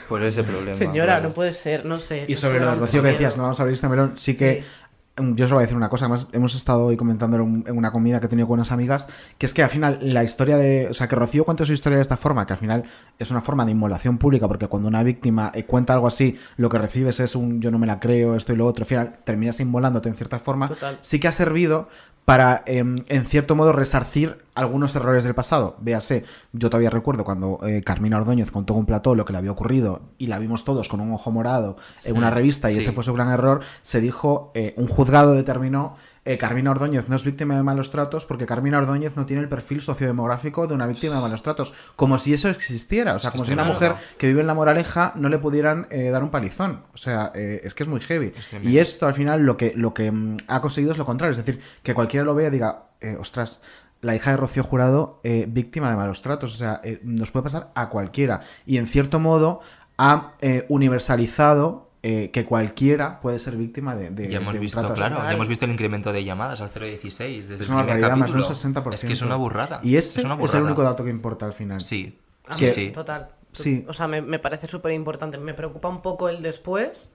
[0.09, 0.73] Pues ese problema.
[0.73, 2.25] Señora, no puede ser, no sé.
[2.27, 4.17] Y sobre lo da de mucho Rocío que decías, no vamos a abrir este melón,
[4.17, 4.63] sí que
[5.17, 7.77] yo os voy a decir una cosa, además hemos estado hoy comentando en, un- en
[7.77, 9.07] una comida que he tenido con unas amigas,
[9.37, 11.97] que es que al final la historia de, o sea, que Rocío cuente su historia
[11.97, 12.83] de esta forma, que al final
[13.17, 16.67] es una forma de inmolación pública, porque cuando una víctima eh, cuenta algo así, lo
[16.69, 19.15] que recibes es un yo no me la creo, esto y lo otro, al final
[19.23, 20.97] terminas inmolándote en cierta forma, Total.
[21.01, 21.87] sí que ha servido
[22.25, 25.75] para, em, en cierto modo, resarcir algunos errores del pasado.
[25.79, 26.23] Véase,
[26.53, 29.51] yo todavía recuerdo cuando eh, Carmina Ordóñez contó con un plató lo que le había
[29.51, 32.79] ocurrido y la vimos todos con un ojo morado en una Mm, revista y sí.
[32.79, 33.59] ese fue su gran error.
[33.83, 35.95] Se dijo, eh, un juzgado determinó,
[36.25, 39.49] eh, Carmina Ordóñez no es víctima de malos tratos porque Carmina Ordóñez no tiene el
[39.49, 41.75] perfil sociodemográfico de una víctima de malos tratos.
[41.95, 43.13] Como si eso existiera.
[43.13, 46.09] O sea, como si una mujer que vive en la moraleja no le pudieran eh,
[46.09, 46.81] dar un palizón.
[46.93, 48.33] O sea, eh, es que es muy heavy.
[48.63, 51.31] Y esto al final lo que, lo que mm, ha conseguido es lo contrario.
[51.31, 53.61] Es decir, que cualquiera lo vea y diga, eh, ostras,
[54.01, 56.55] la hija de Rocío Jurado, víctima de malos tratos.
[56.55, 58.41] O sea, nos puede pasar a cualquiera.
[58.65, 59.61] Y en cierto modo
[59.97, 60.33] ha
[60.69, 64.93] universalizado eh, que cualquiera puede ser víctima de, de Ya hemos de un visto, trato
[64.93, 68.01] claro, ya hemos visto el incremento de llamadas al 016 desde Es el una primer
[68.01, 68.91] barbaridad, más de un capítulo.
[68.91, 68.93] 60%.
[68.93, 69.79] Es que es una burrada.
[69.81, 71.81] Y ese es, una es el único dato que importa al final.
[71.81, 72.19] Sí.
[72.59, 73.29] Mí sí, total.
[73.53, 73.85] Sí.
[73.87, 75.39] O sea, me, me parece súper importante.
[75.39, 77.11] Me preocupa un poco el después,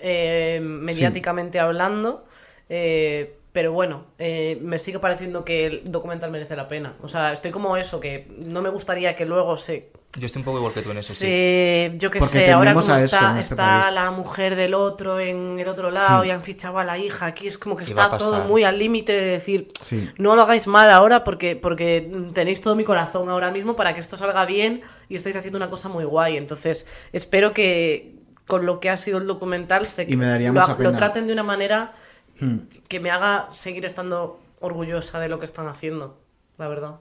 [0.00, 2.24] eh, mediáticamente hablando.
[2.68, 6.94] eh, pero bueno, eh, me sigue pareciendo que el documental merece la pena.
[7.02, 10.44] O sea, estoy como eso, que no me gustaría que luego se Yo estoy un
[10.44, 11.18] poco igual que tú en eso, sí.
[11.20, 13.94] se, yo qué Porque sé, ahora como eso está, este está país.
[13.94, 16.28] la mujer del otro en el otro lado Sí.
[16.28, 18.42] y han fichado a la hija, aquí es como que ¿Qué va a está todo
[18.42, 20.10] muy al límite de decir, Sí.
[20.18, 24.00] no lo hagáis mal ahora porque, porque tenéis todo mi corazón ahora mismo para que
[24.00, 26.36] esto salga bien y estáis haciendo una cosa muy guay.
[26.36, 28.16] Entonces, espero que
[28.48, 30.94] con lo que ha sido el documental se, Y me daría lo, mucha lo pena.
[30.96, 31.92] traten de una manera
[32.40, 32.60] Hmm.
[32.88, 36.18] que me haga seguir estando orgullosa de lo que están haciendo,
[36.58, 36.96] la verdad.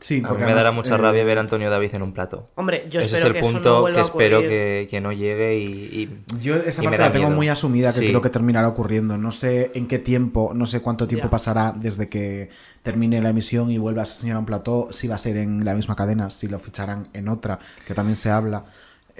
[0.00, 2.12] Sí, A porque mí me dará mucha eh, rabia ver a Antonio David en un
[2.14, 2.48] plato.
[2.54, 5.00] Hombre, yo Ese espero es el que eso no punto que a espero que, que
[5.02, 7.36] no llegue y, y- Yo esa y me parte da la tengo miedo.
[7.36, 8.08] muy asumida, que Sí.
[8.08, 9.18] creo que terminará ocurriendo.
[9.18, 11.30] No sé en qué tiempo, no sé cuánto tiempo Ya.
[11.30, 12.48] pasará desde que
[12.82, 15.74] termine la emisión y vuelva a enseñar un plató, si va a ser en la
[15.74, 18.64] misma cadena, si lo ficharán en otra, que también se habla.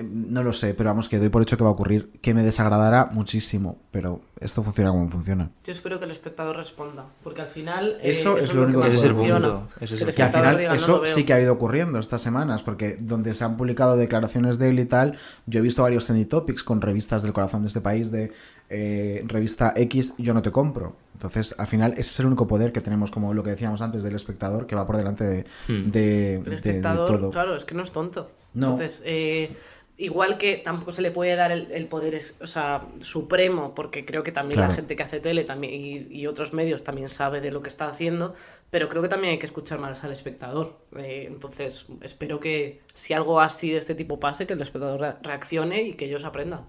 [0.00, 2.34] Eh, No lo sé, pero vamos, que doy por hecho que va a ocurrir, que
[2.34, 5.50] me desagradará muchísimo, pero esto funciona como funciona.
[5.64, 8.80] Yo espero que el espectador responda, porque al final eh, Eso es lo que único
[8.82, 9.48] que Ese es el funciona.
[9.48, 11.14] punto, ese es Que el Que al final diga, "No eso lo veo".
[11.14, 14.78] sí que ha ido ocurriendo estas semanas, porque donde se han publicado declaraciones de él
[14.80, 18.10] y tal, yo he visto varios trending topics con revistas del corazón de este país,
[18.10, 18.32] de
[18.70, 20.96] eh, revista X, yo no te compro.
[21.14, 24.02] Entonces, al final, ese es el único poder que tenemos, como lo que decíamos antes,
[24.02, 25.90] del espectador, que va por delante de, Hmm.
[25.90, 27.30] de- El de- de espectador, todo.
[27.30, 28.30] claro, es que no es tonto.
[28.54, 28.66] No.
[28.66, 29.54] Entonces, eh,
[29.98, 34.06] igual que tampoco se le puede dar el, el poder es- o sea, supremo, porque
[34.06, 37.42] creo que también la gente que hace tele también, y, y otros medios también sabe
[37.42, 38.34] de lo que está haciendo,
[38.70, 40.78] pero creo que también hay que escuchar más al espectador.
[40.96, 45.16] Eh, entonces, espero que si algo así de este tipo pase, que el espectador re-
[45.22, 46.62] reaccione y que ellos aprendan.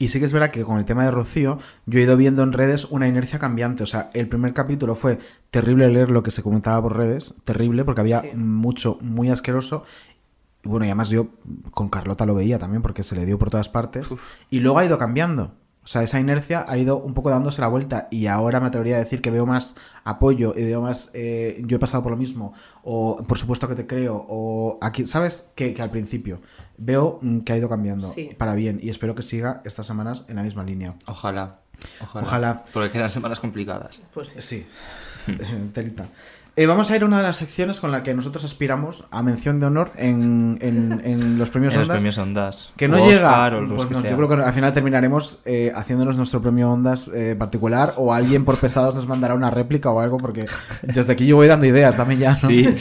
[0.00, 2.42] Y sí que es verdad que con el tema de Rocío, yo he ido viendo
[2.42, 3.82] en redes una inercia cambiante.
[3.82, 5.18] O sea, el primer capítulo fue
[5.50, 8.30] terrible leer lo que se comentaba por redes, terrible, porque había Sí.
[8.34, 9.84] mucho, muy asqueroso.
[10.64, 11.28] Y bueno, y además yo
[11.70, 14.14] con Carlota lo veía también, porque se le dio por todas partes.
[14.48, 15.52] Y luego ha ido cambiando.
[15.82, 18.06] O sea, esa inercia ha ido un poco dándose la vuelta.
[18.10, 21.10] Y ahora me atrevería a decir que veo más apoyo y veo más.
[21.14, 22.52] eh, yo he pasado por lo mismo.
[22.84, 24.24] O por supuesto que te creo.
[24.28, 25.50] O aquí, ¿sabes?
[25.54, 26.40] Que, que al principio.
[26.76, 28.30] Veo mm, que ha ido cambiando Sí.
[28.38, 28.78] para bien.
[28.82, 30.94] Y espero que siga estas semanas en la misma línea.
[31.06, 31.60] Ojalá,
[32.02, 32.26] ojalá.
[32.26, 32.64] Ojalá.
[32.72, 34.02] Porque quedan semanas complicadas.
[34.12, 34.40] Pues sí.
[34.40, 34.66] Sí.
[35.74, 36.08] Telita.
[36.56, 39.22] Eh, vamos a ir a una de las secciones con la que nosotros aspiramos a
[39.22, 42.72] mención de honor en, en- en los premios En los premios Ondas.
[42.76, 43.46] Que no llega.
[43.46, 46.70] O los Pues que no, yo creo que al final terminaremos eh, haciéndonos nuestro premio
[46.70, 50.46] Ondas eh, particular o alguien por pesados nos mandará una réplica o algo porque
[50.82, 52.30] desde aquí yo voy dando ideas, dame ya.
[52.30, 52.36] ¿no?
[52.36, 52.68] Sí.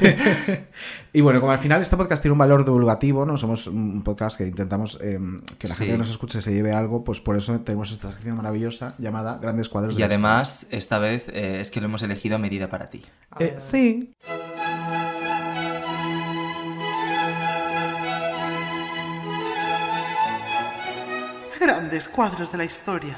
[1.14, 3.36] y bueno, como al final este podcast tiene un valor divulgativo, ¿no?
[3.36, 5.18] Somos un podcast que intentamos eh,
[5.58, 5.80] que la Sí.
[5.80, 9.38] gente que nos escuche se lleve algo, pues por eso tenemos esta sección maravillosa llamada
[9.40, 12.38] Grandes Cuadros de Y la además, esta vez eh, es que lo hemos elegido a
[12.38, 13.02] medida para ti.
[13.38, 14.14] Eh, sí.
[21.60, 23.16] Grandes cuadros de la historia.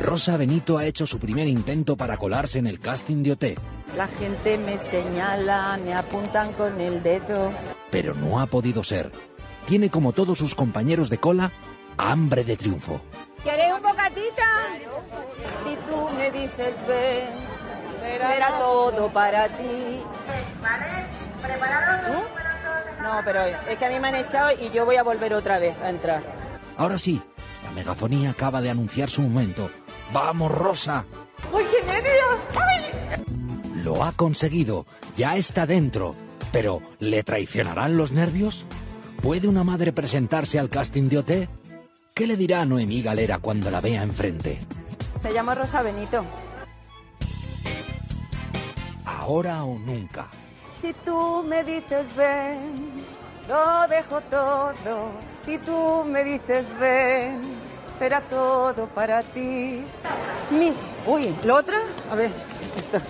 [0.00, 3.44] Rosa Benito ha hecho su primer intento para colarse en el casting de OT,
[3.96, 7.50] La gente me señala, me apuntan con el dedo.
[7.90, 9.10] pero no ha podido ser.
[9.66, 11.52] Tiene como todos sus compañeros de cola
[11.96, 13.00] hambre de triunfo.
[13.42, 14.44] ¿Queréis un bocatita?
[15.64, 17.28] Si tú me dices ven,
[18.00, 20.00] será todo para ti.
[20.62, 21.06] ¿Vale?
[21.42, 22.22] ¿Preparados?
[23.02, 25.58] No, pero es que a mí me han echado y yo voy a volver otra
[25.58, 26.22] vez a entrar.
[26.76, 27.20] Ahora sí,
[27.64, 29.70] la megafonía acaba de anunciar su momento.
[30.12, 31.04] ¡Vamos, Rosa!
[31.52, 32.38] ¡Uy, qué nervios!
[32.56, 33.82] ¡Ay!
[33.84, 34.86] Lo ha conseguido,
[35.16, 36.14] ya está dentro.
[36.52, 38.66] Pero, ¿le traicionarán los nervios?
[39.22, 41.30] ¿Puede una madre presentarse al casting de OT?
[42.14, 44.58] ¿Qué le dirá a Noemí Galera cuando la vea enfrente?
[45.22, 46.24] Me llamo Rosa Benito.
[49.04, 50.28] Ahora o nunca.
[50.80, 53.02] Si tú me dices ven,
[53.48, 57.40] Lo dejo todo si tú me dices ven,
[57.98, 59.84] será todo para ti.
[60.50, 60.72] Mi...
[61.06, 61.78] Uy, ¿la otra?
[62.10, 62.30] A ver,
[62.76, 63.00] esto.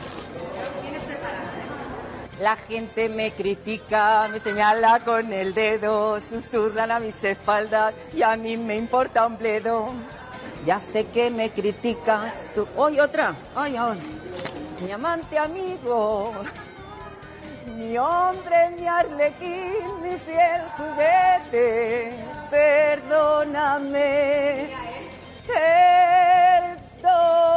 [2.41, 8.37] La gente me critica, me señala con el dedo, susurran a mis espaldas y a
[8.37, 9.89] mí me importa un bledo.
[10.65, 12.33] Ya sé que me critica.
[12.79, 13.35] ¡Ay, otra!
[13.57, 13.99] ¡Ay, ahora!
[14.81, 16.33] Mi amante amigo,
[17.77, 22.13] mi hombre, mi arlequín, mi fiel juguete,
[22.51, 23.97] perdóname,
[27.03, 27.53] perdóname.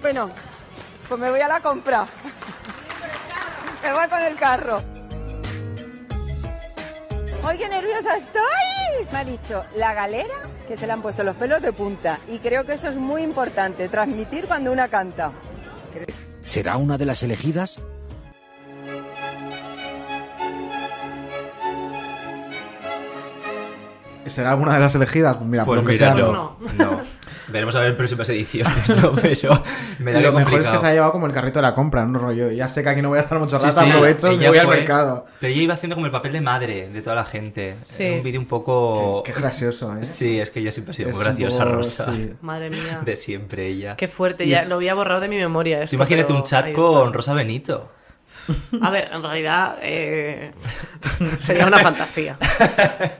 [0.00, 0.30] Bueno,
[1.08, 2.06] pues me voy a la compra.
[3.82, 4.82] Me voy con el carro.
[7.44, 9.06] ¡Ay, qué nerviosa estoy!
[9.10, 10.34] Me ha dicho la galera
[10.66, 12.18] que se le han puesto los pelos de punta.
[12.28, 15.32] Y creo que eso es muy importante, transmitir cuando una canta.
[16.42, 17.80] ¿Será una de las elegidas?
[24.30, 25.36] ¿Será alguna de las elegidas?
[25.36, 27.18] Pues mira, Pues por lo que sea, no, no.
[27.50, 29.14] Veremos a ver próximas ediciones, ¿no?
[29.22, 29.62] Pero
[30.00, 32.04] me da lo mejor es que se ha llevado como el carrito de la compra,
[32.04, 32.18] ¿no?
[32.18, 34.58] Rollo, ya sé que aquí no voy a estar mucho rato, sí, aprovecho y voy
[34.58, 35.24] al mercado.
[35.40, 37.76] Pero ella iba haciendo como el papel de madre de toda la gente.
[37.84, 38.02] Sí.
[38.04, 39.22] Era un vídeo un poco...
[39.24, 40.04] Qué, qué gracioso, ¿eh?
[40.04, 42.12] Sí, es que ella siempre ha sido Es muy graciosa, poco- Rosa.
[42.14, 42.34] sí.
[42.42, 43.00] Madre mía.
[43.02, 43.96] De siempre ella.
[43.96, 45.82] Qué fuerte, ya es- lo había borrado de mi memoria.
[45.82, 47.14] Esto, imagínate un chat con.
[47.14, 47.90] Rosa Benito.
[48.82, 50.52] A ver, en realidad eh,
[51.42, 52.38] sería una fantasía.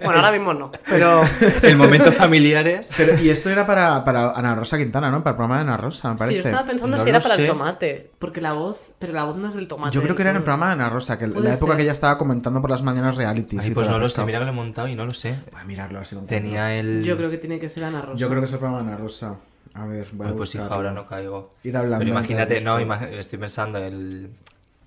[0.03, 0.71] Bueno, ahora mismo no.
[0.87, 1.23] Pero.
[1.63, 2.91] El momento familiares.
[2.97, 5.23] Pero, y esto era para, para Ana Rosa Quintana, ¿no?
[5.23, 6.43] Para el programa de Ana Rosa, me Sí, parece.
[6.43, 8.11] yo estaba pensando No si era para el tomate.
[8.19, 9.95] Porque la voz, pero la voz no es del tomate.
[9.95, 11.77] Yo creo que era en el programa de Ana Rosa, que en la época ser.
[11.77, 13.63] que ella estaba comentando por las mañanas realities.
[13.63, 15.35] Ay, y pues no lo sé, mira que lo he montado y no lo sé.
[15.53, 16.17] Voy a mirarlo así.
[16.27, 17.03] Tenía el...
[17.03, 18.19] Yo creo que tiene que ser Ana Rosa.
[18.19, 19.37] Yo creo que es el programa de Ana Rosa.
[19.75, 21.55] A ver, voy a Ay, pues hija, ahora no caigo.
[21.63, 24.31] Ir hablando Pero imagínate, no, estoy pensando el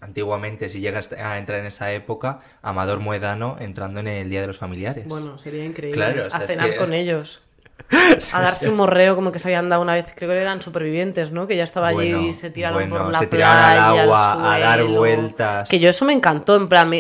[0.02, 4.48] antiguamente si llegas a entrar en esa época, Amador Muedano entrando en el Día de
[4.48, 5.06] los Familiares.
[5.08, 5.96] Bueno, sería increíble.
[5.96, 7.42] Claro, o sea, a cenar que- con ellos.
[8.34, 11.32] A darse un morreo como que se habían dado una vez, creo que eran supervivientes,
[11.32, 11.48] ¿no?
[11.48, 14.54] Que ya estaba allí y se tiraron bueno, por la se tiraron al playa, agua,
[14.56, 14.98] a dar suelo.
[15.00, 15.70] vueltas.
[15.70, 16.92] Que yo eso me encantó, en plan,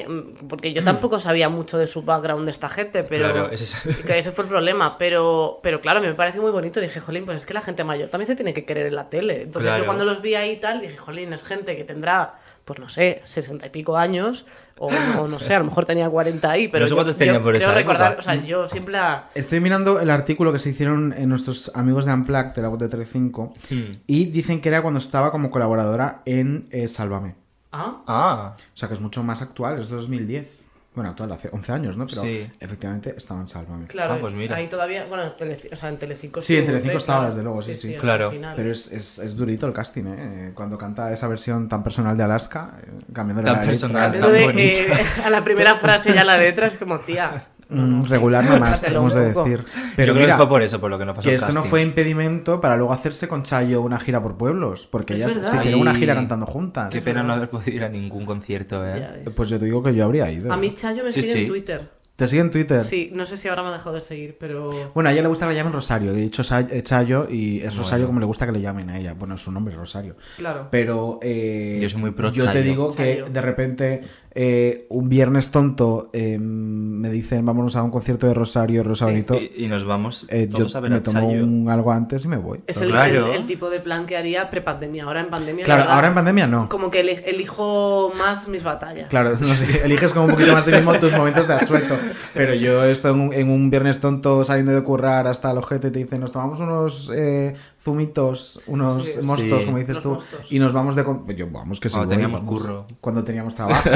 [0.49, 3.75] porque yo tampoco sabía mucho de su background de esta gente, pero Claro, ese es-
[4.05, 4.97] que ese fue el problema.
[4.97, 6.81] Pero, pero claro, me pareció muy bonito.
[6.81, 9.07] Dije, jolín, pues es que la gente mayor también se tiene que querer en la
[9.07, 9.43] tele.
[9.43, 9.83] Entonces Claro.
[9.83, 12.89] yo cuando los vi ahí y tal, dije, jolín, es gente que tendrá, pues no
[12.89, 14.45] sé, sesenta y pico años,
[14.77, 14.89] o,
[15.19, 17.41] o no sé, a lo mejor tenía 40 ahí, pero No sé yo, cuántos yo
[17.41, 18.19] por esa recordar, época.
[18.19, 18.97] o sea, yo siempre...
[18.97, 22.67] a- Estoy mirando el artículo que se hicieron en nuestros amigos de Unplugged de la
[22.67, 23.91] voz de Telecinco Hmm.
[24.07, 27.35] y dicen que era cuando estaba como colaboradora en eh, Sálvame.
[27.71, 30.60] Ah, Ah, O sea que es mucho más actual, es de 2010.
[30.93, 32.05] Bueno, actual, hace 11 años, ¿no?
[32.05, 32.49] Pero Sí.
[32.59, 33.85] efectivamente estaba en Sálvame.
[33.87, 34.57] claro, Ah, pues mira.
[34.57, 37.29] ahí todavía, bueno, Teleci- o sea, en Telecinco Sí, en Telecinco estaba, Claro.
[37.33, 37.89] desde luego, sí, sí.
[37.95, 38.33] hasta Claro.
[38.57, 40.51] Pero es, es, es durito el casting, ¿eh?
[40.53, 44.27] Cuando canta esa versión tan personal de Alaska, eh, cambiando Tan la personal, letra.
[44.27, 44.99] Cambiando de, bonita.
[45.01, 48.99] eh, a la primera frase ya la letra es como, tía, Mm, regular nomás, Déjatelo
[49.01, 49.57] hemos un de decir.
[49.59, 49.65] yo
[49.95, 51.63] Pero creo mira, que fue por eso, por lo que no pasó que esto no
[51.63, 55.79] fue impedimento para luego hacerse con Chayo una gira por pueblos, porque ellas se hicieron
[55.81, 56.89] una gira cantando juntas.
[56.89, 59.23] Qué pena no haber podido ir a ningún concierto, ¿eh?
[59.35, 60.51] Pues yo te digo que yo habría ido.
[60.51, 61.47] A mí Chayo me Sí, sigue en.
[61.47, 62.01] Twitter.
[62.15, 62.79] ¿Te sigue en Twitter?
[62.81, 64.91] Sí, no sé si ahora me ha dejado de seguir, pero...
[64.93, 66.11] Bueno, a ella le gusta que le llamen Rosario.
[66.11, 68.07] He dicho eh, Chayo y es Rosario Bueno.
[68.09, 69.15] como le gusta que le llamen a ella.
[69.15, 70.15] Bueno, su nombre es Rosario.
[70.37, 70.67] Claro.
[70.69, 72.63] Pero eh, Yo soy muy pro yo te Chayo.
[72.63, 74.01] digo que de repente
[74.33, 79.51] eh, un viernes tonto eh, me dicen vámonos a un concierto de Rosario, Rosa Sí.
[79.57, 82.27] Y, y nos vamos, Eh, yo a ver me a tomo un algo antes y
[82.27, 82.61] me voy.
[82.67, 83.27] Es el, Claro.
[83.33, 85.03] el- el tipo de plan que haría prepandemia.
[85.03, 85.63] Ahora en pandemia.
[85.63, 86.69] la Claro, verdad, ahora en pandemia no.
[86.69, 89.09] Como que eli- elijo más mis batallas.
[89.09, 91.95] Claro, no sé, eliges como un poquito más de mismo tus momentos de asueto.
[92.33, 95.89] Pero yo estoy en un, en un viernes tonto saliendo de currar hasta el ojete
[95.89, 99.21] y te dicen, nos tomamos unos eh, zumitos, unos Sí.
[99.23, 99.65] mostos, Sí.
[99.65, 100.51] como dices Los tú, mostos.
[100.51, 101.03] y nos vamos de...
[101.03, 101.93] con- Yo, vamos, que sí.
[101.93, 102.61] Cuando voy, teníamos vamos.
[102.61, 102.87] curro.
[103.01, 103.89] Cuando teníamos trabajo,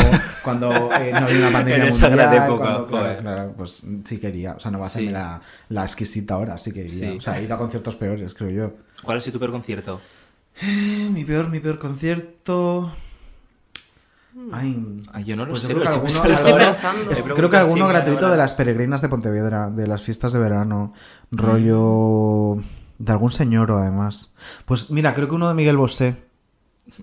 [0.44, 2.30] cuando eh, no había una pandemia En esa mundial.
[2.32, 4.54] gran época, cuando- claro, claro, pues sí quería.
[4.56, 5.08] O sea, no va a Sí.
[5.10, 5.40] la,
[5.70, 7.12] la exquisita ahora, sí que iría.
[7.12, 7.18] Sí.
[7.18, 8.72] O sea, he ido a conciertos peores, creo yo.
[9.04, 10.02] ¿Cuál ha sido tu peor concierto?
[10.62, 12.92] Eh, Mi peor, mi peor concierto...
[14.52, 17.12] Ay, Ay, yo no lo Pues sé, creo que estoy alguno- pensando- Estoy pensando.
[17.12, 20.02] Es- Te creo que pregunto alguno así, gratuito de las peregrinas de Pontevedra, de las
[20.02, 20.94] fiestas de verano,
[21.32, 22.62] rollo
[22.98, 24.34] de algún señor además.
[24.66, 26.18] Pues mira, creo que uno de Miguel Bosé.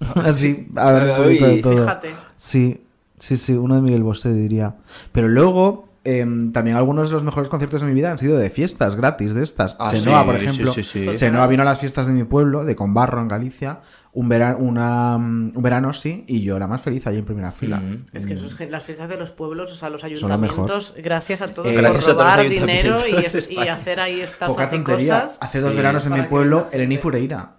[0.25, 1.79] Así, hablando un poquito de Uy, todo.
[1.79, 2.15] Fíjate.
[2.37, 2.85] Sí,
[3.19, 4.77] sí, sí, uno de Miguel Bosé diría.
[5.13, 8.51] Pero luego em, también algunos de los mejores conciertos de mi vida han sido de
[8.51, 9.77] fiestas gratis de estas.
[9.79, 10.73] Ah, Chenoa, sí, por ejemplo.
[10.73, 11.07] sí, sí.
[11.15, 13.81] Chenoa vino a las fiestas de mi pueblo, de Conbarro, en Galicia,
[14.13, 17.51] un, vera- una, mm, un verano sí, y yo la más feliz allí en primera
[17.53, 17.79] fila.
[17.81, 18.05] Mm.
[18.13, 20.31] Es que eso es gen- las fiestas de los pueblos, o sea, los lo mejor.
[20.31, 22.97] ayuntamientos, gracias a todos Eh, por gracias a todos robar dinero
[23.51, 25.21] y, hacer ahí Poca estafas y tontería.
[25.23, 25.39] cosas.
[25.41, 25.77] Hace dos Sí.
[25.77, 26.97] veranos en mi pueblo, Eleni.
[26.99, 27.53] Fureira.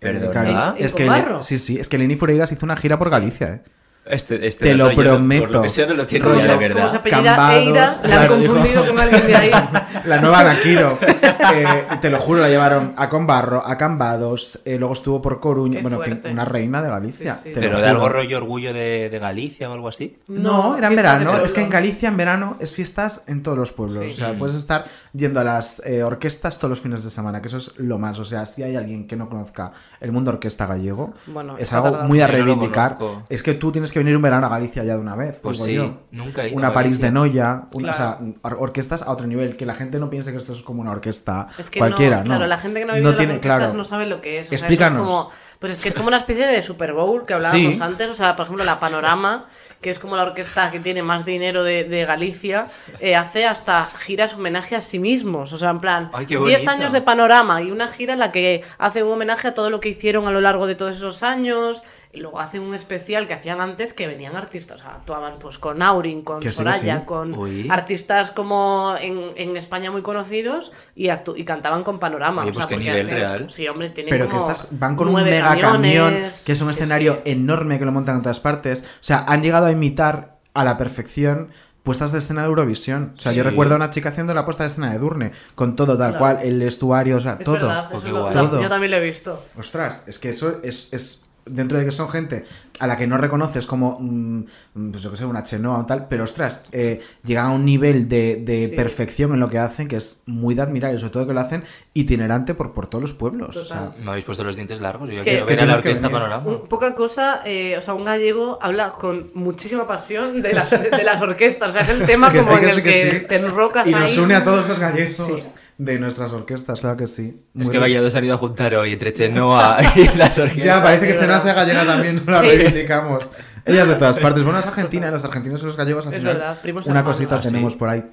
[0.00, 1.06] Eh, cari- ¿En- en es que
[1.42, 3.62] sí, sí, es que Eleni Fureira se hizo una gira por Galicia, ¿eh?
[4.06, 5.42] Este, este Te lo prometo.
[5.42, 6.76] Por lo que sea, no lo tiene ya, de verdad.
[6.78, 9.50] Como se apellida Cambados, Eira, la han confundido con alguien de ahí.
[10.06, 10.98] La nueva Anakiro.
[11.02, 11.66] Eh,
[12.00, 15.76] te lo juro, la llevaron a Conbarro, a Cambados, eh, luego estuvo por Coruña.
[15.76, 17.34] Qué bueno, en fin, una reina de Galicia.
[17.34, 17.54] Sí, sí.
[17.54, 20.16] te lo Pero de algo rollo orgullo de, de Galicia o algo así.
[20.28, 21.38] No, era en verano.
[21.38, 24.04] Es que en Galicia en verano es fiestas en todos los pueblos.
[24.06, 24.10] Sí.
[24.12, 27.48] O sea, puedes estar yendo a las eh, orquestas todos los fines de semana, que
[27.48, 28.18] eso es lo más.
[28.18, 32.04] O sea, si hay alguien que no conozca el mundo orquesta gallego, Bueno, es algo
[32.04, 32.96] muy a no reivindicar.
[33.28, 35.38] es que tú tienes que venir un verano a Galicia ya de una vez.
[35.42, 35.98] Pues sí, yo.
[36.10, 37.94] nunca he ido Una a París de Noya, un- Claro.
[37.94, 39.56] o sea, or- orquestas a otro nivel.
[39.56, 42.18] Que la gente no piense que esto es como una orquesta Es que cualquiera.
[42.18, 42.46] no, claro, ¿no?
[42.46, 43.74] la gente que no ha vivido las tiene, orquestas claro.
[43.74, 44.46] no sabe lo que es.
[44.46, 45.00] O sea, eso Explícanos.
[45.00, 47.82] es como, pues es que es como una especie de Super Bowl que hablábamos Sí.
[47.82, 48.08] antes.
[48.10, 49.44] O sea, por ejemplo, la Panorama,
[49.82, 52.68] que es como la orquesta que tiene más dinero de, de Galicia,
[53.00, 55.52] eh, hace hasta giras homenaje a sí mismos.
[55.52, 56.70] O sea, en plan, Ay, qué 10 bonito.
[56.70, 59.80] años de Panorama y una gira en la que hace un homenaje a todo lo
[59.80, 61.82] que hicieron a lo largo de todos esos años.
[62.12, 64.80] Y luego hacen un especial que hacían antes que venían artistas.
[64.80, 67.04] O sea, actuaban pues con Aurin, con Soraya, sí.
[67.04, 67.68] con Uy.
[67.70, 72.42] artistas como en, en España muy conocidos y, actu- y cantaban con Panorama.
[72.42, 73.50] Oye, o sea, pues qué porque nivel hace- real.
[73.50, 76.12] Sí, hombre, tienen Pero que estas van con un mega camión,
[76.44, 77.30] que es un Sí, escenario sí.
[77.30, 78.82] enorme que lo montan en todas partes.
[78.82, 81.50] O sea, han llegado a imitar a la perfección
[81.84, 83.14] puestas de escena de Eurovisión.
[83.16, 85.76] O sea, yo recuerdo a una chica haciendo la puesta de escena de Durne, con
[85.76, 86.18] todo tal Claro.
[86.18, 87.54] cual, el estuario, o sea, Es todo.
[87.54, 88.60] verdad, Oh, eso lo- Todo.
[88.60, 89.44] yo también lo he visto.
[89.56, 92.44] Ostras, es que eso es, es dentro de que son gente
[92.78, 94.44] a la que no reconoces como, mm,
[94.90, 98.08] pues yo que sé, una Chenoa o tal, pero ostras, eh, llegan a un nivel
[98.08, 98.76] de, de Sí.
[98.76, 101.40] perfección en lo que hacen que es muy de admirar y sobre todo que lo
[101.40, 101.62] hacen
[101.94, 103.56] itinerante por, por todos los pueblos.
[103.56, 103.92] O sea.
[104.02, 105.08] Me habéis puesto los dientes largos.
[105.08, 106.46] Yo Es quiero que- ver a la orquesta panorama.
[106.46, 111.04] Un- poca cosa, eh, o sea, un gallego habla con muchísima pasión de las, de
[111.04, 111.70] las orquestas.
[111.70, 113.26] O sea, es el tema como sí, en que el sí, que, que sí.
[113.26, 114.00] te enrocas y ahí.
[114.02, 115.32] nos une a todos los gallegos Sí.
[115.82, 117.42] De nuestras orquestas, claro que sí.
[117.58, 117.78] Es que.
[117.78, 120.64] Valladolid se han ido a juntar hoy entre Chenoa y las orquestas.
[120.64, 122.48] Ya, parece que Chenoa sea gallega también, no la Sí.
[122.48, 123.30] reivindicamos.
[123.64, 124.42] Ellas de todas partes.
[124.44, 126.34] Bueno, es Argentina, los argentinos y los gallegos al Es final.
[126.36, 127.16] verdad, primos Una hermanos.
[127.16, 127.48] cosita Ah, sí.
[127.50, 128.04] tenemos por ahí.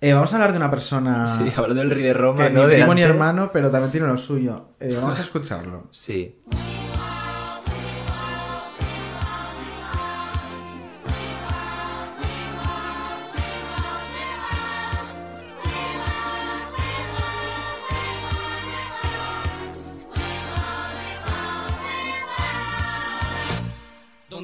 [0.00, 2.62] Eh, vamos a hablar de una persona Sí, hablando del rey de Roma, que ¿no?
[2.62, 4.68] ni De primo ni hermano, pero también tiene lo suyo.
[4.80, 5.88] Eh, vamos a escucharlo.
[5.90, 6.36] Sí.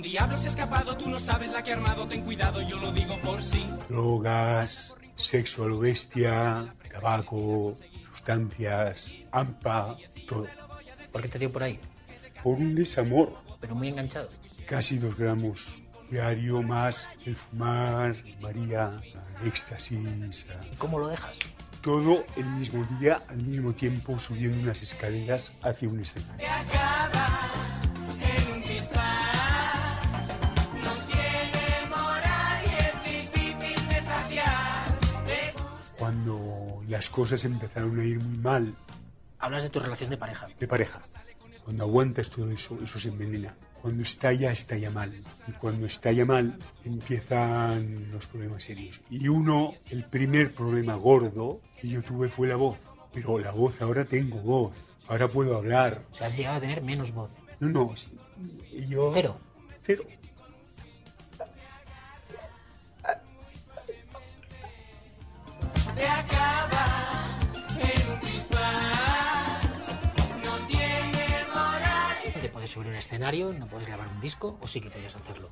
[0.06, 2.92] Diablo se ha escapado, tú no sabes la que ha armado, ten cuidado, yo lo
[2.92, 3.66] digo por sí.
[3.88, 7.74] Drogas, sexo a lo bestia, tabaco,
[8.12, 9.96] sustancias, AMPA,
[10.28, 10.46] todo.
[11.10, 11.80] ¿Por qué te dio por ahí?
[12.40, 13.34] Por un desamor.
[13.60, 14.28] Pero muy enganchado.
[14.66, 18.96] Casi dos gramos diario más el fumar, María,
[19.44, 21.36] éxtasis, ¿Y cómo lo dejas?
[21.82, 26.46] todo el mismo día, al mismo tiempo, subiendo unas escaleras hacia un escenario.
[36.97, 38.74] Las cosas empezaron a ir muy mal
[39.39, 40.48] Hablas de tu relación de pareja.
[40.59, 41.02] de pareja,
[41.62, 43.55] cuando aguantas todo eso, eso se envenena.
[43.82, 45.14] Cuando estalla, estalla mal.
[45.47, 49.02] Y cuando estalla mal, empiezan los problemas serios.
[49.10, 52.78] Y uno, el primer problema gordo que yo tuve fue la voz.
[53.12, 54.74] Pero la voz, ahora tengo voz.
[55.06, 56.01] Ahora puedo hablar.
[56.12, 57.31] O sea, has llegado a tener menos voz.
[57.60, 57.94] No, no.
[57.94, 58.10] sí,
[58.89, 59.10] Yo...
[59.12, 59.39] Cero.
[59.85, 60.05] Cero.
[65.94, 66.75] te acaba
[72.66, 75.51] puedes subir a un escenario, no puedes grabar un disco, o sí que podías hacerlo.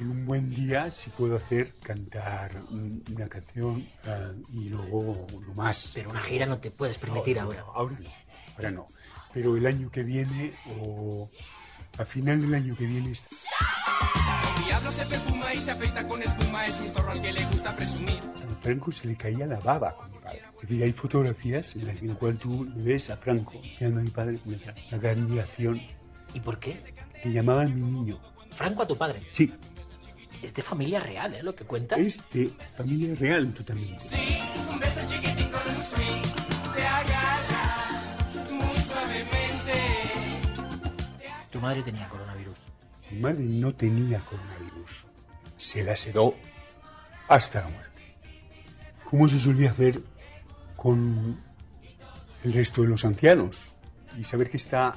[0.00, 5.54] En un buen día sí puedo hacer cantar un- una canción ah, y luego lo
[5.54, 5.92] más.
[5.94, 7.60] Pero una gira no te puedes permitir No, no, ahora.
[7.62, 8.10] no, ahora no,
[8.56, 8.86] ahora no.
[9.32, 11.30] Pero el año que viene o
[11.98, 16.66] a final del año que viene El diablo se perfuma y se afeita con espuma,
[16.66, 18.18] es un zorro al que le gusta presumir.
[18.18, 20.42] a Franco se le caía la baba con mi padre.
[20.56, 23.52] Es decir, hay fotografías en las que- en las cuales tú le ves a Franco
[23.78, 24.40] mirando a mi padre
[24.90, 25.80] gran admiración.
[26.34, 26.94] ¿Y por qué?
[27.22, 28.18] Que llamaban mi niño.
[28.52, 29.22] Franco a tu padre.
[29.32, 29.52] Sí,
[30.42, 31.42] Es de familia real, ¿eh?
[31.42, 31.98] Lo que cuentas.
[31.98, 32.46] es de
[32.76, 33.98] familia real totalmente.
[34.00, 34.38] Sí,
[34.70, 36.22] un beso chiquitín con un swing,
[36.74, 38.16] te agarra
[38.50, 39.72] muy suavemente.
[41.50, 42.58] Tu madre tenía coronavirus.
[43.10, 45.06] Mi madre no tenía coronavirus.
[45.56, 46.34] Se la sedó
[47.28, 48.02] hasta la muerte.
[49.04, 50.00] ¿Cómo se solía hacer
[50.76, 51.40] con
[52.44, 53.74] el resto de los ancianos?
[54.18, 54.94] Y saber que está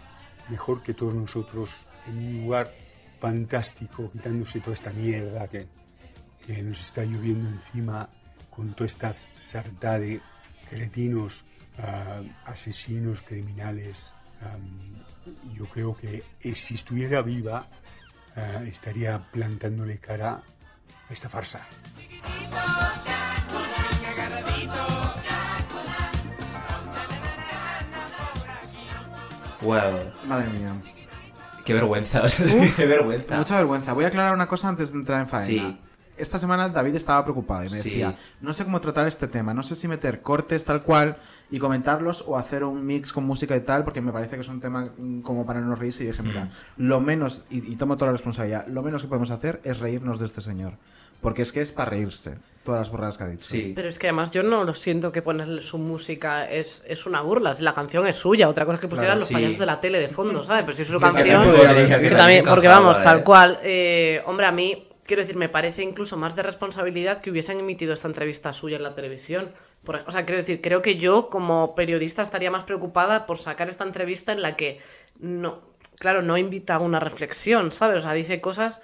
[0.50, 2.72] mejor que todos nosotros en un lugar
[3.20, 5.68] fantástico, quitándose toda esta mierda que,
[6.46, 8.10] que nos está lloviendo encima
[8.50, 10.22] con toda esta sarta de
[10.70, 11.44] cretinos,
[11.78, 14.14] ah, asesinos, criminales.
[15.54, 17.68] yo creo que eh, si estuviera viva,
[18.36, 20.42] eh, estaría plantándole cara
[21.10, 21.68] a esta farsa.
[29.62, 29.78] Wow.
[30.28, 30.74] Madre mía.
[31.66, 33.38] Qué vergüenza, o sea, Uf, qué vergüenza.
[33.38, 33.94] Mucha vergüenza.
[33.94, 35.46] Voy a aclarar una cosa antes de entrar en faena.
[35.46, 35.80] Sí.
[36.18, 37.90] Esta semana David estaba preocupado y me Sí.
[37.92, 41.16] decía, no sé cómo tratar este tema, no sé si meter cortes tal cual
[41.50, 44.50] y comentarlos o hacer un mix con música y tal, porque me parece que es
[44.50, 44.90] un tema
[45.24, 46.50] como para no reírse y dije, mira, Mm.
[46.88, 50.20] lo menos, y, y tomo toda la responsabilidad, lo menos que podemos hacer es reírnos
[50.20, 50.74] de este señor.
[51.22, 52.38] Porque es que es para reírse,
[52.70, 53.48] todas las burradas que ha dicho.
[53.48, 53.74] Sí.
[53.76, 57.22] Pero es que además yo no lo siento que ponerle su música es, es una
[57.22, 57.54] burla.
[57.54, 59.34] Si la canción es suya, otra cosa es que pusieran Claro, los sí.
[59.34, 60.64] payasos de la tele de fondo, ¿sabes?
[60.66, 62.02] Pero si es su Que también canción.
[62.02, 63.24] que también, porque vamos, tal ¿eh?
[63.24, 63.60] cual.
[63.64, 67.94] eh, hombre, a mí, quiero decir, me parece incluso más de responsabilidad que hubiesen emitido
[67.94, 69.52] esta entrevista suya en la televisión.
[69.84, 73.70] Por- o sea, quiero decir, creo que yo como periodista estaría más preocupada por sacar
[73.70, 74.80] esta entrevista en la que
[75.20, 75.62] no,
[75.98, 77.98] claro, no invita a una reflexión, ¿sabes?
[77.98, 78.82] O sea, dice cosas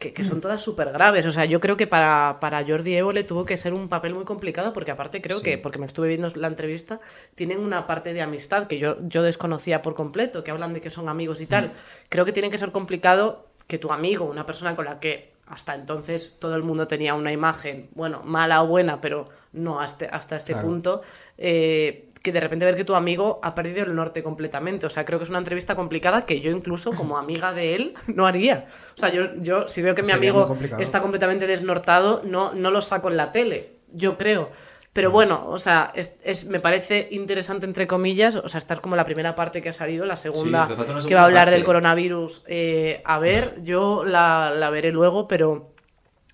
[0.00, 1.26] que, que son todas súper graves.
[1.26, 4.24] O sea, yo creo que para, para Jordi Évole tuvo que ser un papel muy
[4.24, 6.98] complicado porque aparte creo que, porque me estuve viendo la entrevista,
[7.34, 10.88] tienen una parte de amistad que yo, yo desconocía por completo, que hablan de que
[10.90, 11.70] son amigos y tal.
[12.08, 15.74] Creo que tiene que ser complicado que tu amigo, una persona con la que hasta
[15.74, 20.36] entonces todo el mundo tenía una imagen, bueno, mala o buena, pero no hasta, hasta
[20.36, 20.66] este Claro.
[20.66, 21.02] punto,
[21.36, 24.86] eh, que de repente ver que tu amigo ha perdido el norte completamente.
[24.86, 27.94] O sea, creo que es una entrevista complicada que yo incluso como amiga de él
[28.14, 28.66] no haría.
[28.96, 30.46] O sea, yo, yo si veo que mi amigo
[30.82, 34.50] está completamente desnortado, no, no lo saco en la tele, yo creo.
[34.92, 38.80] Pero bueno, o sea, es, es- me parece interesante entre comillas, o sea, esta es
[38.80, 40.66] como la primera parte que ha salido, la segunda
[41.06, 41.52] que va a hablar parte.
[41.52, 42.42] del coronavirus.
[42.48, 45.72] eh, a ver, yo la, la veré luego, pero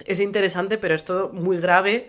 [0.07, 2.09] es interesante, pero es todo muy grave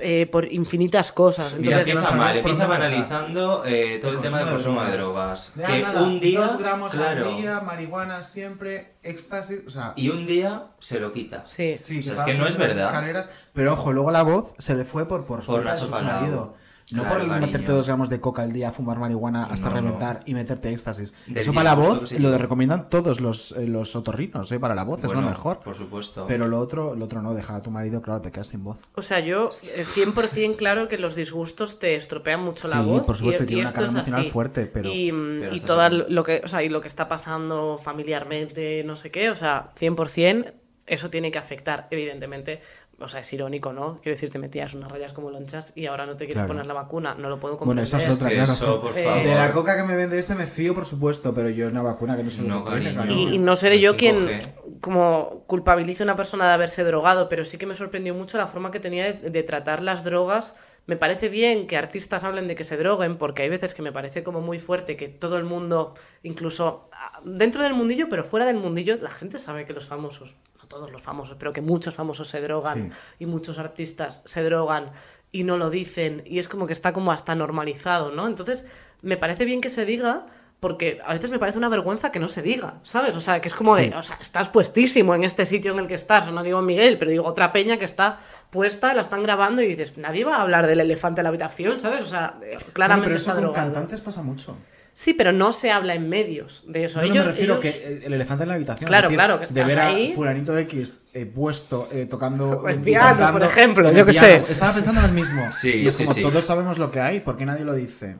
[0.00, 1.58] eh, por infinitas cosas.
[1.58, 4.84] Mira, es Entonces, que está mal, por empieza banalizando eh, todo el, tema del consumo
[4.84, 5.52] de drogas.
[5.56, 9.92] Ya, que nada, un día, dos gramos claro, al día, marihuana siempre, éxtasis, o sea...
[9.96, 11.44] y un día se lo quita.
[11.46, 13.28] Sí, Sí, O sea, es que no es verdad.
[13.52, 16.54] pero ojo, luego la voz se le fue por, por, Nacho su marido.
[16.92, 17.46] No Claro, por cariño.
[17.46, 19.80] meterte dos gramos de coca al día, fumar marihuana hasta No, no.
[19.82, 21.14] reventar y meterte éxtasis.
[21.34, 24.58] Eso para la voz lo recomiendan todos los, eh, los otorrinos, ¿eh?
[24.58, 25.60] Para la voz es lo mejor.
[25.60, 26.26] Por supuesto.
[26.26, 28.78] Pero lo otro, lo otro no, dejar a tu marido, claro, te quedas sin voz.
[28.96, 33.06] O sea, yo eh, 100% claro que los disgustos te estropean mucho la Sí, voz.
[33.06, 34.30] por supuesto, y, y tiene y una carga emocional así.
[34.30, 37.78] fuerte, pero- Y, pero y todo lo que, o sea, y lo que está pasando
[38.14, 40.52] familiarmente, no sé qué, o sea, 100%
[40.86, 42.60] eso tiene que afectar, evidentemente.
[43.02, 43.96] O sea, es irónico, ¿no?
[43.96, 46.48] Quiero decir, te metías unas rayas como lonchas y ahora no te quieres Claro.
[46.48, 47.14] poner la vacuna.
[47.14, 47.84] No lo puedo Bueno, comprender.
[47.84, 48.52] esa es otra, claro.
[48.52, 49.22] Eso, por Eh, favor.
[49.24, 52.16] De la coca que me vende este me fío, por supuesto, pero yo una vacuna
[52.16, 53.06] que no sé lo No, cariño.
[53.08, 54.54] Y, y no seré yo quien 5G.
[54.80, 58.46] como culpabilice a una persona de haberse drogado, pero sí que me sorprendió mucho la
[58.46, 60.54] forma que tenía de, de tratar las drogas.
[60.86, 63.92] Me parece bien que artistas hablen de que se droguen, porque hay veces que me
[63.92, 68.44] parece como muy fuerte que todo el mundo, incluso ah, dentro del mundillo, pero fuera
[68.46, 70.36] del mundillo, la gente sabe que los famosos,
[70.70, 74.92] todos los famosos, pero que muchos famosos se drogan y muchos artistas se drogan
[75.32, 78.26] y no lo dicen y es como que está como hasta normalizado, ¿no?
[78.26, 78.64] Entonces,
[79.02, 80.26] me parece bien que se diga
[80.60, 83.16] porque a veces me parece una vergüenza que no se diga, ¿sabes?
[83.16, 85.86] O sea, que es como de, o sea, estás puestísimo en este sitio en el
[85.86, 88.18] que estás, o no digo Miguel, pero digo otra peña que está
[88.50, 91.80] puesta, la están grabando y dices, nadie va a hablar del elefante en la habitación,
[91.80, 92.02] ¿sabes?
[92.02, 94.56] O sea, eh, Bueno, claramente pero eso está con cantantes pasa mucho.
[95.00, 97.00] Sí, pero no se habla en medios de eso.
[97.00, 98.86] No, no, ellos, me refiero ellos- que el elefante en la habitación.
[98.86, 100.12] Claro, es decir, claro, que De estás ver a ahí.
[100.14, 102.64] fulanito X eh, puesto eh, tocando.
[102.68, 104.36] El y piano, cantando por ejemplo, yo qué sé.
[104.36, 105.50] Estaba pensando en el mismo.
[105.54, 106.20] Sí, y es sí, como sí.
[106.22, 108.18] todos sabemos lo que hay, ¿por qué nadie lo dice?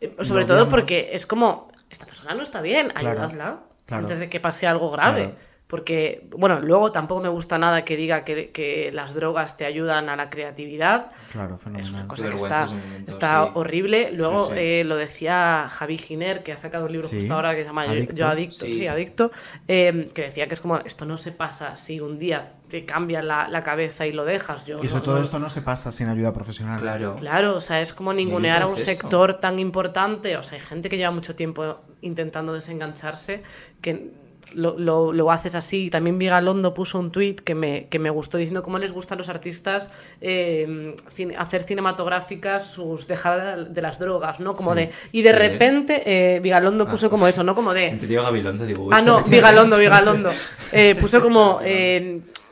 [0.00, 4.02] Eh, Sobre Lo todo porque es como, esta persona no está bien, Claro, ayudadla claro.
[4.04, 5.22] antes de que pase algo grave.
[5.24, 5.36] Claro.
[5.66, 10.10] Porque, bueno, luego tampoco me gusta nada que diga que, que las drogas te ayudan
[10.10, 11.06] a la creatividad.
[11.32, 11.94] Claro, Es fenomenal.
[11.94, 12.68] una cosa que está,
[13.06, 13.50] está sí.
[13.54, 14.10] horrible.
[14.12, 14.58] Luego Sí, sí.
[14.60, 17.16] eh, lo decía Javi Giner, que ha sacado un libro Sí.
[17.20, 18.14] justo ahora que se llama Yo- Adicto.
[18.14, 18.86] Yo Adicto, sí, Sí.
[18.86, 19.30] Adicto,
[19.66, 23.22] eh, que decía que es como, esto no se pasa si un día te cambia
[23.22, 24.66] la, la cabeza y lo dejas.
[24.66, 26.78] Yo Y eso no- todo no- esto no se pasa sin ayuda profesional.
[26.78, 27.14] Claro.
[27.14, 30.36] Claro, o sea, es como ningunear a un sector tan importante.
[30.36, 33.42] O sea, hay gente que lleva mucho tiempo intentando desengancharse
[33.80, 34.22] que
[34.54, 35.90] lo, lo, lo haces así.
[35.90, 39.18] También Vigalondo puso un tuit que me, que me gustó diciendo cómo les gusta a
[39.18, 39.90] los artistas
[40.20, 44.56] eh, cine- hacer cinematográficas sus dejadas de las drogas, ¿no?
[44.56, 44.80] Como Sí.
[44.80, 44.90] de...
[45.12, 47.54] Y de repente eh, Vigalondo puso como eso, ¿no?
[47.54, 47.86] Como de...
[47.88, 48.88] Entendido Gabilondo, digo.
[48.92, 49.78] Ah, no, Vigalondo.
[49.78, 50.30] Vigalondo.
[50.72, 51.60] Eh, puso como,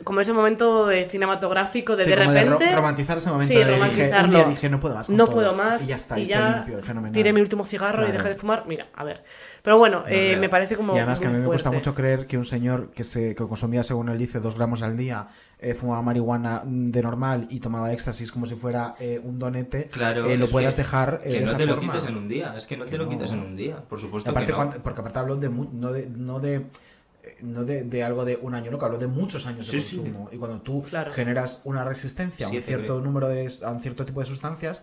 [0.04, 2.74] como ese momento de cinematográfico de Sí, de como de ro- repente.
[2.76, 4.24] romantizar ese momento Sí, de dije, romantizarlo.
[4.28, 5.34] un día dije, no puedo más con No todo.
[5.34, 5.84] puedo más.
[5.84, 8.64] Y ya está, y ya limpio, tiré mi último cigarro y dejé de fumar.
[8.66, 9.22] Mira, a ver.
[9.62, 10.94] Pero bueno, eh, me parece como.
[10.94, 11.88] Y además que a mí me cuesta fuerte.
[11.88, 14.96] mucho creer que un señor que se que consumía, según él dice, dos gramos al
[14.96, 15.26] día,
[15.60, 19.86] eh, fumaba marihuana mm, de normal y tomaba éxtasis como si fuera eh, un donete,
[19.86, 21.92] Claro, eh, lo puedas que- dejar eh, que de no esa te lo forma.
[21.92, 22.54] quites en un día.
[22.56, 23.10] Es que no Que te lo no.
[23.10, 23.76] quitas en un día.
[23.88, 24.56] Por supuesto aparte, que no.
[24.56, 26.66] cuando- porque aparte hablo de, mu- no de, no de
[27.42, 29.96] no de, de algo de un año loco, hablo de muchos años de Sí, sí.
[29.98, 30.28] consumo.
[30.32, 31.12] Y cuando tú Claro.
[31.12, 34.82] generas una resistencia a un cierto número de a un cierto tipo de sustancias,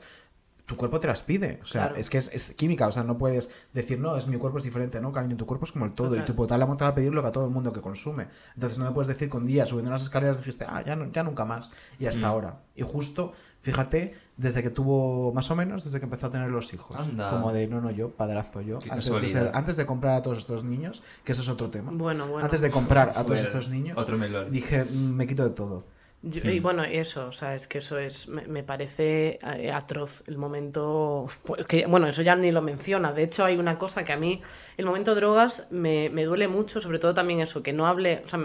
[0.69, 1.59] tu cuerpo te las pide.
[1.63, 1.95] O sea, Claro.
[1.99, 2.85] es que es, es química.
[2.87, 5.01] O sea, no puedes decir, no, es mi cuerpo es diferente.
[5.01, 6.09] No, cariño, tu cuerpo es como el todo.
[6.09, 6.21] Total.
[6.21, 8.27] Y tu hipotálamo te va a pedir lo que a todo el mundo que consume.
[8.53, 11.23] Entonces no me puedes decir un día subiendo las escaleras dijiste, ah, ya, no- ya
[11.23, 11.71] nunca más.
[11.97, 12.25] Y hasta Mm.
[12.29, 12.59] ahora.
[12.75, 16.71] Y justo, fíjate, desde que tuvo, más o menos, desde que empezó a tener los
[16.73, 16.95] hijos.
[16.99, 17.31] Anda.
[17.31, 18.75] Como de, no, no, yo, padrazo yo.
[18.77, 19.31] Antes de, casualidad.
[19.47, 21.91] ser- antes de comprar a todos estos niños, que ese es otro tema.
[21.93, 22.45] Bueno, bueno.
[22.45, 24.51] Antes de comprar a todos estos niños, otro melón.
[24.51, 25.83] dije, "Mm, me quito de todo.
[26.21, 26.49] Yo- Hmm.
[26.49, 30.37] Y bueno, eso, o sea, es que eso es, me, me parece eh, atroz el
[30.37, 34.11] momento, pues, que, bueno, eso ya ni lo menciona, de hecho hay una cosa que
[34.11, 34.41] a mí,
[34.77, 38.27] el momento drogas me, me duele mucho, sobre todo también eso, que no hable, o
[38.27, 38.39] sea,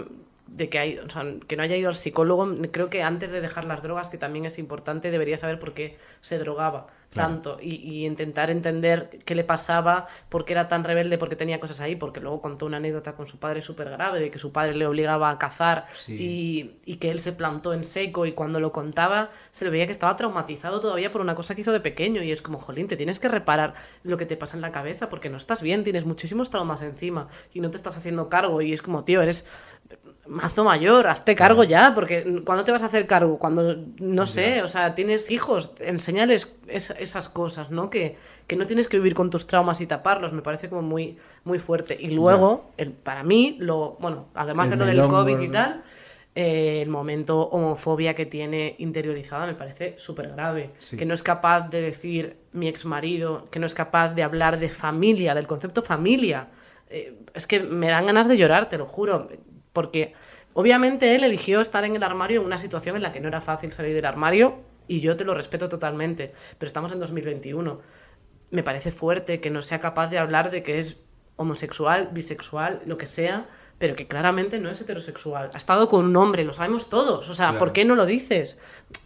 [0.47, 3.41] de que, hay, o sea, que no haya ido al psicólogo, creo que antes de
[3.41, 7.29] dejar las drogas, que también es importante, debería saber por qué se drogaba Claro.
[7.29, 11.37] tanto y, y intentar entender qué le pasaba, por qué era tan rebelde, por qué
[11.37, 14.37] tenía cosas ahí, porque luego contó una anécdota con su padre súper grave, de que
[14.37, 16.13] su padre le obligaba a cazar Sí.
[16.19, 19.85] y, y que él se plantó en seco y cuando lo contaba se le veía
[19.85, 22.89] que estaba traumatizado todavía por una cosa que hizo de pequeño y es como, jolín,
[22.89, 25.85] te tienes que reparar lo que te pasa en la cabeza porque no estás bien,
[25.85, 29.45] tienes muchísimos traumas encima y no te estás haciendo cargo y es como, tío, eres
[30.27, 33.37] mazo mayor, hazte cargo ya, porque ¿cuándo te vas a hacer cargo?
[33.37, 37.89] Cuando, no sé, o sea, tienes hijos, enseñales es- esas cosas, ¿no?
[37.91, 38.17] Que,
[38.47, 41.59] que no tienes que vivir con tus traumas y taparlos, me parece como muy, muy
[41.59, 41.95] fuerte.
[41.99, 45.81] Y luego, el, para mí, lo, bueno, además El de lo del COVID y tal,
[46.33, 50.71] eh, el momento homofobia que tiene interiorizada me parece súper grave.
[50.79, 50.97] Sí.
[50.97, 54.57] Que no es capaz de decir mi ex marido, que no es capaz de hablar
[54.59, 56.49] de familia, del concepto familia.
[56.89, 59.29] Eh, es que me dan ganas de llorar, te lo juro.
[59.75, 60.13] Porque
[60.53, 63.41] obviamente él eligió estar en el armario en una situación en la que no era
[63.41, 64.55] fácil salir del armario
[64.87, 66.33] y yo te lo respeto totalmente.
[66.57, 67.81] Pero estamos en 2021.
[68.51, 70.97] Me parece fuerte que no sea capaz de hablar de que es
[71.35, 73.47] homosexual, bisexual, lo que sea,
[73.77, 75.51] pero que claramente no es heterosexual.
[75.53, 77.27] Ha estado con un hombre, lo sabemos todos.
[77.27, 77.59] O sea, Claro.
[77.59, 78.57] ¿por qué no lo dices?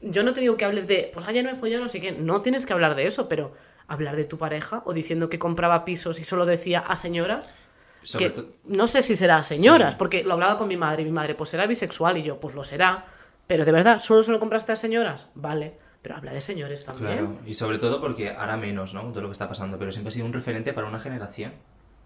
[0.04, 2.12] Yo no te digo que hables de, pues ayer no me follado, no sé qué.
[2.12, 3.54] No tienes que hablar de eso, pero
[3.88, 7.56] hablar de tu pareja o diciendo que compraba pisos y solo decía a señoras.
[8.02, 9.98] Sobre que no sé si será a señoras, Sí.
[10.00, 12.56] porque lo hablaba con mi madre y mi madre, pues será bisexual y yo, pues
[12.56, 13.06] lo será.
[13.48, 15.28] Pero de verdad, ¿solo se lo compraste a señoras?
[15.36, 17.12] Vale, pero habla de señores también.
[17.18, 19.12] Claro, y sobre todo porque ahora menos, ¿no?
[19.12, 21.54] De lo que está pasando, pero siempre ha sido un referente para una generación.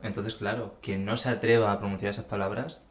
[0.02, 2.84] Entonces, claro, quien no se atreva a pronunciar esas palabras,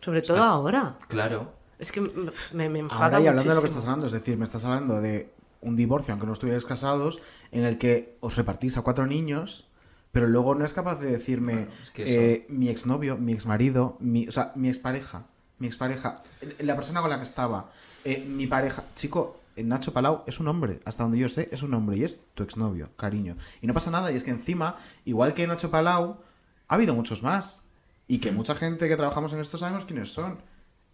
[0.00, 0.96] Sobre todo Está- ahora.
[1.08, 1.52] claro.
[1.78, 4.36] Es que me, me enfada Ahora y hablando de lo que estás hablando, es decir,
[4.36, 5.30] me estás hablando de
[5.60, 7.20] un divorcio, aunque no estuvierais casados,
[7.52, 9.67] en el que os repartís a cuatro niños,
[10.12, 13.96] pero luego no es capaz de decirme es que eso- eh, mi exnovio, mi exmarido,
[14.00, 15.24] mi, o sea, mi expareja,
[15.58, 16.22] mi expareja,
[16.60, 17.70] la persona con la que estaba,
[18.04, 18.84] eh, mi pareja.
[18.94, 22.04] Chico, eh, Nacho Palau es un hombre, hasta donde yo sé, es un hombre y
[22.04, 23.36] es tu exnovio, cariño.
[23.60, 26.16] Y no pasa nada, y es que encima, igual que Nacho Palau,
[26.68, 27.64] ha habido muchos más.
[28.06, 30.38] Y que mucha gente que trabajamos en esto sabemos quiénes son.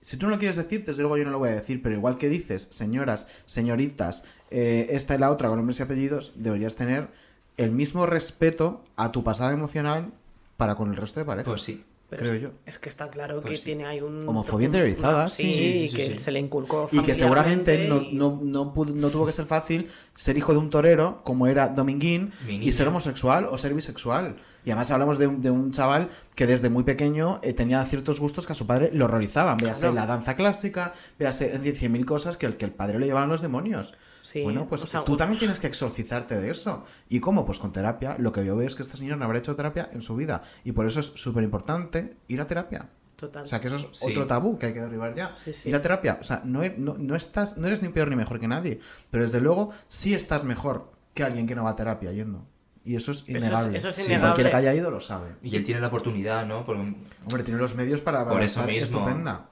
[0.00, 1.94] Si tú no lo quieres decir, desde luego yo no lo voy a decir, pero
[1.94, 6.74] igual que dices, señoras, señoritas, eh, esta y la otra con nombres y apellidos, deberías
[6.74, 7.08] tener
[7.56, 10.12] el mismo respeto a tu pasada emocional
[10.56, 11.48] para con el resto de parejas.
[11.50, 11.84] Pues sí.
[12.10, 12.50] Pero creo es, yo.
[12.66, 13.64] es que está claro Pues que sí.
[13.64, 14.28] tiene ahí un...
[14.28, 15.44] Homofobia interiorizada, una- sí.
[15.44, 16.16] Sí, Sí, sí, que sí.
[16.18, 19.32] se le inculcó Y que seguramente familiarmente no, y- no, no, pudo- no tuvo que
[19.32, 23.56] ser fácil ser hijo de un torero como era Dominguín Mi y ser homosexual o
[23.56, 24.36] ser bisexual.
[24.66, 28.20] Y además hablamos de un, de un chaval que desde muy pequeño eh, tenía ciertos
[28.20, 29.56] gustos que a su padre lo horrorizaban.
[29.56, 29.94] Véase Claro.
[29.94, 33.40] la danza clásica, véase cien mil cosas que el, que el padre le llevaban los
[33.40, 33.94] demonios.
[34.24, 35.18] Sí, bueno, pues o sea, tú uf.
[35.18, 36.82] también tienes que exorcizarte de eso.
[37.10, 37.44] ¿Y cómo?
[37.44, 38.16] Pues con terapia.
[38.18, 40.40] Lo que yo veo es que este señor no habrá hecho terapia en su vida.
[40.64, 42.88] Y por eso es súper importante ir a terapia.
[43.16, 43.42] Total.
[43.42, 44.10] O sea, que eso es Sí.
[44.12, 45.36] otro tabú que hay que derribar ya.
[45.36, 45.68] Sí, sí.
[45.68, 46.16] Ir a terapia.
[46.20, 48.80] O sea, no, no, no estás, no eres ni peor ni mejor que nadie.
[49.10, 52.46] Pero desde luego sí estás mejor que alguien que no va a terapia yendo.
[52.82, 53.76] Y eso es es- innegable.
[53.76, 54.28] eso es Sí, innegable.
[54.28, 55.28] Cualquiera que haya ido lo sabe.
[55.42, 56.64] Y él tiene la oportunidad, ¿no?
[56.64, 56.80] Porque
[57.26, 58.98] Hombre, tiene los medios para, Por eso mismo.
[58.98, 59.50] estupenda.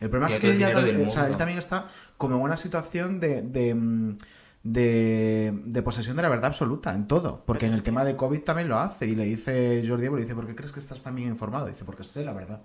[0.00, 1.86] El problema es que el ella también- del o sea, él también está
[2.18, 4.18] como en una situación de, de, mm,
[4.64, 7.42] de, de posesión de la verdad absoluta en todo.
[7.46, 9.06] Porque en el tema de COVID también lo hace.
[9.06, 11.66] Y le dice Jordi Évole, dice, ¿por qué crees que estás tan bien informado?
[11.66, 12.60] Dice, porque sé la verdad.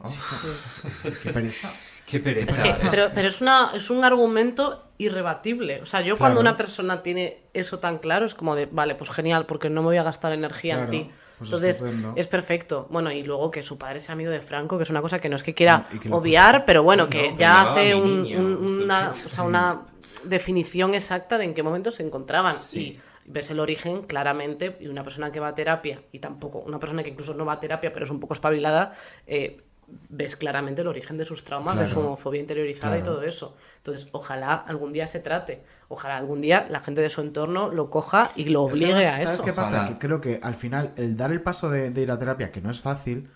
[0.00, 0.06] Oh.
[1.22, 1.70] Qué pereza.
[2.06, 2.50] Qué pereza.
[2.50, 5.80] Es que, pero, pero es, una, es un argumento irrebatible.
[5.80, 9.08] O sea, yo cuando una persona tiene eso tan claro es como de, vale, pues
[9.10, 11.10] genial, porque no me voy a gastar energía Claro, en ti.
[11.38, 12.12] Pues Entonces, estupendo.
[12.16, 12.86] es perfecto.
[12.90, 15.28] Bueno, y luego que su padre sea amigo de Franco, que es una cosa que
[15.28, 19.10] no es que quiera lo- obviar, pero bueno, que No, ya hace un- un- una,
[19.10, 19.82] o sea, una
[20.24, 22.58] definición exacta de en qué momento se encontraban.
[22.72, 26.78] Y ves el origen claramente, y una persona que va a terapia, y tampoco, una
[26.78, 28.92] persona que incluso no va a terapia, pero es un poco espabilada,
[29.26, 29.60] eh,
[30.08, 32.08] ves claramente el origen de sus traumas, de su Claro.
[32.08, 33.14] homofobia interiorizada y Claro.
[33.16, 33.56] todo eso.
[33.78, 37.90] Entonces, ojalá algún día se trate, ojalá algún día la gente de su entorno lo
[37.90, 39.44] coja y lo Es que obligue a ¿Sabes eso.
[39.44, 39.76] qué pasa?
[39.82, 39.88] Ojalá.
[39.88, 42.60] Que creo que al final el dar el paso de, de ir a terapia, que
[42.60, 43.30] no es fácil,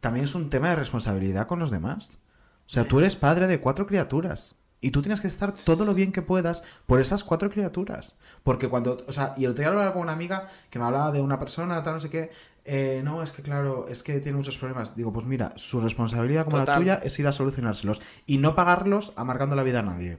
[0.00, 2.18] también es un tema de responsabilidad con los demás.
[2.66, 4.58] O sea, tú eres padre de cuatro criaturas.
[4.84, 8.16] Y tú tienes que estar todo lo bien que puedas por esas cuatro criaturas.
[8.42, 11.12] Porque cuando, o sea, y el otro día hablaba con una amiga que me hablaba
[11.12, 12.30] de una persona, tal, no sé qué.
[12.64, 14.94] Eh, no, es que claro, es que tiene muchos problemas.
[14.96, 19.12] Digo, pues mira, su responsabilidad como la tuya es ir a solucionárselos y no pagarlos
[19.16, 20.18] amargando la vida a nadie.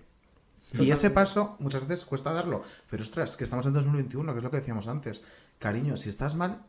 [0.73, 2.63] Y ese paso muchas veces cuesta darlo.
[2.89, 5.21] Pero ostras, que estamos en 2021, que es lo que decíamos antes.
[5.59, 6.63] Cariño, si estás mal,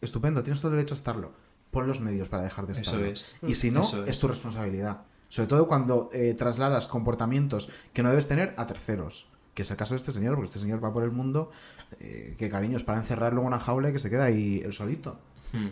[0.00, 1.32] estupendo, tienes todo derecho a estarlo.
[1.70, 3.06] Pon los medios para dejar de Eso estarlo.
[3.06, 3.36] es.
[3.46, 4.10] Y si no, Eso es.
[4.10, 4.18] es.
[4.18, 5.02] tu responsabilidad.
[5.28, 9.28] Sobre todo cuando eh, trasladas comportamientos que no debes tener a terceros.
[9.54, 11.50] Que es el caso de este señor, porque este señor va por el mundo,
[11.98, 14.72] eh, que cariño, es para encerrarlo en una jaula y que se queda ahí el
[14.72, 15.18] solito.
[15.52, 15.68] Hmm.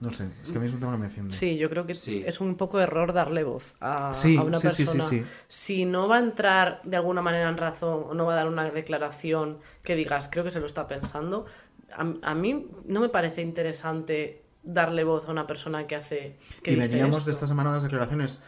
[0.00, 1.34] No sé, es que a mí es un tema que me enciende.
[1.34, 4.70] Sí, yo creo que es un poco error darle voz a, Sí, a una sí,
[4.70, 5.08] sí, sí, persona.
[5.08, 5.22] sí.
[5.48, 8.46] Si no va a entrar de alguna manera en razón o no va a dar
[8.48, 11.46] una declaración que digas, creo que se lo está pensando,
[11.92, 16.36] a, a mí no me parece interesante darle voz a una persona que hace.
[16.62, 17.30] Que y dice veníamos esto.
[17.30, 18.38] de esta semana unas declaraciones,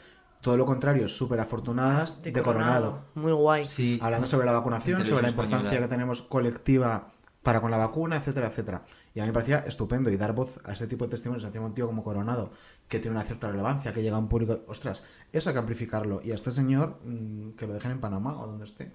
[0.40, 3.04] todo lo contrario, súper afortunadas de, Coronado.
[3.14, 3.64] Muy guay.
[4.00, 5.86] Hablando sobre la vacunación, sobre la importancia española.
[5.86, 7.12] que tenemos colectiva
[7.42, 8.82] para con la vacuna, etcétera, etcétera.
[9.14, 11.64] Y a mí me parecía estupendo y dar voz a ese tipo de testimonios encima
[11.66, 12.50] un tío como Coronado,
[12.88, 14.60] que tiene una cierta relevancia, que llega a un público.
[14.68, 15.02] Ostras,
[15.32, 16.20] eso hay que amplificarlo.
[16.22, 18.92] Y a este señor, mm, que lo dejen en Panamá o donde esté.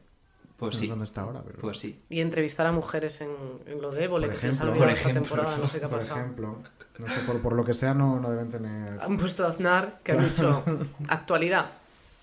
[0.57, 0.85] Pues No sí.
[0.85, 1.59] sé dónde está ahora, pero...
[1.59, 2.01] Pues sí.
[2.09, 3.30] Y entrevistar a mujeres en,
[3.65, 4.73] en lo de Évole, Por que se ejemplo.
[4.73, 6.19] Por esta temporada, no sé qué ha por pasado.
[6.22, 6.61] ejemplo.
[6.99, 8.99] No sé, por, por lo que sea, no, no deben tener.
[9.01, 10.63] Han puesto a Aznar, que ha dicho
[11.09, 11.72] actualidad.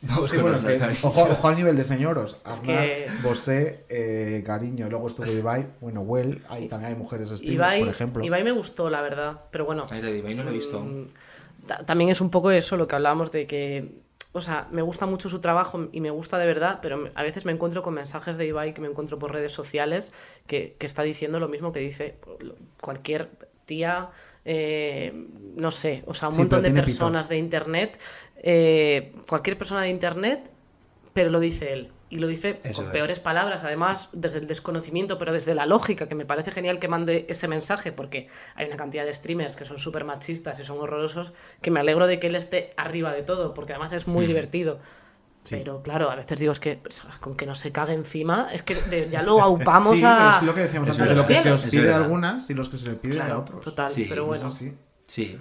[0.04, 2.38] Vamos Sí, bueno, es que, ojo, ojo al nivel de señoros.
[2.44, 7.28] Es Aznar, que- Bosé, eh, Cariño, luego estuvo Ibai, bueno, Well, ahí también hay mujeres
[7.28, 8.24] streamers, Ibai, por ejemplo.
[8.24, 9.86] Ibai me gustó, la verdad, pero bueno.
[9.90, 11.06] Ay, la de Ibai no la he visto mm,
[11.68, 13.92] ta- También es un poco eso lo que hablábamos de que,
[14.32, 17.44] o sea, me gusta mucho su trabajo y me gusta de verdad, pero a veces
[17.44, 20.10] me encuentro con mensajes de Ibai que me encuentro por redes sociales
[20.48, 22.16] que, que está diciendo lo mismo que dice
[22.80, 23.28] cualquier
[23.64, 24.10] tía,
[24.44, 25.12] eh,
[25.56, 26.82] no sé, o sea, un Sí, montón de pito.
[26.82, 27.98] personas de internet,
[28.36, 30.50] eh, cualquier persona de internet,
[31.12, 31.92] pero lo dice él.
[32.10, 32.90] Y lo dice Eso con es.
[32.92, 36.86] peores palabras, además, desde el desconocimiento, pero desde la lógica, que me parece genial que
[36.88, 40.78] mande ese mensaje, porque hay una cantidad de streamers que son súper machistas y son
[40.78, 41.32] horrorosos,
[41.62, 44.28] que me alegro de que él esté arriba de todo, porque además es muy Mm.
[44.28, 44.78] divertido.
[45.50, 48.62] Pero claro, a veces digo, es que pues, con que no se cague encima, es
[48.62, 50.16] que de- ya lo aupamos sí, a.
[50.16, 52.54] pero es lo que decíamos antes, de lo que se os pide a algunas y
[52.54, 53.60] los que se le piden Claro, a otros.
[53.60, 54.46] total, Sí, pero bueno.
[54.46, 54.72] Así.
[55.06, 55.38] Sí.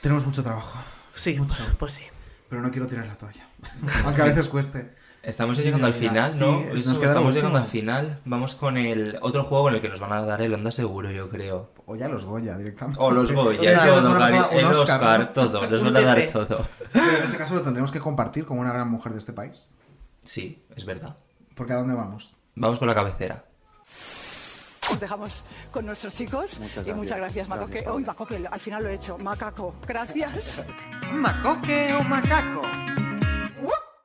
[0.00, 0.78] Tenemos mucho trabajo.
[1.12, 1.38] Sí,
[1.78, 2.04] pues sí.
[2.48, 3.46] Pero no quiero tirar la toalla.
[4.04, 4.94] Aunque a veces cueste.
[5.26, 6.60] Estamos llegando al final, sí, ¿no?
[6.60, 8.20] nos queda lo estamos llegando al final.
[8.24, 11.10] Vamos con el otro juego en el que nos van a dar el Onda seguro,
[11.10, 11.70] yo creo.
[11.86, 13.00] O ya los Goya directamente.
[13.02, 14.16] O los Goya, todo,
[14.52, 15.28] el Oscar, Oscar, ¿no?
[15.30, 16.66] todo, Un van a dar todo.
[16.92, 19.74] Pero en este caso lo tendremos que compartir con una gran mujer de este país.
[20.24, 21.16] Sí, es verdad.
[21.54, 22.34] Porque ¿a dónde vamos?
[22.54, 23.44] Vamos con la cabecera.
[24.90, 26.60] Os dejamos con nuestros chicos.
[26.60, 27.18] Muchas Y muchas gracias.
[27.18, 27.72] gracias, Macoque.
[27.80, 29.18] Gracias, Uy, Macoque, al final lo he hecho.
[29.18, 30.64] Macaco, gracias.
[31.12, 32.62] ¿Macoque o macaco?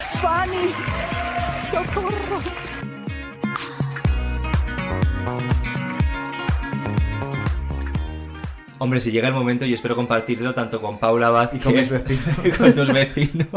[0.09, 0.73] Fanny,
[1.71, 2.39] socorro.
[8.79, 11.89] Hombre, si llega el momento, yo espero compartirlo tanto con Paula Vázquez, Y con mis
[11.89, 12.35] vecinos.
[12.57, 13.47] con tus vecinos,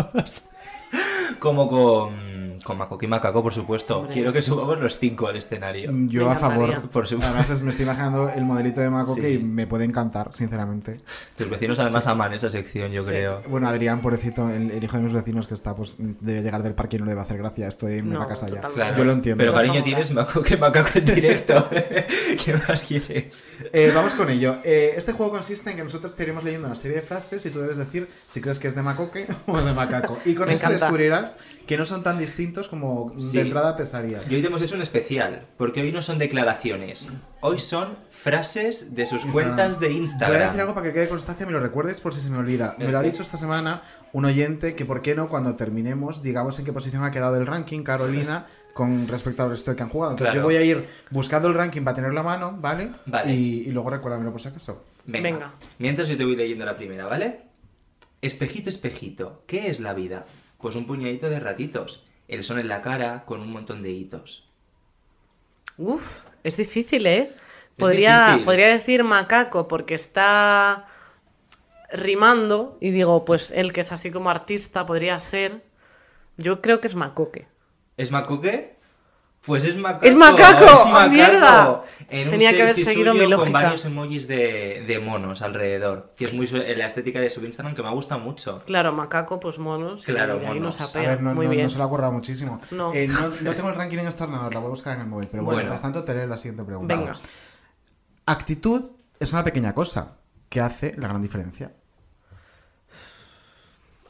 [1.38, 3.98] como con, con Macoqui y Macaco, por supuesto.
[3.98, 4.14] Hombre.
[4.14, 5.90] Quiero que subamos los cinco al escenario.
[6.08, 6.88] Yo a favor.
[6.90, 7.32] Por supuesto.
[7.32, 9.26] Además es- me estoy imaginando el modelito de Macoque Sí.
[9.34, 11.00] y me puede encantar, sinceramente.
[11.36, 12.10] Tus vecinos además Sí.
[12.10, 13.08] aman esta sección, yo Sí.
[13.08, 13.42] creo.
[13.48, 16.74] Bueno, Adrián, pobrecito, el, el hijo de mis vecinos que está, pues debe llegar del
[16.74, 18.46] parque y no le va a hacer gracia esto de irme a No, la casa
[18.48, 18.60] ya.
[18.60, 18.96] Claro.
[18.96, 19.38] Yo lo entiendo.
[19.42, 21.68] Pero cariño, tienes Macoque y Macaco en directo.
[22.44, 23.44] ¿Qué más quieres?
[23.72, 24.58] Eh, vamos con ello.
[24.64, 27.50] Eh, este juego consiste en que nosotros te iremos leyendo una serie de frases y
[27.50, 30.18] tú debes decir si crees que es de macoque o de macaco.
[30.24, 30.86] Y con Me esto encanta.
[30.86, 31.36] descubrirás
[31.66, 33.36] que no son tan distintos como Sí.
[33.36, 34.30] de entrada pesarías.
[34.30, 37.08] Y hoy te hemos hecho un especial, porque hoy no son declaraciones,
[37.40, 40.40] hoy son frases de sus cuentas de Voy a Instagram.
[40.42, 42.76] decir algo para que quede constancia, me lo recuerdes por si se me olvida.
[42.78, 46.58] Me lo ha dicho esta semana un oyente que por qué no cuando terminemos digamos
[46.58, 50.12] en qué posición ha quedado el ranking Carolina con respecto al resto que han jugado.
[50.12, 50.48] Entonces Claro.
[50.48, 52.92] yo voy a ir buscando el ranking para tenerlo a mano, ¿vale?
[53.06, 53.32] Vale.
[53.34, 54.84] Y, y luego recuérdamelo por si acaso.
[55.06, 55.52] Venga.
[55.78, 57.40] Mientras yo te voy leyendo la primera, ¿vale?
[58.20, 60.26] Espejito, espejito, ¿qué es la vida?
[60.58, 64.48] Pues un puñadito de ratitos, el sol en la cara con un montón de hitos.
[65.78, 67.32] Uf, es difícil, ¿eh?
[67.76, 68.44] Podría, difícil.
[68.44, 70.86] podría decir macaco porque está
[71.92, 75.62] rimando y digo, pues él que es así como artista podría ser.
[76.36, 77.46] Yo creo que es macoque.
[77.96, 78.76] ¿Es macoque?
[79.44, 80.04] Pues es macaco.
[80.06, 80.64] ¡Es macaco!
[80.66, 81.10] es ¡Ah, macaco.
[81.10, 81.82] mierda!
[82.08, 83.42] En un Tenía que haber seguido mi lógica.
[83.42, 86.12] Con varios emojis de, de monos alrededor.
[86.16, 88.60] Que es muy la estética de su Instagram que me gusta mucho.
[88.66, 90.02] Claro, macaco, pues monos.
[90.08, 90.78] y Claro, ahí monos.
[90.80, 91.64] nos A ver, no, Muy no- bien.
[91.64, 92.60] no se lo ha currado muchísimo.
[92.70, 92.94] No.
[92.94, 95.08] Eh, no, no tengo el ranking en este ordenador, la voy a buscar en el
[95.08, 95.26] móvil.
[95.28, 95.70] Pero bueno, Bueno.
[95.70, 96.94] mientras tanto te leo la siguiente pregunta.
[96.94, 97.12] Venga.
[98.26, 101.72] Actitud es una pequeña cosa que hace la gran diferencia.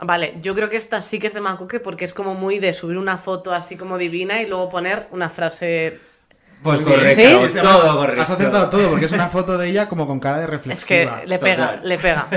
[0.04, 2.72] Vale, yo creo que esta sí que es de Macoque porque es como muy de
[2.72, 5.98] subir una foto así como divina y luego poner una frase.
[6.62, 7.58] Pues correcto, ¿Sí?
[7.60, 8.22] todo correcto.
[8.22, 10.48] Has acertado todo, porque es una foto de ella como con cara de Es
[10.84, 11.22] que reflexiva.
[11.24, 11.88] le pega, Total.
[11.88, 12.28] le pega.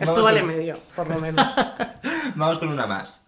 [0.00, 1.46] Esto vale con- medio, por lo menos.
[2.36, 3.26] Vamos con una más.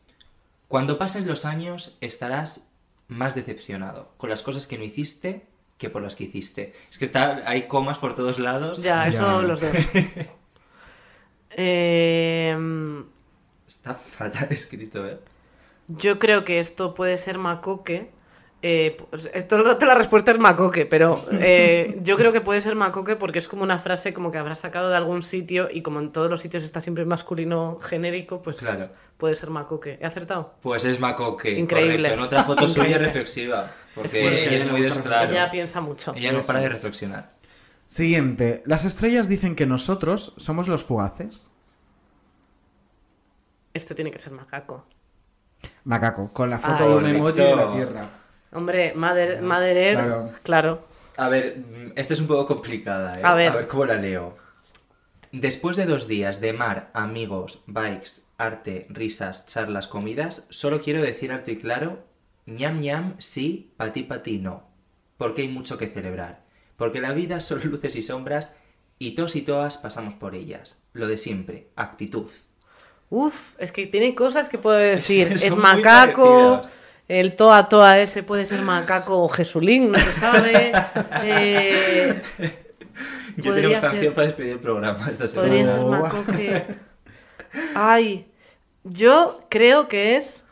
[0.68, 2.68] Cuando pasen los años estarás
[3.08, 5.46] más decepcionado con las cosas que no hiciste
[5.78, 6.74] que por las que hiciste.
[6.90, 8.82] Es que está, hay comas por todos lados.
[8.82, 9.76] Ya, eso los dos.
[11.58, 12.54] Eh,
[13.86, 15.18] Está fatal escrito, ¿eh?
[15.88, 18.10] yo creo que esto puede ser Macoque.
[18.62, 22.74] Eh, pues, todo- toda la respuesta es Macoque, pero eh, yo creo que puede ser
[22.74, 26.00] Macoque porque es como una frase como que habrá sacado de algún sitio y como
[26.00, 28.88] en todos los sitios está siempre masculino genérico, pues Claro.
[29.18, 29.98] puede ser Macoque.
[30.00, 30.54] ¿He acertado?
[30.62, 31.56] Pues es Macoque.
[31.56, 31.96] Increíble.
[32.08, 32.14] correcto.
[32.14, 33.70] En otra foto suya reflexiva.
[33.94, 35.30] Porque Es que- ella es muy desclara.
[35.30, 36.12] Ella piensa mucho.
[36.16, 37.30] Ella no para de reflexionar.
[37.84, 38.62] Siguiente.
[38.66, 41.52] Las estrellas dicen que nosotros somos los fugaces.
[43.76, 44.86] Este tiene que ser Macaco.
[45.84, 48.08] Macaco, con la Ah, foto de un emoji de la Tierra.
[48.52, 50.32] Hombre, Mother, Mother Earth, Claro.
[50.42, 50.86] claro.
[51.18, 53.20] A ver, mm, esta es un poco complicada, ¿eh?
[53.22, 53.68] A ver.
[53.68, 54.34] cómo la leo.
[55.30, 61.30] Después de dos días de mar, amigos, bikes, arte, risas, charlas, comidas, solo quiero decir
[61.30, 62.02] alto y claro,
[62.46, 64.64] ñam ñam sí, pati pati no.
[65.18, 66.44] Porque hay mucho que celebrar.
[66.78, 68.56] Porque la vida son luces y sombras
[68.98, 70.78] y todos y todas pasamos por ellas.
[70.94, 72.30] Lo de siempre, actitud.
[73.10, 75.32] Uf, es que tiene cosas que puedo decir.
[75.42, 76.62] Es macaco,
[77.08, 80.72] el toa toa ese puede ser macaco o Jesulín, no se sabe.
[81.24, 82.20] Eh,
[83.36, 85.48] Yo tengo canción ser- para despedir el programa esta semana.
[85.48, 86.66] podría ser macoque.
[87.74, 88.26] Ay,
[88.84, 90.44] yo creo que es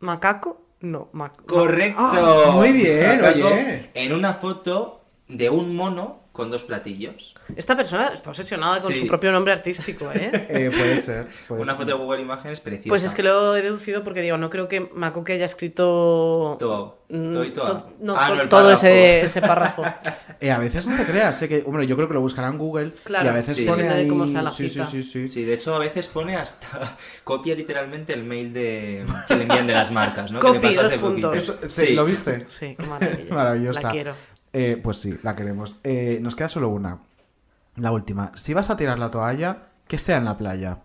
[0.00, 0.64] macaco.
[0.80, 1.98] No, mac- Correcto.
[2.00, 3.90] Ah, muy bien, Macaco oye.
[3.94, 7.34] En una foto de un mono con dos platillos.
[7.56, 9.00] Esta persona está obsesionada con Sí.
[9.00, 10.30] su propio nombre artístico, ¿eh?
[10.48, 11.26] Eh, puede ser.
[11.48, 11.80] puede Una ser.
[11.82, 12.88] foto de Google Imágenes preciosa.
[12.88, 16.98] Pues es que lo he deducido porque digo, no creo que Macoque haya escrito Todo.
[17.08, 17.66] mm, Todo y toda.
[17.66, 19.82] to- no, Ah, to- no, el todo ese, ese párrafo.
[20.40, 22.58] Eh, a veces no te creas, sé que, hombre, yo creo que lo buscarán en
[22.58, 23.64] Google Claro, y a veces sí.
[23.64, 24.06] pone ahí...
[24.06, 24.86] cómo sea la sí, cita.
[24.86, 25.26] sí, sí, sí.
[25.26, 29.66] Sí, de hecho a veces pone hasta copia literalmente el mail de que le envían
[29.66, 30.38] de las marcas, ¿no?
[30.38, 31.34] Que le Copy, dos hace puntos.
[31.34, 32.44] Eso- sí, ¿Lo viste?
[32.46, 33.34] Sí, qué maravilla.
[33.34, 33.80] Maravillosa.
[33.82, 34.14] La quiero.
[34.52, 35.80] Eh, pues sí, la queremos.
[35.84, 36.98] Eh, nos queda solo una.
[37.76, 38.32] La última.
[38.36, 40.78] Si vas a tirar la toalla, que sea en la playa.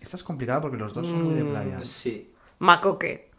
[0.00, 1.50] Esta es complicada porque los dos son muy de Mm.
[1.50, 1.78] playa.
[1.84, 2.32] Sí.
[2.58, 3.30] Macoque.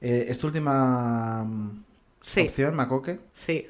[0.00, 1.84] Eh, ¿Es tu última mm,
[2.20, 2.42] Sí.
[2.42, 3.18] opción, Macoque?
[3.32, 3.68] Sí.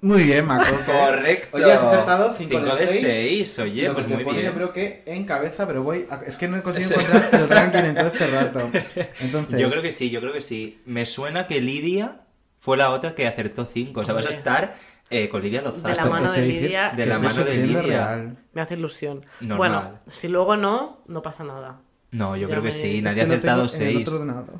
[0.00, 0.84] Muy bien, Macoque.
[0.86, 1.56] Correcto.
[1.56, 3.00] Oye, has acertado 5 Cinco de de 6.
[3.00, 4.52] seis, oye, Lo pues que te muy pone, bien.
[4.52, 6.06] Yo creo que en cabeza, pero voy.
[6.10, 8.70] a- Es que no he conseguido encontrar el ranking en todo este rato.
[9.20, 9.58] Entonces.
[9.60, 10.80] Yo creo que sí, yo creo que sí.
[10.86, 12.20] Me suena que Lidia
[12.64, 14.00] fue la otra que acertó cinco.
[14.00, 14.74] O sea, vas a estar
[15.10, 15.88] eh, con Lidia Lozano.
[15.88, 16.92] De la mano de Lidia.
[16.96, 17.82] De la mano de Lidia.
[17.82, 18.36] real.
[18.54, 19.20] Me hace ilusión.
[19.42, 19.56] Normal.
[19.58, 21.80] Bueno, si luego no, no pasa nada.
[22.12, 23.02] No, yo Ya creo que me- sí.
[23.02, 24.08] Nadie ha que acertado tengo en el seis.
[24.08, 24.54] otro ordenador.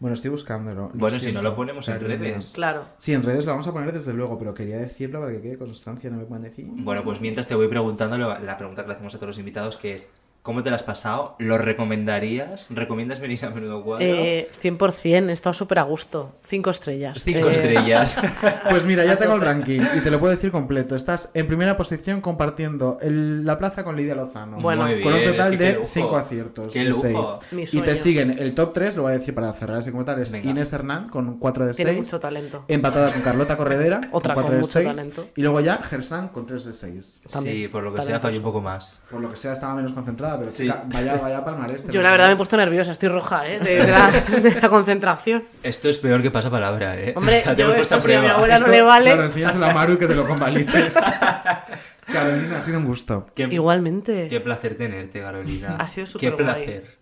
[0.00, 0.90] Bueno, estoy buscándolo.
[0.92, 2.52] lo Bueno, si no lo ponemos en redes.
[2.54, 2.84] Claro.
[2.98, 5.56] Sí, en redes lo vamos a poner desde luego, pero quería decirlo para que quede
[5.58, 6.66] constancia, no me puedan decir.
[6.68, 9.76] Bueno, pues mientras te voy preguntando la pregunta que le hacemos a todos los invitados,
[9.76, 10.10] que es
[10.42, 11.36] ¿cómo te la has pasado?
[11.38, 12.66] ¿Lo recomendarías?
[12.70, 14.04] ¿Recomiendas venir a menudo cuadro?
[14.04, 16.32] Eh, 100%, he estado súper a gusto.
[16.44, 17.20] Cinco estrellas.
[17.22, 18.16] Cinco Eh, estrellas.
[18.70, 20.94] Pues mira, ya tengo el ranking y te lo puedo decir completo.
[20.94, 24.58] Estás en primera posición compartiendo el- la plaza con Lidia Lozano.
[24.60, 24.84] Bueno.
[24.84, 25.90] Muy con un total es que qué de lujo.
[25.92, 26.72] 5 aciertos.
[26.72, 27.00] Qué de lujo.
[27.02, 27.28] seis.
[27.72, 30.04] Mi Y te siguen el top 3, lo voy a decir para cerrar así como
[30.04, 30.50] tal, es Venga.
[30.50, 31.86] Inés Hernán con 4 de 6.
[31.86, 32.64] Tiene mucho talento.
[32.68, 34.00] Empatada con Carlota Corredera.
[34.12, 34.86] Otra con 4 con de mucho 6.
[34.86, 35.26] talento.
[35.36, 37.22] Y luego ya Gersan con 3 de 6.
[37.32, 39.02] También, Sí, por lo que sea, falló un poco más.
[39.10, 40.68] Por lo que sea, estaba menos concentrada, pero Sí.
[40.86, 41.86] vaya, vaya palmarés.
[41.88, 43.58] Yo la verdad me he puesto nerviosa, estoy roja, ¿eh?
[43.60, 44.10] De, de la,
[44.42, 45.44] de la concentración.
[45.62, 47.12] Esto es peor que pasa palabra, ¿eh?
[47.16, 49.06] Hombre, O sea, te yo esto a si a mi abuela no Esto, le vale.
[49.06, 50.92] Claro, enséñaselo a Maru que te lo convalide.
[52.12, 53.26] Carolina, ha sido un gusto.
[53.36, 54.26] Qué, Igualmente.
[54.28, 55.76] qué placer tenerte, Carolina.
[55.78, 56.36] Ha sido Qué superguay.
[56.64, 56.98] placer.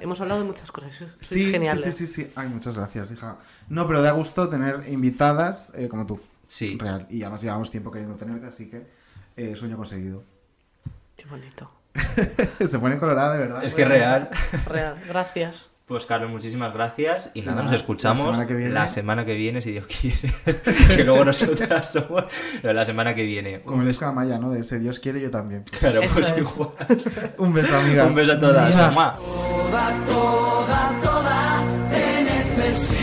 [0.00, 0.92] Hemos hablado de muchas cosas.
[0.94, 1.84] Sois Sí, geniales.
[1.84, 2.32] sí, sí, sí, sí.
[2.34, 3.36] Ay, muchas gracias, hija.
[3.68, 6.18] No, pero da gusto tener invitadas eh, como tú.
[6.46, 6.78] Sí.
[6.80, 7.06] Real.
[7.10, 8.86] Y además llevamos tiempo queriendo tenerte, así que
[9.36, 10.24] eh, sueño conseguido.
[11.16, 11.70] Qué bonito.
[12.66, 13.64] Se pone colorada, de verdad.
[13.64, 14.30] Es que real.
[14.66, 14.94] Real.
[15.08, 15.66] Gracias.
[15.86, 17.32] Pues Carlos, muchísimas gracias.
[17.34, 18.72] Y nada, nada, nos escuchamos la semana que viene.
[18.72, 20.32] la semana que viene, si Dios quiere.
[20.96, 22.26] que luego nosotras somos.
[22.62, 23.62] Pero la semana que viene.
[23.62, 24.50] Como el Esca Maya, ¿no?
[24.52, 25.64] De ese Dios quiere, yo también.
[25.64, 26.38] Pues Claro, Eso pues es.
[26.38, 26.70] igual.
[27.38, 28.06] Un beso, amigas.
[28.08, 28.72] Un beso a todas.
[28.74, 29.16] Toda,
[30.06, 32.99] toda, toda, te necesito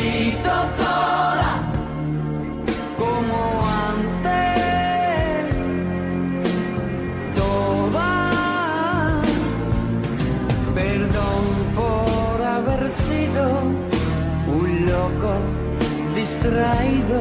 [16.57, 17.19] distraído.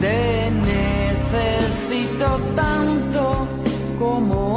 [0.00, 2.26] Te necesito
[2.56, 3.46] tanto
[3.98, 4.47] como.